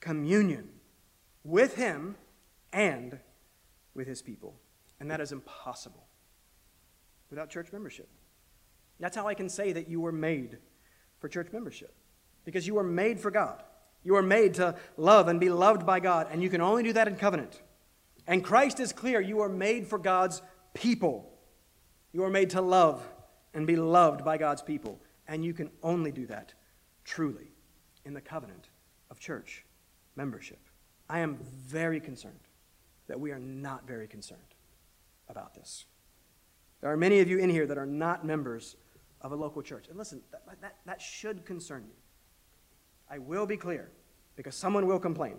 communion 0.00 0.70
with 1.44 1.76
him 1.76 2.16
and 2.72 3.18
with 3.94 4.06
his 4.06 4.22
people. 4.22 4.54
And 5.00 5.10
that 5.10 5.20
is 5.20 5.32
impossible 5.32 6.06
without 7.28 7.50
church 7.50 7.70
membership. 7.74 8.08
That's 8.98 9.14
how 9.14 9.28
I 9.28 9.34
can 9.34 9.50
say 9.50 9.72
that 9.72 9.86
you 9.86 10.00
were 10.00 10.12
made 10.12 10.56
for 11.18 11.28
church 11.28 11.48
membership. 11.52 11.94
Because 12.46 12.66
you 12.66 12.74
were 12.74 12.82
made 12.82 13.20
for 13.20 13.30
God. 13.30 13.62
You 14.02 14.16
are 14.16 14.22
made 14.22 14.54
to 14.54 14.76
love 14.96 15.28
and 15.28 15.38
be 15.38 15.50
loved 15.50 15.84
by 15.84 16.00
God, 16.00 16.28
and 16.30 16.42
you 16.42 16.48
can 16.48 16.62
only 16.62 16.84
do 16.84 16.94
that 16.94 17.06
in 17.06 17.16
covenant. 17.16 17.60
And 18.26 18.42
Christ 18.42 18.80
is 18.80 18.94
clear 18.94 19.20
you 19.20 19.40
are 19.40 19.48
made 19.50 19.86
for 19.86 19.98
God's 19.98 20.40
people. 20.72 21.31
You 22.12 22.24
are 22.24 22.30
made 22.30 22.50
to 22.50 22.60
love 22.60 23.02
and 23.54 23.66
be 23.66 23.76
loved 23.76 24.24
by 24.24 24.38
God's 24.38 24.62
people. 24.62 25.00
And 25.28 25.44
you 25.44 25.54
can 25.54 25.70
only 25.82 26.12
do 26.12 26.26
that 26.26 26.54
truly 27.04 27.52
in 28.04 28.14
the 28.14 28.20
covenant 28.20 28.68
of 29.10 29.18
church 29.18 29.64
membership. 30.16 30.58
I 31.08 31.20
am 31.20 31.36
very 31.36 32.00
concerned 32.00 32.40
that 33.08 33.20
we 33.20 33.32
are 33.32 33.38
not 33.38 33.86
very 33.86 34.06
concerned 34.06 34.40
about 35.28 35.54
this. 35.54 35.86
There 36.80 36.90
are 36.90 36.96
many 36.96 37.20
of 37.20 37.28
you 37.28 37.38
in 37.38 37.50
here 37.50 37.66
that 37.66 37.78
are 37.78 37.86
not 37.86 38.24
members 38.24 38.76
of 39.20 39.32
a 39.32 39.36
local 39.36 39.62
church. 39.62 39.86
And 39.88 39.96
listen, 39.96 40.20
that, 40.32 40.42
that, 40.60 40.76
that 40.84 41.00
should 41.00 41.44
concern 41.44 41.84
you. 41.86 41.94
I 43.08 43.18
will 43.18 43.46
be 43.46 43.56
clear 43.56 43.90
because 44.36 44.54
someone 44.54 44.86
will 44.86 44.98
complain. 44.98 45.36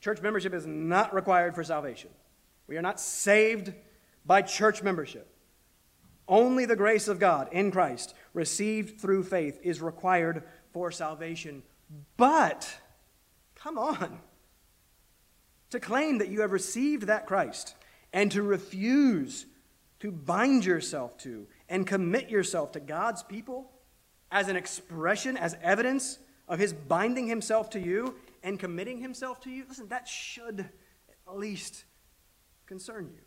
Church 0.00 0.22
membership 0.22 0.54
is 0.54 0.66
not 0.66 1.14
required 1.14 1.54
for 1.54 1.64
salvation. 1.64 2.10
We 2.66 2.76
are 2.76 2.82
not 2.82 3.00
saved 3.00 3.72
by 4.24 4.42
church 4.42 4.82
membership. 4.82 5.35
Only 6.28 6.64
the 6.64 6.76
grace 6.76 7.08
of 7.08 7.18
God 7.18 7.48
in 7.52 7.70
Christ, 7.70 8.14
received 8.34 9.00
through 9.00 9.24
faith, 9.24 9.58
is 9.62 9.80
required 9.80 10.42
for 10.72 10.90
salvation. 10.90 11.62
But, 12.16 12.80
come 13.54 13.78
on, 13.78 14.18
to 15.70 15.80
claim 15.80 16.18
that 16.18 16.28
you 16.28 16.40
have 16.40 16.52
received 16.52 17.04
that 17.04 17.26
Christ 17.26 17.74
and 18.12 18.30
to 18.32 18.42
refuse 18.42 19.46
to 20.00 20.10
bind 20.10 20.64
yourself 20.64 21.16
to 21.18 21.46
and 21.68 21.86
commit 21.86 22.28
yourself 22.28 22.72
to 22.72 22.80
God's 22.80 23.22
people 23.22 23.70
as 24.30 24.48
an 24.48 24.56
expression, 24.56 25.36
as 25.36 25.56
evidence 25.62 26.18
of 26.48 26.58
His 26.58 26.72
binding 26.72 27.26
Himself 27.26 27.70
to 27.70 27.80
you 27.80 28.16
and 28.42 28.58
committing 28.58 29.00
Himself 29.00 29.40
to 29.40 29.50
you, 29.50 29.64
listen, 29.68 29.88
that 29.88 30.06
should 30.08 30.60
at 31.28 31.36
least 31.36 31.84
concern 32.66 33.10
you. 33.14 33.22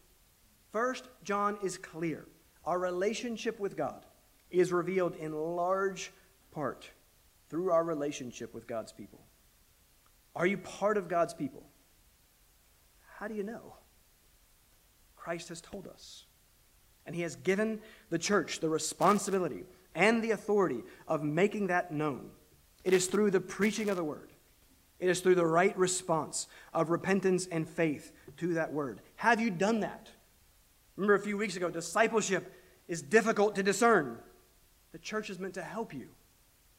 First, 0.72 1.06
John 1.24 1.58
is 1.64 1.78
clear. 1.78 2.26
Our 2.66 2.80
relationship 2.80 3.60
with 3.60 3.78
God 3.78 4.06
is 4.50 4.72
revealed 4.72 5.16
in 5.16 5.34
large 5.34 6.12
part 6.52 6.90
through 7.50 7.72
our 7.72 7.84
relationship 7.84 8.54
with 8.54 8.68
God's 8.68 8.92
people. 8.92 9.22
Are 10.36 10.46
you 10.46 10.58
part 10.58 10.98
of 10.98 11.08
God's 11.08 11.34
people? 11.34 11.64
How 13.18 13.28
do 13.28 13.34
you 13.34 13.44
know? 13.44 13.76
Christ 15.16 15.50
has 15.50 15.62
told 15.62 15.88
us. 15.88 16.26
And 17.06 17.16
he 17.16 17.24
has 17.24 17.36
given 17.36 17.80
the 18.10 18.20
church 18.20 18.60
the 18.60 18.70
responsibility 18.70 19.64
and 19.96 20.24
the 20.24 20.32
authority 20.32 20.84
of 21.08 21.24
making 21.24 21.68
that 21.68 21.92
known. 21.92 22.30
It 22.84 22.94
is 22.94 23.08
through 23.08 23.32
the 23.32 23.42
preaching 23.42 23.90
of 23.90 23.98
the 23.98 24.04
word, 24.04 24.32
it 25.00 25.10
is 25.10 25.22
through 25.22 25.36
the 25.36 25.46
right 25.46 25.78
response 25.78 26.48
of 26.74 26.90
repentance 26.90 27.48
and 27.48 27.68
faith 27.68 28.12
to 28.38 28.54
that 28.56 28.74
word. 28.74 29.02
Have 29.16 29.42
you 29.42 29.50
done 29.50 29.80
that? 29.80 30.10
Remember 31.00 31.16
a 31.16 31.20
few 31.20 31.38
weeks 31.38 31.56
ago, 31.56 31.70
discipleship 31.70 32.54
is 32.90 33.02
difficult 33.02 33.56
to 33.56 33.64
discern. 33.64 34.18
The 34.92 34.98
church 34.98 35.30
is 35.30 35.40
meant 35.40 35.54
to 35.54 35.62
help 35.62 35.94
you 35.94 36.10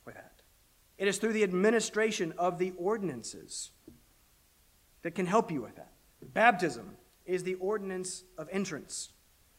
with 0.05 0.15
that. 0.15 0.43
It 0.99 1.09
is 1.09 1.17
through 1.17 1.33
the 1.33 1.43
administration 1.43 2.35
of 2.37 2.59
the 2.59 2.75
ordinances 2.77 3.71
that 5.01 5.13
can 5.13 5.25
help 5.25 5.51
you 5.51 5.63
with 5.63 5.77
that. 5.77 5.93
Baptism 6.35 6.99
is 7.25 7.45
the 7.45 7.55
ordinance 7.55 8.25
of 8.37 8.47
entrance. 8.53 9.09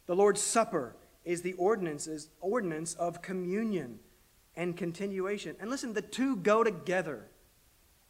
The 0.06 0.16
Lord's 0.16 0.42
Supper 0.42 0.96
is 1.26 1.42
the 1.42 1.54
ordinances, 1.54 2.30
ordinance 2.40 2.94
of 2.94 3.24
communion 3.24 3.98
and 4.56 4.78
continuation. 4.78 5.56
And 5.60 5.72
listen, 5.72 5.94
the 5.94 6.04
two 6.04 6.36
go 6.36 6.64
together 6.64 7.26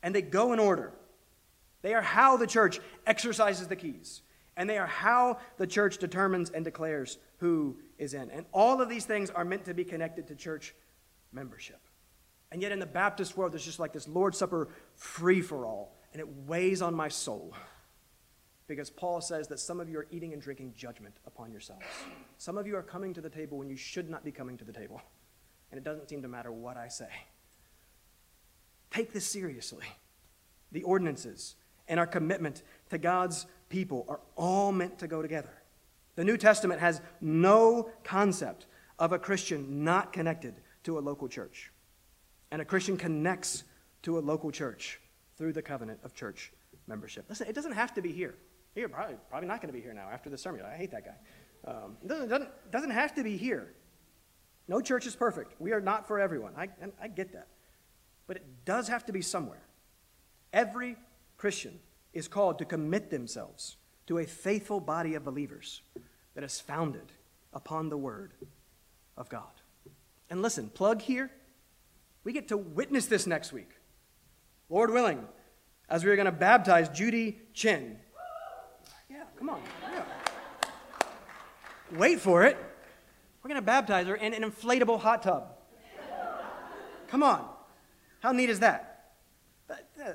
and 0.04 0.14
they 0.14 0.22
go 0.22 0.52
in 0.52 0.60
order. 0.60 0.92
They 1.82 1.94
are 1.94 2.02
how 2.02 2.36
the 2.36 2.46
church 2.46 2.82
exercises 3.08 3.70
the 3.70 3.78
keys 3.78 4.22
and 4.62 4.70
they 4.70 4.78
are 4.78 4.86
how 4.86 5.40
the 5.58 5.66
church 5.66 5.98
determines 5.98 6.52
and 6.52 6.64
declares 6.64 7.18
who 7.38 7.80
is 7.98 8.14
in. 8.14 8.30
And 8.30 8.46
all 8.52 8.80
of 8.80 8.90
these 8.90 9.06
things 9.06 9.32
are 9.32 9.44
meant 9.44 9.66
to 9.66 9.74
be 9.74 9.84
connected 9.84 10.28
to 10.28 10.36
church 10.36 10.76
membership. 11.32 11.82
And 12.52 12.62
yet, 12.62 12.72
in 12.72 12.78
the 12.78 12.86
Baptist 12.86 13.36
world, 13.36 13.54
there's 13.54 13.66
just 13.66 13.80
like 13.80 13.92
this 13.92 14.08
Lord's 14.08 14.38
Supper 14.38 14.70
free 14.94 15.42
for 15.42 15.66
all, 15.66 15.98
and 16.14 16.20
it 16.20 16.28
weighs 16.46 16.84
on 16.84 16.94
my 16.94 17.08
soul. 17.08 17.56
Because 18.68 18.92
Paul 18.92 19.20
says 19.20 19.48
that 19.48 19.60
some 19.60 19.80
of 19.80 19.90
you 19.90 19.98
are 19.98 20.08
eating 20.12 20.32
and 20.32 20.40
drinking 20.40 20.76
judgment 20.78 21.16
upon 21.26 21.52
yourselves. 21.52 21.84
Some 22.38 22.60
of 22.60 22.68
you 22.68 22.76
are 22.76 22.84
coming 22.84 23.16
to 23.16 23.22
the 23.22 23.32
table 23.32 23.58
when 23.58 23.68
you 23.68 23.76
should 23.76 24.12
not 24.12 24.24
be 24.24 24.32
coming 24.32 24.58
to 24.60 24.64
the 24.64 24.74
table. 24.74 25.02
And 25.72 25.80
it 25.80 25.84
doesn't 25.84 26.08
seem 26.08 26.22
to 26.22 26.28
matter 26.28 26.52
what 26.52 26.78
I 26.78 26.88
say. 26.88 27.10
Take 28.92 29.12
this 29.12 29.26
seriously. 29.26 29.88
The 30.72 30.84
ordinances 30.84 31.56
and 31.88 32.00
our 32.00 32.08
commitment 32.08 32.64
to 32.92 33.00
God's 33.00 33.48
people 33.72 34.06
are 34.08 34.20
all 34.36 34.72
meant 34.72 35.00
to 35.00 35.08
go 35.08 35.24
together. 35.24 35.50
The 36.16 36.24
New 36.24 36.38
Testament 36.38 36.82
has 36.82 37.02
no 37.22 37.90
concept 38.04 38.68
of 39.00 39.14
a 39.14 39.18
Christian 39.18 39.84
not 39.84 40.14
connected 40.14 40.54
to 40.84 41.00
a 41.00 41.02
local 41.02 41.28
church. 41.28 41.72
And 42.52 42.62
a 42.62 42.66
Christian 42.66 42.98
connects 42.98 43.64
to 44.04 44.20
a 44.20 44.22
local 44.22 44.52
church 44.52 45.00
through 45.38 45.54
the 45.54 45.62
covenant 45.62 46.00
of 46.04 46.14
church 46.14 46.52
membership. 46.86 47.26
Listen, 47.30 47.48
it 47.48 47.56
doesn't 47.56 47.72
have 47.72 47.94
to 47.96 48.02
be 48.02 48.12
here. 48.12 48.36
You're 48.76 48.90
probably, 48.90 49.16
probably 49.30 49.48
not 49.48 49.62
going 49.62 49.74
to 49.74 49.78
be 49.78 49.82
here 49.82 49.94
now 49.94 50.10
after 50.12 50.30
the 50.30 50.38
sermon. 50.38 50.62
I 50.66 50.76
hate 50.76 50.92
that 50.92 51.06
guy. 51.06 51.72
Um, 51.72 51.98
it 52.04 52.08
doesn't, 52.08 52.30
doesn't, 52.30 52.72
doesn't 52.72 52.92
have 52.92 53.16
to 53.16 53.24
be 53.24 53.38
here. 53.38 53.74
No 54.68 54.82
church 54.82 55.06
is 55.06 55.16
perfect. 55.16 55.60
We 55.60 55.72
are 55.72 55.82
not 55.82 56.08
for 56.08 56.20
everyone. 56.20 56.54
I, 56.58 56.70
I 57.02 57.08
get 57.08 57.34
that. 57.34 57.48
But 58.28 58.38
it 58.38 58.46
does 58.66 58.88
have 58.88 59.06
to 59.06 59.14
be 59.14 59.22
somewhere. 59.22 59.62
Every 60.54 60.96
Christian 61.38 61.80
is 62.14 62.28
called 62.28 62.60
to 62.60 62.66
commit 62.66 63.10
themselves 63.10 63.78
to 64.08 64.18
a 64.18 64.26
faithful 64.26 64.80
body 64.80 65.16
of 65.16 65.24
believers 65.24 65.82
that 66.36 66.44
is 66.44 66.60
founded 66.60 67.12
upon 67.54 67.90
the 67.90 67.98
Word 67.98 68.34
of 69.18 69.30
God. 69.30 69.62
And 70.30 70.42
listen, 70.42 70.70
plug 70.70 71.02
here, 71.02 71.30
we 72.24 72.34
get 72.34 72.48
to 72.50 72.58
witness 72.58 73.06
this 73.06 73.28
next 73.28 73.52
week. 73.52 73.72
Lord 74.70 74.92
willing, 74.92 75.28
as 75.90 76.06
we 76.06 76.12
are 76.12 76.16
going 76.16 76.26
to 76.26 76.32
baptize 76.32 76.90
Judy 76.90 77.40
Chin. 77.54 77.98
Yeah, 79.10 79.24
come 79.38 79.50
on. 79.50 79.62
Yeah. 79.92 80.04
Wait 81.92 82.22
for 82.22 82.44
it. 82.44 82.58
We're 83.44 83.50
going 83.50 83.60
to 83.60 83.66
baptize 83.66 84.08
her 84.08 84.16
in 84.16 84.34
an 84.34 84.44
inflatable 84.44 85.00
hot 85.00 85.24
tub. 85.24 85.54
Come 87.08 87.24
on. 87.24 87.46
How 88.22 88.32
neat 88.32 88.50
is 88.50 88.60
that? 88.60 88.88
Uh, 89.70 90.14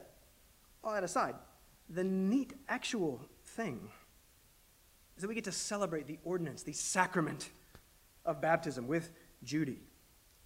all 0.82 0.94
that 0.94 1.04
aside, 1.04 1.34
the 1.88 2.04
neat 2.04 2.52
actual 2.68 3.20
thing 3.44 3.88
is 5.16 5.22
that 5.22 5.28
we 5.28 5.34
get 5.34 5.44
to 5.44 5.52
celebrate 5.52 6.06
the 6.06 6.18
ordinance, 6.24 6.62
the 6.62 6.72
sacrament 6.72 7.50
of 8.24 8.40
baptism 8.40 8.86
with 8.86 9.10
Judy, 9.42 9.80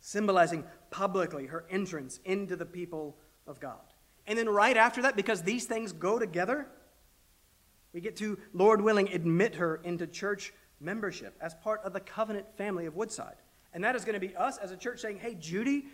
symbolizing 0.01 0.65
publicly 0.91 1.47
her 1.47 1.65
entrance 1.71 2.21
into 2.25 2.57
the 2.57 2.67
people 2.67 3.17
of 3.47 3.59
God. 3.61 3.81
And 4.27 4.39
then 4.39 4.49
right 4.49 4.77
after 4.77 5.03
that, 5.03 5.17
because 5.17 5.43
these 5.43 5.65
things 5.65 5.93
go 5.93 6.19
together, 6.19 6.67
we 7.93 8.01
get 8.01 8.17
to, 8.17 8.39
Lord 8.53 8.81
willing, 8.81 9.09
admit 9.09 9.57
her 9.57 9.81
into 9.83 10.07
church 10.07 10.53
membership 10.79 11.37
as 11.41 11.55
part 11.55 11.81
of 11.85 11.93
the 11.93 12.01
covenant 12.01 12.47
family 12.57 12.87
of 12.87 12.95
Woodside. 12.95 13.37
And 13.73 13.83
that 13.85 13.97
is 13.97 14.05
going 14.05 14.15
to 14.15 14.21
be 14.21 14.35
us 14.37 14.59
as 14.59 14.71
a 14.71 14.77
church 14.77 15.01
saying, 15.01 15.19
hey, 15.19 15.35
Judy, 15.35 15.87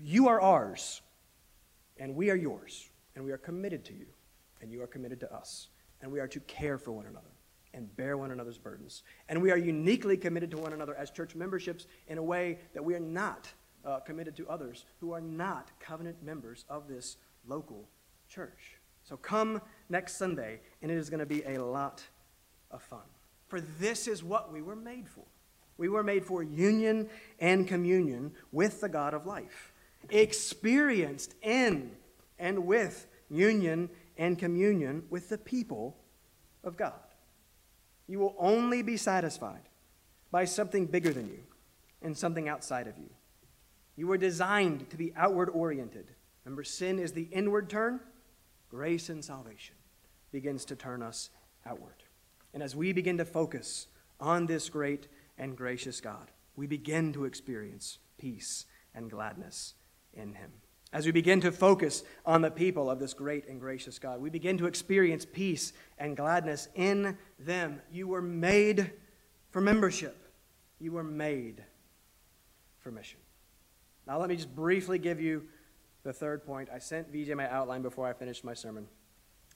you 0.00 0.28
are 0.28 0.40
ours, 0.40 1.00
and 1.96 2.14
we 2.14 2.30
are 2.30 2.36
yours, 2.36 2.90
and 3.14 3.24
we 3.24 3.32
are 3.32 3.38
committed 3.38 3.84
to 3.86 3.92
you, 3.92 4.06
and 4.64 4.72
you 4.72 4.82
are 4.82 4.86
committed 4.86 5.20
to 5.20 5.32
us, 5.32 5.68
and 6.00 6.10
we 6.10 6.18
are 6.20 6.26
to 6.26 6.40
care 6.40 6.78
for 6.78 6.90
one 6.90 7.04
another 7.04 7.28
and 7.74 7.94
bear 7.96 8.16
one 8.16 8.30
another's 8.30 8.56
burdens. 8.56 9.02
And 9.28 9.42
we 9.42 9.50
are 9.50 9.58
uniquely 9.58 10.16
committed 10.16 10.50
to 10.52 10.56
one 10.56 10.72
another 10.72 10.94
as 10.94 11.10
church 11.10 11.34
memberships 11.34 11.86
in 12.08 12.16
a 12.16 12.22
way 12.22 12.58
that 12.72 12.82
we 12.82 12.94
are 12.94 13.00
not 13.00 13.52
uh, 13.84 14.00
committed 14.00 14.34
to 14.36 14.48
others 14.48 14.86
who 15.00 15.12
are 15.12 15.20
not 15.20 15.70
covenant 15.80 16.22
members 16.22 16.64
of 16.70 16.88
this 16.88 17.18
local 17.46 17.86
church. 18.26 18.78
So 19.02 19.18
come 19.18 19.60
next 19.90 20.16
Sunday, 20.16 20.60
and 20.80 20.90
it 20.90 20.96
is 20.96 21.10
going 21.10 21.20
to 21.20 21.26
be 21.26 21.42
a 21.42 21.62
lot 21.62 22.02
of 22.70 22.82
fun. 22.82 23.04
For 23.48 23.60
this 23.60 24.08
is 24.08 24.24
what 24.24 24.50
we 24.50 24.62
were 24.62 24.76
made 24.76 25.08
for. 25.08 25.24
We 25.76 25.90
were 25.90 26.02
made 26.02 26.24
for 26.24 26.42
union 26.42 27.10
and 27.38 27.68
communion 27.68 28.32
with 28.50 28.80
the 28.80 28.88
God 28.88 29.12
of 29.12 29.26
life, 29.26 29.74
experienced 30.08 31.34
in 31.42 31.90
and 32.38 32.66
with 32.66 33.06
union 33.28 33.90
and 34.16 34.38
communion 34.38 35.04
with 35.10 35.28
the 35.28 35.38
people 35.38 35.96
of 36.62 36.76
God. 36.76 36.92
You 38.06 38.18
will 38.18 38.34
only 38.38 38.82
be 38.82 38.96
satisfied 38.96 39.68
by 40.30 40.44
something 40.44 40.86
bigger 40.86 41.12
than 41.12 41.28
you 41.28 41.42
and 42.02 42.16
something 42.16 42.48
outside 42.48 42.86
of 42.86 42.98
you. 42.98 43.10
You 43.96 44.06
were 44.06 44.18
designed 44.18 44.90
to 44.90 44.96
be 44.96 45.12
outward 45.16 45.48
oriented. 45.50 46.10
Remember, 46.44 46.64
sin 46.64 46.98
is 46.98 47.12
the 47.12 47.28
inward 47.32 47.70
turn, 47.70 48.00
grace 48.68 49.08
and 49.08 49.24
salvation 49.24 49.76
begins 50.32 50.64
to 50.66 50.76
turn 50.76 51.02
us 51.02 51.30
outward. 51.64 52.02
And 52.52 52.62
as 52.62 52.74
we 52.74 52.92
begin 52.92 53.18
to 53.18 53.24
focus 53.24 53.86
on 54.20 54.46
this 54.46 54.68
great 54.68 55.08
and 55.38 55.56
gracious 55.56 56.00
God, 56.00 56.30
we 56.56 56.66
begin 56.66 57.12
to 57.12 57.24
experience 57.24 57.98
peace 58.18 58.66
and 58.94 59.10
gladness 59.10 59.74
in 60.12 60.34
Him. 60.34 60.50
As 60.94 61.06
we 61.06 61.10
begin 61.10 61.40
to 61.40 61.50
focus 61.50 62.04
on 62.24 62.40
the 62.40 62.52
people 62.52 62.88
of 62.88 63.00
this 63.00 63.14
great 63.14 63.48
and 63.48 63.58
gracious 63.58 63.98
God, 63.98 64.20
we 64.20 64.30
begin 64.30 64.56
to 64.58 64.66
experience 64.66 65.26
peace 65.26 65.72
and 65.98 66.16
gladness 66.16 66.68
in 66.76 67.18
them. 67.40 67.82
You 67.90 68.06
were 68.06 68.22
made 68.22 68.92
for 69.50 69.60
membership, 69.60 70.16
you 70.78 70.92
were 70.92 71.02
made 71.02 71.64
for 72.78 72.92
mission. 72.92 73.18
Now, 74.06 74.20
let 74.20 74.28
me 74.28 74.36
just 74.36 74.54
briefly 74.54 75.00
give 75.00 75.20
you 75.20 75.42
the 76.04 76.12
third 76.12 76.46
point. 76.46 76.68
I 76.72 76.78
sent 76.78 77.10
VJ 77.10 77.34
my 77.34 77.50
outline 77.50 77.82
before 77.82 78.06
I 78.06 78.12
finished 78.12 78.44
my 78.44 78.54
sermon. 78.54 78.86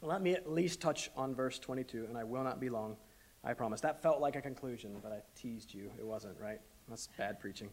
Let 0.03 0.22
me 0.22 0.32
at 0.32 0.51
least 0.51 0.80
touch 0.80 1.09
on 1.16 1.36
verse 1.36 1.61
22, 1.61 2.07
and 2.09 2.18
I 2.18 2.24
will 2.24 2.43
not 2.43 2.59
be 2.59 2.68
long, 2.68 2.97
I 3.45 3.55
promise. 3.55 3.80
That 3.82 4.03
felt 4.03 4.20
like 4.20 4.34
a 4.34 4.41
conclusion, 4.41 4.97
but 5.01 5.12
I 5.12 5.20
teased 5.41 5.72
you. 5.72 5.93
It 6.01 6.05
wasn't, 6.05 6.41
right? 6.41 6.61
That's 6.89 7.09
bad 7.16 7.39
preaching. 7.39 7.70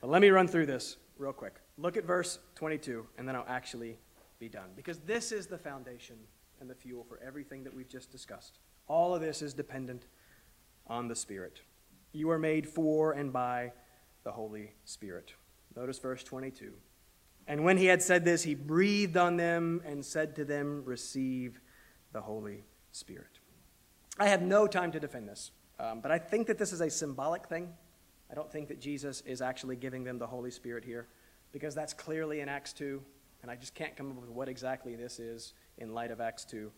But 0.00 0.10
let 0.10 0.20
me 0.20 0.30
run 0.30 0.48
through 0.48 0.66
this 0.66 0.96
real 1.18 1.32
quick. 1.32 1.56
Look 1.78 1.96
at 1.96 2.04
verse 2.04 2.38
22, 2.54 3.06
and 3.18 3.28
then 3.28 3.36
I'll 3.36 3.46
actually 3.48 3.98
be 4.38 4.48
done. 4.48 4.70
Because 4.76 4.98
this 5.00 5.32
is 5.32 5.46
the 5.46 5.58
foundation 5.58 6.16
and 6.60 6.68
the 6.68 6.74
fuel 6.74 7.04
for 7.08 7.18
everything 7.24 7.64
that 7.64 7.74
we've 7.74 7.88
just 7.88 8.10
discussed. 8.10 8.58
All 8.86 9.14
of 9.14 9.20
this 9.20 9.42
is 9.42 9.54
dependent 9.54 10.06
on 10.86 11.08
the 11.08 11.16
Spirit. 11.16 11.60
You 12.12 12.30
are 12.30 12.38
made 12.38 12.68
for 12.68 13.12
and 13.12 13.32
by 13.32 13.72
the 14.22 14.32
Holy 14.32 14.72
Spirit. 14.84 15.34
Notice 15.76 15.98
verse 15.98 16.22
22. 16.22 16.72
And 17.46 17.64
when 17.64 17.76
he 17.76 17.86
had 17.86 18.02
said 18.02 18.24
this, 18.24 18.42
he 18.42 18.54
breathed 18.54 19.16
on 19.16 19.36
them 19.36 19.82
and 19.84 20.04
said 20.04 20.34
to 20.36 20.44
them, 20.44 20.82
Receive 20.84 21.60
the 22.12 22.20
Holy 22.20 22.64
Spirit. 22.92 23.38
I 24.18 24.28
have 24.28 24.42
no 24.42 24.66
time 24.66 24.92
to 24.92 25.00
defend 25.00 25.28
this, 25.28 25.50
um, 25.78 26.00
but 26.00 26.10
I 26.10 26.18
think 26.18 26.46
that 26.46 26.56
this 26.56 26.72
is 26.72 26.80
a 26.80 26.88
symbolic 26.88 27.46
thing. 27.46 27.74
I 28.34 28.36
don't 28.36 28.50
think 28.50 28.66
that 28.66 28.80
Jesus 28.80 29.20
is 29.20 29.40
actually 29.40 29.76
giving 29.76 30.02
them 30.02 30.18
the 30.18 30.26
Holy 30.26 30.50
Spirit 30.50 30.84
here, 30.84 31.06
because 31.52 31.72
that's 31.72 31.94
clearly 31.94 32.40
in 32.40 32.48
Acts 32.48 32.72
2, 32.72 33.00
and 33.42 33.48
I 33.48 33.54
just 33.54 33.76
can't 33.76 33.94
come 33.94 34.10
up 34.10 34.20
with 34.20 34.28
what 34.28 34.48
exactly 34.48 34.96
this 34.96 35.20
is 35.20 35.52
in 35.78 35.94
light 35.94 36.10
of 36.10 36.20
Acts 36.20 36.44
2. 36.46 36.68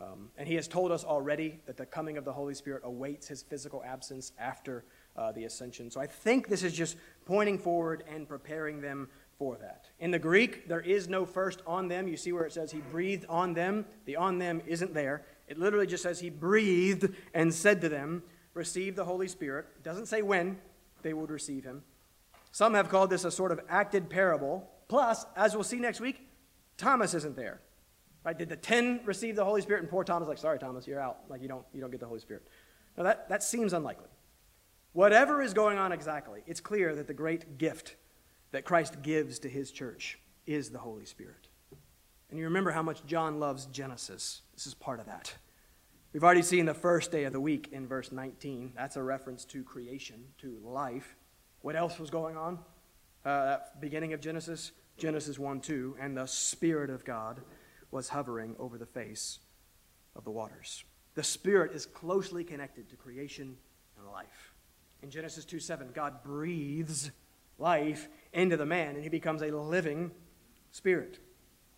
Um, 0.00 0.28
and 0.38 0.46
he 0.46 0.54
has 0.54 0.68
told 0.68 0.92
us 0.92 1.02
already 1.02 1.58
that 1.66 1.76
the 1.76 1.84
coming 1.84 2.16
of 2.16 2.24
the 2.24 2.32
Holy 2.32 2.54
Spirit 2.54 2.82
awaits 2.84 3.26
his 3.26 3.42
physical 3.42 3.82
absence 3.84 4.30
after 4.38 4.84
uh, 5.16 5.32
the 5.32 5.46
ascension. 5.46 5.90
So 5.90 6.00
I 6.00 6.06
think 6.06 6.46
this 6.46 6.62
is 6.62 6.74
just 6.74 6.96
pointing 7.26 7.58
forward 7.58 8.04
and 8.08 8.28
preparing 8.28 8.80
them 8.80 9.08
for 9.36 9.56
that. 9.56 9.86
In 9.98 10.12
the 10.12 10.18
Greek, 10.20 10.68
there 10.68 10.78
is 10.78 11.08
no 11.08 11.26
first 11.26 11.60
on 11.66 11.88
them. 11.88 12.06
You 12.06 12.16
see 12.16 12.30
where 12.30 12.44
it 12.44 12.52
says 12.52 12.70
he 12.70 12.82
breathed 12.92 13.26
on 13.28 13.52
them. 13.52 13.84
The 14.04 14.14
on 14.14 14.38
them 14.38 14.62
isn't 14.64 14.94
there. 14.94 15.26
It 15.48 15.58
literally 15.58 15.88
just 15.88 16.04
says 16.04 16.20
he 16.20 16.30
breathed 16.30 17.12
and 17.34 17.52
said 17.52 17.80
to 17.80 17.88
them, 17.88 18.22
Receive 18.54 18.94
the 18.94 19.04
Holy 19.04 19.28
Spirit. 19.28 19.66
It 19.76 19.82
doesn't 19.82 20.06
say 20.06 20.22
when 20.22 20.58
they 21.02 21.12
would 21.12 21.30
receive 21.30 21.64
him. 21.64 21.82
Some 22.52 22.74
have 22.74 22.88
called 22.88 23.10
this 23.10 23.24
a 23.24 23.30
sort 23.30 23.52
of 23.52 23.60
acted 23.68 24.10
parable. 24.10 24.68
Plus, 24.88 25.24
as 25.36 25.54
we'll 25.54 25.64
see 25.64 25.78
next 25.78 26.00
week, 26.00 26.28
Thomas 26.76 27.14
isn't 27.14 27.36
there. 27.36 27.60
Right? 28.24 28.36
Did 28.36 28.48
the 28.48 28.56
ten 28.56 29.00
receive 29.04 29.36
the 29.36 29.44
Holy 29.44 29.62
Spirit 29.62 29.82
and 29.82 29.90
poor 29.90 30.04
Thomas 30.04 30.28
like, 30.28 30.38
sorry, 30.38 30.58
Thomas, 30.58 30.86
you're 30.86 31.00
out. 31.00 31.18
Like 31.28 31.42
you 31.42 31.48
don't 31.48 31.64
you 31.72 31.80
don't 31.80 31.90
get 31.90 32.00
the 32.00 32.06
Holy 32.06 32.20
Spirit. 32.20 32.46
Now 32.96 33.04
that, 33.04 33.28
that 33.28 33.42
seems 33.42 33.72
unlikely. 33.72 34.08
Whatever 34.92 35.40
is 35.40 35.54
going 35.54 35.78
on 35.78 35.92
exactly, 35.92 36.42
it's 36.46 36.60
clear 36.60 36.94
that 36.96 37.06
the 37.06 37.14
great 37.14 37.56
gift 37.58 37.96
that 38.50 38.64
Christ 38.64 39.02
gives 39.02 39.38
to 39.40 39.48
his 39.48 39.70
church 39.70 40.18
is 40.46 40.70
the 40.70 40.78
Holy 40.78 41.04
Spirit. 41.04 41.48
And 42.28 42.38
you 42.38 42.44
remember 42.44 42.72
how 42.72 42.82
much 42.82 43.06
John 43.06 43.38
loves 43.38 43.66
Genesis. 43.66 44.42
This 44.54 44.66
is 44.66 44.74
part 44.74 45.00
of 45.00 45.06
that. 45.06 45.34
We've 46.12 46.24
already 46.24 46.42
seen 46.42 46.66
the 46.66 46.74
first 46.74 47.12
day 47.12 47.22
of 47.22 47.32
the 47.32 47.40
week 47.40 47.68
in 47.70 47.86
verse 47.86 48.10
19. 48.10 48.72
That's 48.74 48.96
a 48.96 49.02
reference 49.02 49.44
to 49.44 49.62
creation, 49.62 50.24
to 50.38 50.58
life. 50.64 51.14
What 51.60 51.76
else 51.76 52.00
was 52.00 52.10
going 52.10 52.36
on? 52.36 52.58
Uh, 53.24 53.58
beginning 53.78 54.12
of 54.12 54.20
Genesis, 54.20 54.72
Genesis 54.98 55.38
1 55.38 55.60
2, 55.60 55.98
and 56.00 56.16
the 56.16 56.26
Spirit 56.26 56.90
of 56.90 57.04
God 57.04 57.42
was 57.92 58.08
hovering 58.08 58.56
over 58.58 58.76
the 58.76 58.86
face 58.86 59.38
of 60.16 60.24
the 60.24 60.32
waters. 60.32 60.82
The 61.14 61.22
Spirit 61.22 61.76
is 61.76 61.86
closely 61.86 62.42
connected 62.42 62.90
to 62.90 62.96
creation 62.96 63.56
and 63.96 64.08
life. 64.08 64.52
In 65.04 65.10
Genesis 65.10 65.44
2 65.44 65.60
7, 65.60 65.90
God 65.94 66.24
breathes 66.24 67.12
life 67.56 68.08
into 68.32 68.56
the 68.56 68.66
man, 68.66 68.96
and 68.96 69.04
he 69.04 69.10
becomes 69.10 69.42
a 69.42 69.56
living 69.56 70.10
spirit. 70.72 71.20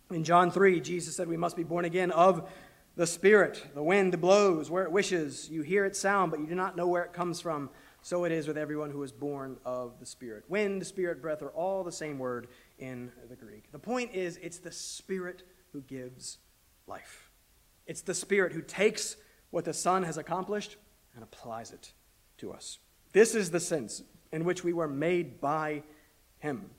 In 0.09 0.23
John 0.23 0.49
3, 0.49 0.81
Jesus 0.81 1.15
said 1.15 1.27
we 1.27 1.37
must 1.37 1.55
be 1.55 1.63
born 1.63 1.85
again 1.85 2.11
of 2.11 2.49
the 2.95 3.07
Spirit. 3.07 3.65
The 3.73 3.83
wind 3.83 4.19
blows 4.21 4.69
where 4.69 4.83
it 4.83 4.91
wishes. 4.91 5.49
You 5.49 5.61
hear 5.61 5.85
its 5.85 5.99
sound, 5.99 6.31
but 6.31 6.39
you 6.39 6.47
do 6.47 6.55
not 6.55 6.75
know 6.75 6.87
where 6.87 7.03
it 7.03 7.13
comes 7.13 7.39
from. 7.39 7.69
So 8.01 8.25
it 8.25 8.31
is 8.31 8.47
with 8.47 8.57
everyone 8.57 8.91
who 8.91 9.01
is 9.03 9.11
born 9.11 9.57
of 9.65 9.99
the 9.99 10.05
Spirit. 10.05 10.43
Wind, 10.49 10.85
spirit, 10.85 11.21
breath 11.21 11.41
are 11.41 11.49
all 11.49 11.83
the 11.83 11.91
same 11.91 12.19
word 12.19 12.47
in 12.77 13.11
the 13.29 13.35
Greek. 13.35 13.71
The 13.71 13.79
point 13.79 14.13
is, 14.13 14.37
it's 14.37 14.59
the 14.59 14.71
Spirit 14.71 15.43
who 15.71 15.81
gives 15.81 16.37
life. 16.85 17.29
It's 17.87 18.01
the 18.01 18.13
Spirit 18.13 18.51
who 18.51 18.61
takes 18.61 19.15
what 19.51 19.65
the 19.65 19.73
Son 19.73 20.03
has 20.03 20.17
accomplished 20.17 20.75
and 21.15 21.23
applies 21.23 21.71
it 21.71 21.93
to 22.39 22.51
us. 22.51 22.79
This 23.13 23.35
is 23.35 23.51
the 23.51 23.59
sense 23.59 24.03
in 24.31 24.43
which 24.43 24.63
we 24.63 24.73
were 24.73 24.87
made 24.87 25.39
by 25.39 25.83
him. 26.39 26.69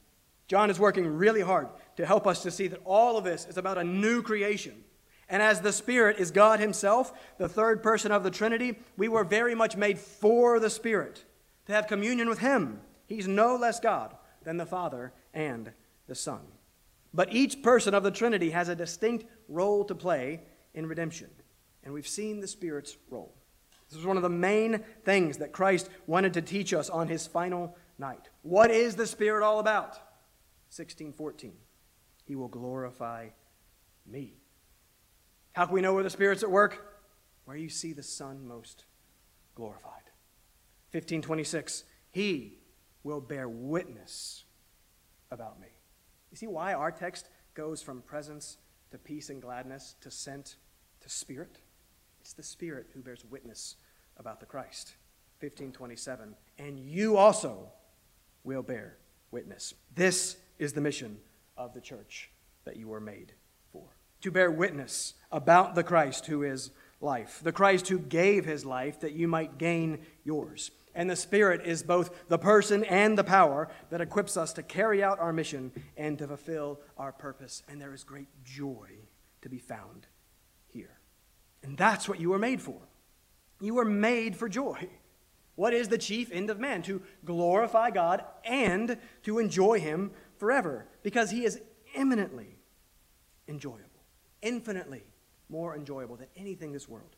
John 0.47 0.69
is 0.69 0.79
working 0.79 1.07
really 1.07 1.41
hard 1.41 1.69
to 1.97 2.05
help 2.05 2.27
us 2.27 2.43
to 2.43 2.51
see 2.51 2.69
that 2.69 2.81
all 2.85 3.17
of 3.17 3.25
this 3.25 3.47
is 3.47 3.57
about 3.57 3.79
a 3.79 3.85
new 3.85 4.21
creation 4.21 4.85
And 5.29 5.43
as 5.43 5.61
the 5.61 5.73
Spirit 5.73 6.19
is 6.19 6.31
God 6.31 6.61
Himself, 6.61 7.13
the 7.39 7.49
third 7.49 7.83
person 7.83 8.13
of 8.13 8.23
the 8.23 8.31
Trinity, 8.31 8.79
we 8.97 9.09
were 9.09 9.25
very 9.25 9.55
much 9.55 9.77
made 9.77 9.99
for 9.99 10.61
the 10.61 10.71
Spirit, 10.71 11.25
to 11.67 11.73
have 11.73 11.87
communion 11.87 12.29
with 12.29 12.41
Him. 12.41 12.81
He's 13.07 13.29
no 13.29 13.57
less 13.57 13.81
God 13.81 14.15
than 14.45 14.57
the 14.57 14.67
Father 14.67 15.13
and 15.33 15.73
the 16.07 16.15
Son. 16.15 16.41
But 17.13 17.33
each 17.33 17.63
person 17.63 17.95
of 17.95 18.03
the 18.03 18.11
Trinity 18.11 18.51
has 18.51 18.69
a 18.69 18.77
distinct 18.77 19.25
role 19.49 19.85
to 19.85 19.95
play 19.95 20.41
in 20.75 20.87
redemption. 20.87 21.31
And 21.85 21.95
we've 21.95 22.09
seen 22.09 22.41
the 22.41 22.49
Spirit's 22.49 22.97
role. 23.11 23.35
This 23.89 23.99
is 23.99 24.07
one 24.07 24.17
of 24.17 24.23
the 24.23 24.29
main 24.29 24.83
things 25.05 25.39
that 25.39 25.53
Christ 25.53 25.89
wanted 26.07 26.35
to 26.35 26.43
teach 26.43 26.75
us 26.75 26.91
on 26.91 27.09
his 27.09 27.27
final 27.27 27.77
night. 27.99 28.29
What 28.43 28.71
is 28.71 28.97
the 28.97 29.07
Spirit 29.07 29.45
all 29.45 29.61
about? 29.61 29.93
1614. 30.71 31.53
He 32.25 32.35
will 32.35 32.49
glorify 32.49 33.29
me. 34.07 34.35
How 35.55 35.67
can 35.67 35.75
we 35.75 35.81
know 35.81 35.95
where 35.95 36.03
the 36.03 36.11
Spirit's 36.11 36.43
at 36.43 36.51
work? 36.51 37.01
Where 37.45 37.57
you 37.57 37.69
see 37.69 37.93
the 37.93 38.03
Son 38.03 38.47
most 38.47 38.85
glorified. 39.55 39.93
1526. 40.91 41.85
He 42.11 42.59
will 43.05 43.21
bear 43.21 43.49
witness 43.49 44.45
about 45.31 45.61
me. 45.61 45.69
You 46.31 46.37
see 46.37 46.47
why 46.49 46.75
our 46.75 46.91
text 46.91 47.29
goes 47.55 47.83
from 47.83 48.03
presence 48.03 48.59
to 48.91 48.99
peace 48.99 49.31
and 49.31 49.41
gladness 49.41 49.95
to 50.01 50.11
sent 50.11 50.57
to 51.01 51.09
spirit? 51.09 51.61
It's 52.21 52.33
the 52.33 52.43
Spirit 52.43 52.87
who 52.95 53.03
bears 53.03 53.25
witness 53.25 53.77
about 54.17 54.41
the 54.41 54.47
Christ. 54.47 54.95
1527. 55.41 56.35
And 56.59 56.81
you 56.81 57.17
also 57.17 57.69
will 58.43 58.63
bear 58.63 58.97
witness. 59.31 59.75
This 59.95 60.37
is 60.59 60.73
the 60.73 60.81
mission 60.81 61.19
of 61.57 61.75
the 61.75 61.81
church 61.81 62.31
that 62.65 62.77
you 62.77 62.89
were 62.89 63.01
made 63.01 63.35
to 64.25 64.31
bear 64.31 64.51
witness 64.51 65.13
about 65.31 65.75
the 65.75 65.85
Christ 65.85 66.25
who 66.25 66.43
is 66.43 66.71
life, 67.03 67.41
the 67.43 67.53
Christ 67.53 67.89
who 67.89 67.99
gave 67.99 68.47
his 68.47 68.65
life 68.65 69.01
that 69.01 69.13
you 69.13 69.29
might 69.29 69.59
gain 69.59 69.99
yours. 70.25 70.71
And 70.95 71.11
the 71.11 71.15
Spirit 71.15 71.67
is 71.67 71.83
both 71.83 72.29
the 72.29 72.39
person 72.39 72.85
and 72.85 73.19
the 73.19 73.25
power 73.25 73.69
that 73.91 74.01
equips 74.01 74.39
us 74.39 74.55
to 74.55 74.63
carry 74.63 75.05
out 75.05 75.19
our 75.19 75.31
mission 75.31 75.73
and 75.99 76.19
to 76.19 76.27
fulfill 76.27 76.81
our 76.97 77.13
purpose. 77.13 77.63
And 77.69 77.79
there 77.79 77.93
is 77.93 78.03
great 78.03 78.29
joy 78.45 78.89
to 79.43 79.51
be 79.51 79.59
found 79.59 80.07
here. 80.69 80.99
And 81.63 81.77
that's 81.77 82.09
what 82.09 82.19
you 82.19 82.31
were 82.31 82.39
made 82.39 82.63
for. 82.63 82.81
You 83.61 83.75
were 83.75 83.85
made 83.85 84.37
for 84.37 84.49
joy. 84.49 84.89
What 85.55 85.75
is 85.75 85.89
the 85.89 85.99
chief 85.99 86.33
end 86.33 86.49
of 86.49 86.59
man? 86.59 86.81
To 86.85 87.03
glorify 87.27 87.91
God 87.91 88.25
and 88.43 88.97
to 89.25 89.39
enjoy 89.39 89.81
Him 89.81 90.13
forever, 90.39 90.87
because 91.03 91.31
He 91.31 91.45
is 91.45 91.61
eminently 91.95 92.57
enjoyable, 93.47 93.94
infinitely 94.45 95.03
more 95.49 95.75
enjoyable 95.75 96.15
than 96.15 96.29
anything 96.37 96.73
this 96.73 96.89
world 96.89 97.17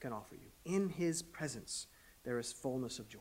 can 0.00 0.12
offer 0.12 0.34
you. 0.34 0.48
In 0.64 0.88
His 0.88 1.22
presence, 1.22 1.86
there 2.24 2.38
is 2.38 2.52
fullness 2.52 2.98
of 2.98 3.08
joy. 3.08 3.18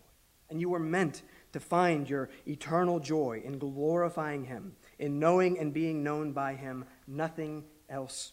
And 0.49 0.61
you 0.61 0.69
were 0.69 0.79
meant 0.79 1.23
to 1.51 1.59
find 1.59 2.09
your 2.09 2.29
eternal 2.47 2.99
joy 2.99 3.41
in 3.43 3.57
glorifying 3.57 4.45
Him, 4.45 4.75
in 4.99 5.19
knowing 5.19 5.59
and 5.59 5.73
being 5.73 6.03
known 6.03 6.31
by 6.31 6.53
Him. 6.53 6.85
Nothing 7.05 7.65
else 7.89 8.31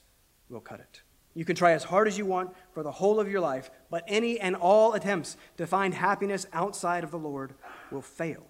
will 0.48 0.60
cut 0.60 0.80
it. 0.80 1.02
You 1.34 1.44
can 1.44 1.56
try 1.56 1.72
as 1.72 1.82
hard 1.82 2.06
as 2.06 2.16
you 2.16 2.26
want 2.26 2.54
for 2.72 2.84
the 2.84 2.92
whole 2.92 3.18
of 3.18 3.28
your 3.28 3.40
life, 3.40 3.70
but 3.90 4.04
any 4.06 4.38
and 4.38 4.54
all 4.54 4.92
attempts 4.92 5.36
to 5.56 5.66
find 5.66 5.92
happiness 5.92 6.46
outside 6.52 7.02
of 7.02 7.10
the 7.10 7.18
Lord 7.18 7.54
will 7.90 8.02
fail. 8.02 8.46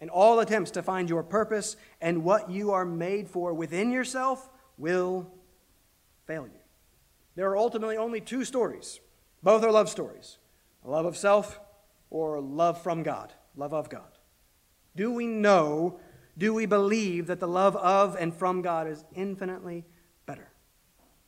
And 0.00 0.10
all 0.10 0.40
attempts 0.40 0.70
to 0.72 0.82
find 0.82 1.08
your 1.08 1.22
purpose 1.22 1.76
and 2.00 2.22
what 2.22 2.50
you 2.50 2.70
are 2.72 2.84
made 2.84 3.28
for 3.28 3.54
within 3.54 3.90
yourself 3.90 4.48
will 4.76 5.32
fail 6.28 6.46
you. 6.46 6.60
There 7.34 7.50
are 7.50 7.56
ultimately 7.56 7.96
only 7.96 8.20
two 8.20 8.44
stories. 8.44 9.00
Both 9.42 9.64
are 9.64 9.72
love 9.72 9.88
stories 9.88 10.38
love 10.84 11.06
of 11.06 11.16
self 11.16 11.58
or 12.08 12.40
love 12.40 12.80
from 12.80 13.02
God, 13.02 13.32
love 13.56 13.74
of 13.74 13.90
God. 13.90 14.16
Do 14.94 15.10
we 15.10 15.26
know, 15.26 15.98
do 16.38 16.54
we 16.54 16.66
believe 16.66 17.26
that 17.26 17.40
the 17.40 17.48
love 17.48 17.74
of 17.74 18.14
and 18.14 18.32
from 18.32 18.62
God 18.62 18.86
is 18.86 19.04
infinitely 19.14 19.84
better? 20.24 20.52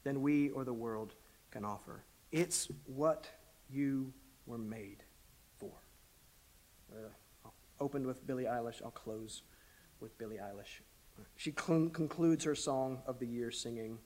than 0.03 0.23
we 0.23 0.51
or 0.51 0.65
the 0.65 0.73
world 0.73 1.15
can 1.51 1.65
offer. 1.65 2.05
It's 2.33 2.69
what 2.87 3.29
you 3.69 4.13
were 4.47 4.59
made 4.59 5.03
for. 5.59 5.73
Uh, 6.93 7.49
opened 7.81 8.07
with 8.07 8.27
Billie 8.27 8.45
Eilish. 8.45 8.83
I'll 8.83 8.91
close 8.91 9.43
with 10.01 10.17
Billie 10.19 10.39
Eilish. 10.39 10.81
She 11.37 11.53
cl- 11.53 11.91
concludes 11.91 12.45
her 12.45 12.55
song 12.55 13.03
of 13.07 13.19
the 13.19 13.27
year 13.27 13.51
singing, 13.51 13.99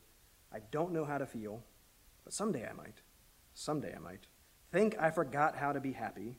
I 0.55 0.61
don't 0.71 0.93
know 0.93 1.05
how 1.05 1.19
to 1.19 1.27
feel, 1.27 1.63
but 2.23 2.33
someday 2.33 2.67
I 2.69 2.73
might. 2.73 3.03
Someday 3.55 3.95
I 3.95 3.99
might. 3.99 4.27
Think 4.71 4.97
I 4.99 5.11
forgot 5.11 5.57
how 5.57 5.73
to 5.73 5.81
be 5.81 5.93
happy, 5.93 6.37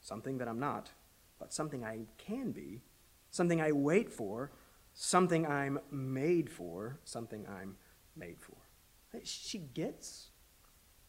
something 0.00 0.38
that 0.38 0.48
I'm 0.48 0.60
not, 0.60 0.90
but 1.38 1.52
something 1.52 1.84
I 1.84 2.00
can 2.18 2.52
be, 2.52 2.82
something 3.30 3.60
I 3.60 3.72
wait 3.72 4.10
for, 4.10 4.52
something 4.94 5.46
I'm 5.46 5.78
made 5.90 6.50
for, 6.50 6.98
something 7.04 7.46
I'm 7.48 7.76
made 8.16 8.40
for 8.40 8.56
she 9.22 9.58
gets 9.58 10.30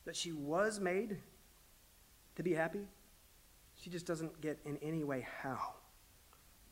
that 0.06 0.16
she 0.16 0.32
was 0.32 0.80
made 0.80 1.18
to 2.36 2.44
be 2.44 2.54
happy. 2.54 2.88
She 3.76 3.90
just 3.90 4.06
doesn't 4.06 4.42
get 4.42 4.60
in 4.66 4.78
any 4.78 5.04
way 5.04 5.26
how 5.42 5.76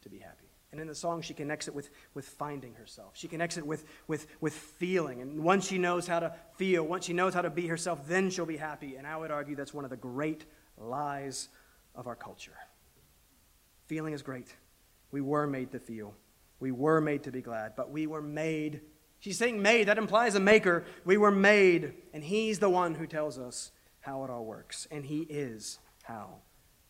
to 0.02 0.10
be 0.10 0.20
happy. 0.20 0.51
And 0.72 0.80
in 0.80 0.88
the 0.88 0.96
song, 0.96 1.22
she 1.22 1.34
connects 1.34 1.68
it 1.68 1.76
with, 1.76 1.90
with 2.14 2.26
finding 2.26 2.76
herself. 2.76 3.12
She 3.14 3.28
connects 3.28 3.58
it 3.58 3.66
with, 3.66 3.86
with, 4.08 4.28
with 4.40 4.54
feeling. 4.54 5.22
And 5.22 5.44
once 5.44 5.68
she 5.68 5.78
knows 5.78 6.08
how 6.08 6.20
to 6.20 6.34
feel, 6.56 6.84
once 6.84 7.06
she 7.06 7.14
knows 7.14 7.34
how 7.34 7.42
to 7.42 7.50
be 7.50 7.68
herself, 7.68 8.08
then 8.08 8.30
she'll 8.30 8.46
be 8.46 8.58
happy. 8.58 8.96
And 8.96 9.06
I 9.06 9.18
would 9.18 9.32
argue 9.32 9.56
that's 9.56 9.74
one 9.74 9.84
of 9.84 9.92
the 9.92 9.98
great 9.98 10.46
lies 10.78 11.50
of 11.94 12.08
our 12.08 12.16
culture. 12.16 12.56
Feeling 13.88 14.14
is 14.14 14.22
great. 14.22 14.48
We 15.12 15.20
were 15.20 15.46
made 15.46 15.72
to 15.74 15.80
feel, 15.80 16.14
we 16.62 16.72
were 16.72 17.02
made 17.02 17.24
to 17.24 17.32
be 17.32 17.42
glad, 17.42 17.76
but 17.76 17.92
we 17.92 18.08
were 18.08 18.22
made 18.22 18.82
She's 19.22 19.38
saying 19.38 19.62
made. 19.62 19.88
That 19.88 20.00
implies 20.00 20.34
a 20.34 20.40
maker. 20.40 20.84
We 21.06 21.16
were 21.16 21.32
made, 21.32 21.94
and 22.12 22.24
He's 22.24 22.58
the 22.58 22.70
one 22.70 22.96
who 22.96 23.06
tells 23.06 23.38
us 23.38 23.72
how 24.02 24.24
it 24.24 24.32
all 24.32 24.44
works. 24.44 24.88
And 24.90 25.06
He 25.06 25.20
is 25.22 25.78
how 26.02 26.40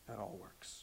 it 0.08 0.18
all 0.18 0.38
works. 0.40 0.81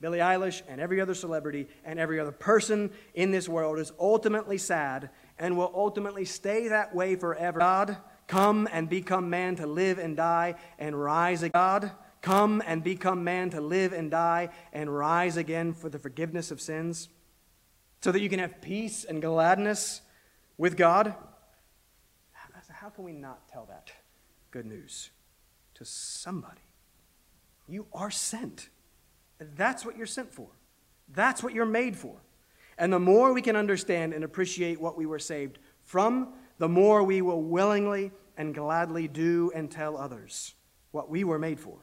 Billie 0.00 0.18
Eilish 0.18 0.62
and 0.68 0.80
every 0.80 1.00
other 1.00 1.14
celebrity 1.14 1.68
and 1.84 1.98
every 1.98 2.20
other 2.20 2.32
person 2.32 2.90
in 3.14 3.30
this 3.30 3.48
world 3.48 3.78
is 3.78 3.92
ultimately 3.98 4.58
sad 4.58 5.10
and 5.38 5.56
will 5.56 5.72
ultimately 5.74 6.24
stay 6.24 6.68
that 6.68 6.94
way 6.94 7.16
forever. 7.16 7.58
God, 7.58 7.96
come 8.26 8.68
and 8.70 8.88
become 8.88 9.28
man 9.28 9.56
to 9.56 9.66
live 9.66 9.98
and 9.98 10.16
die 10.16 10.54
and 10.78 11.00
rise 11.00 11.42
again. 11.42 11.52
God, 11.52 11.90
come 12.22 12.62
and 12.66 12.84
become 12.84 13.24
man 13.24 13.50
to 13.50 13.60
live 13.60 13.92
and 13.92 14.10
die 14.10 14.50
and 14.72 14.96
rise 14.96 15.36
again 15.36 15.72
for 15.74 15.88
the 15.88 15.98
forgiveness 15.98 16.50
of 16.50 16.60
sins 16.60 17.08
so 18.00 18.12
that 18.12 18.20
you 18.20 18.28
can 18.28 18.38
have 18.38 18.60
peace 18.60 19.04
and 19.04 19.20
gladness 19.20 20.02
with 20.56 20.76
God. 20.76 21.14
How 22.70 22.90
can 22.90 23.02
we 23.02 23.12
not 23.12 23.48
tell 23.48 23.66
that 23.66 23.90
good 24.52 24.64
news 24.64 25.10
to 25.74 25.84
somebody? 25.84 26.60
You 27.68 27.86
are 27.92 28.10
sent. 28.10 28.68
That's 29.38 29.84
what 29.84 29.96
you're 29.96 30.06
sent 30.06 30.32
for. 30.32 30.48
That's 31.14 31.42
what 31.42 31.54
you're 31.54 31.66
made 31.66 31.96
for. 31.96 32.16
And 32.76 32.92
the 32.92 33.00
more 33.00 33.32
we 33.32 33.42
can 33.42 33.56
understand 33.56 34.12
and 34.12 34.24
appreciate 34.24 34.80
what 34.80 34.96
we 34.96 35.06
were 35.06 35.18
saved 35.18 35.58
from, 35.82 36.34
the 36.58 36.68
more 36.68 37.02
we 37.02 37.22
will 37.22 37.42
willingly 37.42 38.12
and 38.36 38.54
gladly 38.54 39.08
do 39.08 39.50
and 39.54 39.70
tell 39.70 39.96
others 39.96 40.54
what 40.92 41.10
we 41.10 41.24
were 41.24 41.38
made 41.38 41.58
for. 41.58 41.76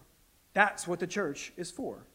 That's 0.54 0.88
what 0.88 1.00
the 1.00 1.08
church 1.08 1.52
is 1.58 1.70
for. 1.70 2.06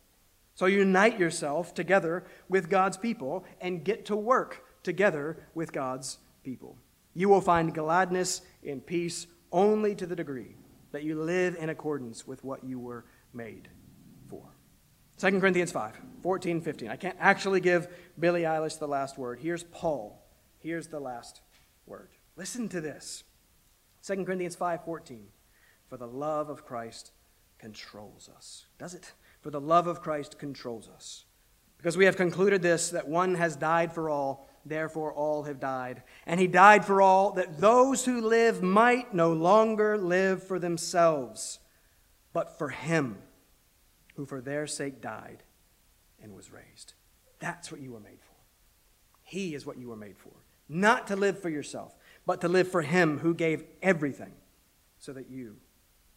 So 0.55 0.67
unite 0.67 1.19
yourself 1.19 1.75
together 1.75 2.25
with 2.49 2.71
God's 2.71 2.97
people 2.97 3.45
and 3.61 3.85
get 3.85 4.07
to 4.07 4.17
work 4.17 4.65
together 4.83 5.39
with 5.55 5.73
God's 5.73 6.19
people. 6.43 6.77
You 7.15 7.29
will 7.29 7.41
find 7.41 7.75
gladness 7.75 8.43
and 8.67 8.85
peace 8.85 9.27
only 9.53 9.95
to 9.95 10.07
the 10.07 10.17
degree 10.17 10.55
that 10.93 11.03
you 11.03 11.21
live 11.21 11.57
in 11.57 11.69
accordance 11.69 12.27
with 12.27 12.43
what 12.45 12.65
you 12.65 12.79
were 12.79 13.05
made. 13.33 13.69
2 15.21 15.39
Corinthians 15.39 15.71
5, 15.71 16.01
14, 16.23 16.61
15. 16.63 16.89
I 16.89 16.97
can't 16.97 17.17
actually 17.21 17.61
give 17.61 17.89
Billie 18.19 18.43
Eilish 18.43 18.79
the 18.79 18.89
last 18.89 19.19
word. 19.19 19.39
Here's 19.39 19.65
Paul. 19.65 20.25
Here's 20.61 20.87
the 20.87 21.01
last 21.01 21.43
word. 21.87 22.09
Listen 22.37 22.71
to 22.71 22.81
this. 22.81 23.23
2 24.07 24.25
Corinthians 24.25 24.57
5, 24.57 24.85
14. 24.85 25.27
For 25.89 25.99
the 25.99 26.07
love 26.07 26.49
of 26.49 26.65
Christ 26.65 27.13
controls 27.59 28.31
us. 28.35 28.65
Does 28.79 28.95
it? 28.95 29.13
For 29.43 29.51
the 29.51 29.61
love 29.61 29.87
of 29.87 30.01
Christ 30.01 30.39
controls 30.39 30.89
us. 30.89 31.25
Because 31.77 31.99
we 31.99 32.07
have 32.07 32.17
concluded 32.17 32.63
this 32.63 32.89
that 32.91 33.09
one 33.09 33.35
has 33.35 33.57
died 33.57 33.93
for 33.93 34.09
all 34.09 34.49
Therefore, 34.65 35.13
all 35.15 35.45
have 35.45 35.59
died. 35.59 36.03
And 36.27 36.39
he 36.39 36.47
died 36.47 36.85
for 36.85 37.01
all, 37.01 37.33
that 37.33 37.61
those 37.61 38.05
who 38.05 38.21
live 38.21 38.63
might 38.63 39.15
no 39.15 39.33
longer 39.33 39.97
live 39.97 40.43
for 40.43 40.59
themselves, 40.59 41.61
but 42.35 42.59
for 42.59 42.69
him 42.69 43.17
who 44.21 44.27
for 44.27 44.43
their 44.43 44.67
sake 44.67 45.01
died 45.01 45.43
and 46.23 46.37
was 46.37 46.53
raised. 46.53 46.93
That's 47.39 47.73
what 47.73 47.81
you 47.81 47.93
were 47.93 48.01
made 48.01 48.21
for. 48.21 48.37
He 49.23 49.55
is 49.55 49.65
what 49.65 49.79
you 49.79 49.89
were 49.89 49.97
made 49.97 50.19
for. 50.19 50.35
Not 50.69 51.07
to 51.07 51.17
live 51.17 51.41
for 51.41 51.49
yourself, 51.49 51.97
but 52.27 52.43
to 52.43 52.49
live 52.49 52.71
for 52.71 52.83
him 52.83 53.21
who 53.21 53.33
gave 53.33 53.65
everything 53.81 54.35
so 54.99 55.15
that 55.15 55.31
you 55.31 55.57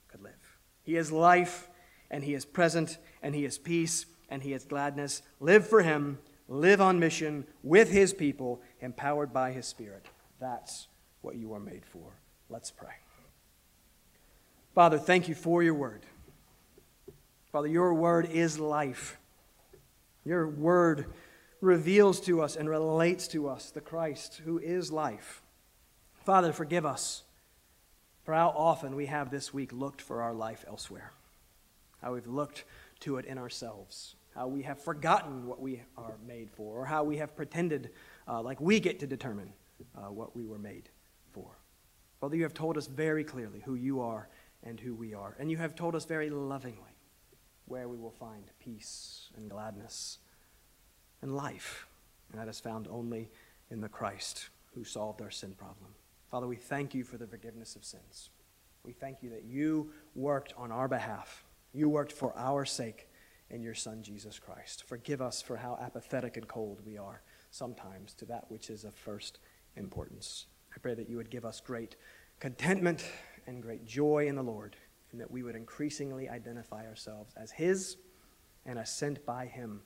could 0.09 0.21
live. 0.21 0.33
He 0.81 0.97
is 0.97 1.13
life, 1.13 1.69
and 2.11 2.25
He 2.25 2.33
is 2.33 2.43
present, 2.43 2.97
and 3.21 3.33
He 3.33 3.45
is 3.45 3.57
peace, 3.57 4.05
and 4.27 4.43
He 4.43 4.51
is 4.51 4.65
gladness. 4.65 5.21
Live 5.39 5.65
for 5.65 5.81
Him, 5.81 6.19
live 6.49 6.81
on 6.81 6.99
mission 6.99 7.47
with 7.63 7.89
His 7.89 8.13
people, 8.13 8.61
empowered 8.81 9.31
by 9.31 9.53
His 9.53 9.65
Spirit. 9.65 10.07
That's 10.41 10.87
what 11.21 11.37
you 11.37 11.53
are 11.53 11.59
made 11.61 11.85
for. 11.85 12.11
Let's 12.49 12.69
pray. 12.69 12.95
Father, 14.75 14.97
thank 14.97 15.29
you 15.29 15.35
for 15.35 15.63
your 15.63 15.75
word. 15.75 16.05
Father, 17.53 17.67
your 17.67 17.93
word 17.93 18.31
is 18.31 18.59
life. 18.59 19.19
Your 20.25 20.47
word 20.47 21.05
reveals 21.61 22.19
to 22.21 22.41
us 22.41 22.55
and 22.55 22.67
relates 22.67 23.27
to 23.27 23.47
us 23.47 23.69
the 23.69 23.79
Christ 23.79 24.41
who 24.43 24.57
is 24.57 24.91
life. 24.91 25.43
Father, 26.25 26.51
forgive 26.51 26.83
us 26.83 27.21
for 28.23 28.33
how 28.33 28.49
often 28.49 28.95
we 28.95 29.05
have 29.05 29.29
this 29.29 29.53
week 29.53 29.71
looked 29.71 30.01
for 30.01 30.23
our 30.23 30.33
life 30.33 30.65
elsewhere, 30.67 31.13
how 32.01 32.15
we've 32.15 32.25
looked 32.25 32.63
to 33.01 33.17
it 33.17 33.25
in 33.25 33.37
ourselves, 33.37 34.15
how 34.33 34.47
we 34.47 34.63
have 34.63 34.81
forgotten 34.81 35.45
what 35.45 35.61
we 35.61 35.83
are 35.95 36.15
made 36.25 36.49
for, 36.49 36.81
or 36.81 36.85
how 36.85 37.03
we 37.03 37.17
have 37.17 37.35
pretended 37.35 37.91
uh, 38.27 38.41
like 38.41 38.59
we 38.59 38.79
get 38.79 38.99
to 39.01 39.05
determine 39.05 39.53
uh, 39.95 40.09
what 40.09 40.35
we 40.35 40.43
were 40.43 40.57
made 40.57 40.89
for. 41.33 41.51
Father, 42.19 42.35
you 42.35 42.43
have 42.43 42.55
told 42.55 42.79
us 42.79 42.87
very 42.87 43.23
clearly 43.23 43.61
who 43.63 43.75
you 43.75 44.01
are 44.01 44.27
and 44.63 44.79
who 44.79 44.95
we 44.95 45.13
are, 45.13 45.35
and 45.37 45.51
you 45.51 45.57
have 45.57 45.75
told 45.75 45.93
us 45.93 46.05
very 46.05 46.31
lovingly 46.31 46.92
where 47.65 47.87
we 47.87 47.97
will 47.97 48.11
find 48.11 48.45
peace 48.59 49.29
and 49.35 49.49
gladness 49.49 50.19
and 51.21 51.35
life. 51.35 51.87
And 52.31 52.39
that 52.39 52.47
is 52.47 52.59
found 52.59 52.87
only 52.89 53.29
in 53.69 53.81
the 53.81 53.89
Christ 53.89 54.49
who 54.73 54.83
solved 54.83 55.21
our 55.21 55.31
sin 55.31 55.53
problem. 55.53 55.95
Father, 56.29 56.47
we 56.47 56.55
thank 56.55 56.93
you 56.93 57.03
for 57.03 57.17
the 57.17 57.27
forgiveness 57.27 57.75
of 57.75 57.85
sins. 57.85 58.29
We 58.83 58.91
thank 58.91 59.21
you 59.21 59.29
that 59.29 59.45
you 59.45 59.91
worked 60.15 60.53
on 60.57 60.71
our 60.71 60.87
behalf. 60.87 61.45
You 61.73 61.89
worked 61.89 62.11
for 62.11 62.37
our 62.37 62.65
sake 62.65 63.07
in 63.49 63.61
your 63.61 63.75
Son, 63.75 64.01
Jesus 64.01 64.39
Christ. 64.39 64.83
Forgive 64.87 65.21
us 65.21 65.41
for 65.41 65.55
how 65.55 65.77
apathetic 65.79 66.37
and 66.37 66.47
cold 66.47 66.81
we 66.85 66.97
are 66.97 67.21
sometimes 67.51 68.13
to 68.15 68.25
that 68.25 68.45
which 68.49 68.69
is 68.69 68.83
of 68.83 68.95
first 68.95 69.39
importance. 69.75 70.47
I 70.75 70.79
pray 70.79 70.95
that 70.95 71.07
you 71.07 71.17
would 71.17 71.29
give 71.29 71.45
us 71.45 71.61
great 71.61 71.95
contentment 72.39 73.05
and 73.45 73.61
great 73.61 73.85
joy 73.85 74.27
in 74.27 74.35
the 74.35 74.43
Lord, 74.43 74.75
and 75.13 75.21
that 75.21 75.31
we 75.31 75.43
would 75.43 75.55
increasingly 75.55 76.27
identify 76.27 76.85
ourselves 76.85 77.33
as 77.37 77.51
His 77.51 77.95
and 78.65 78.77
as 78.77 78.93
sent 78.93 79.25
by 79.25 79.45
Him 79.45 79.81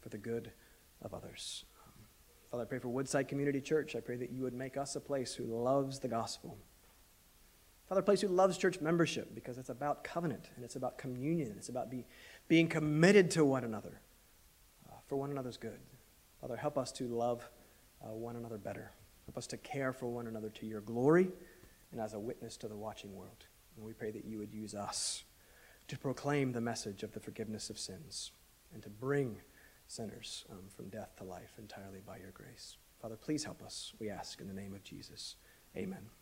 for 0.00 0.10
the 0.10 0.18
good 0.18 0.52
of 1.00 1.14
others. 1.14 1.64
Father, 2.50 2.64
I 2.64 2.66
pray 2.66 2.78
for 2.78 2.88
Woodside 2.88 3.28
Community 3.28 3.62
Church. 3.62 3.96
I 3.96 4.00
pray 4.00 4.16
that 4.16 4.30
you 4.30 4.42
would 4.42 4.52
make 4.52 4.76
us 4.76 4.94
a 4.94 5.00
place 5.00 5.34
who 5.34 5.44
loves 5.44 6.00
the 6.00 6.08
gospel. 6.08 6.58
Father, 7.88 8.00
a 8.00 8.04
place 8.04 8.20
who 8.20 8.28
loves 8.28 8.58
church 8.58 8.80
membership 8.80 9.34
because 9.34 9.56
it's 9.56 9.68
about 9.68 10.04
covenant 10.04 10.50
and 10.56 10.64
it's 10.64 10.76
about 10.76 10.96
communion 10.98 11.54
it's 11.56 11.68
about 11.68 11.90
be, 11.90 12.06
being 12.48 12.66
committed 12.66 13.30
to 13.32 13.44
one 13.44 13.64
another 13.64 14.00
uh, 14.88 14.94
for 15.06 15.16
one 15.16 15.30
another's 15.30 15.56
good. 15.56 15.78
Father, 16.40 16.56
help 16.56 16.78
us 16.78 16.90
to 16.92 17.06
love 17.06 17.48
uh, 18.04 18.12
one 18.12 18.36
another 18.36 18.58
better. 18.58 18.92
Help 19.26 19.36
us 19.36 19.46
to 19.48 19.56
care 19.58 19.92
for 19.92 20.06
one 20.06 20.26
another 20.26 20.48
to 20.50 20.66
your 20.66 20.80
glory 20.80 21.28
and 21.92 22.00
as 22.00 22.14
a 22.14 22.18
witness 22.18 22.56
to 22.58 22.68
the 22.68 22.76
watching 22.76 23.14
world. 23.14 23.46
And 23.76 23.84
we 23.84 23.92
pray 23.92 24.10
that 24.10 24.24
you 24.24 24.38
would 24.38 24.52
use 24.52 24.74
us 24.74 25.24
to 25.88 25.98
proclaim 25.98 26.52
the 26.52 26.60
message 26.60 27.02
of 27.02 27.12
the 27.12 27.20
forgiveness 27.20 27.70
of 27.70 27.78
sins 27.78 28.32
and 28.72 28.82
to 28.82 28.88
bring 28.88 29.36
sinners 29.86 30.44
um, 30.50 30.64
from 30.74 30.88
death 30.88 31.16
to 31.18 31.24
life 31.24 31.52
entirely 31.58 32.00
by 32.06 32.16
your 32.18 32.30
grace. 32.30 32.76
Father, 33.00 33.16
please 33.16 33.44
help 33.44 33.62
us, 33.62 33.92
we 33.98 34.08
ask, 34.08 34.40
in 34.40 34.48
the 34.48 34.54
name 34.54 34.74
of 34.74 34.84
Jesus. 34.84 35.36
Amen. 35.76 36.21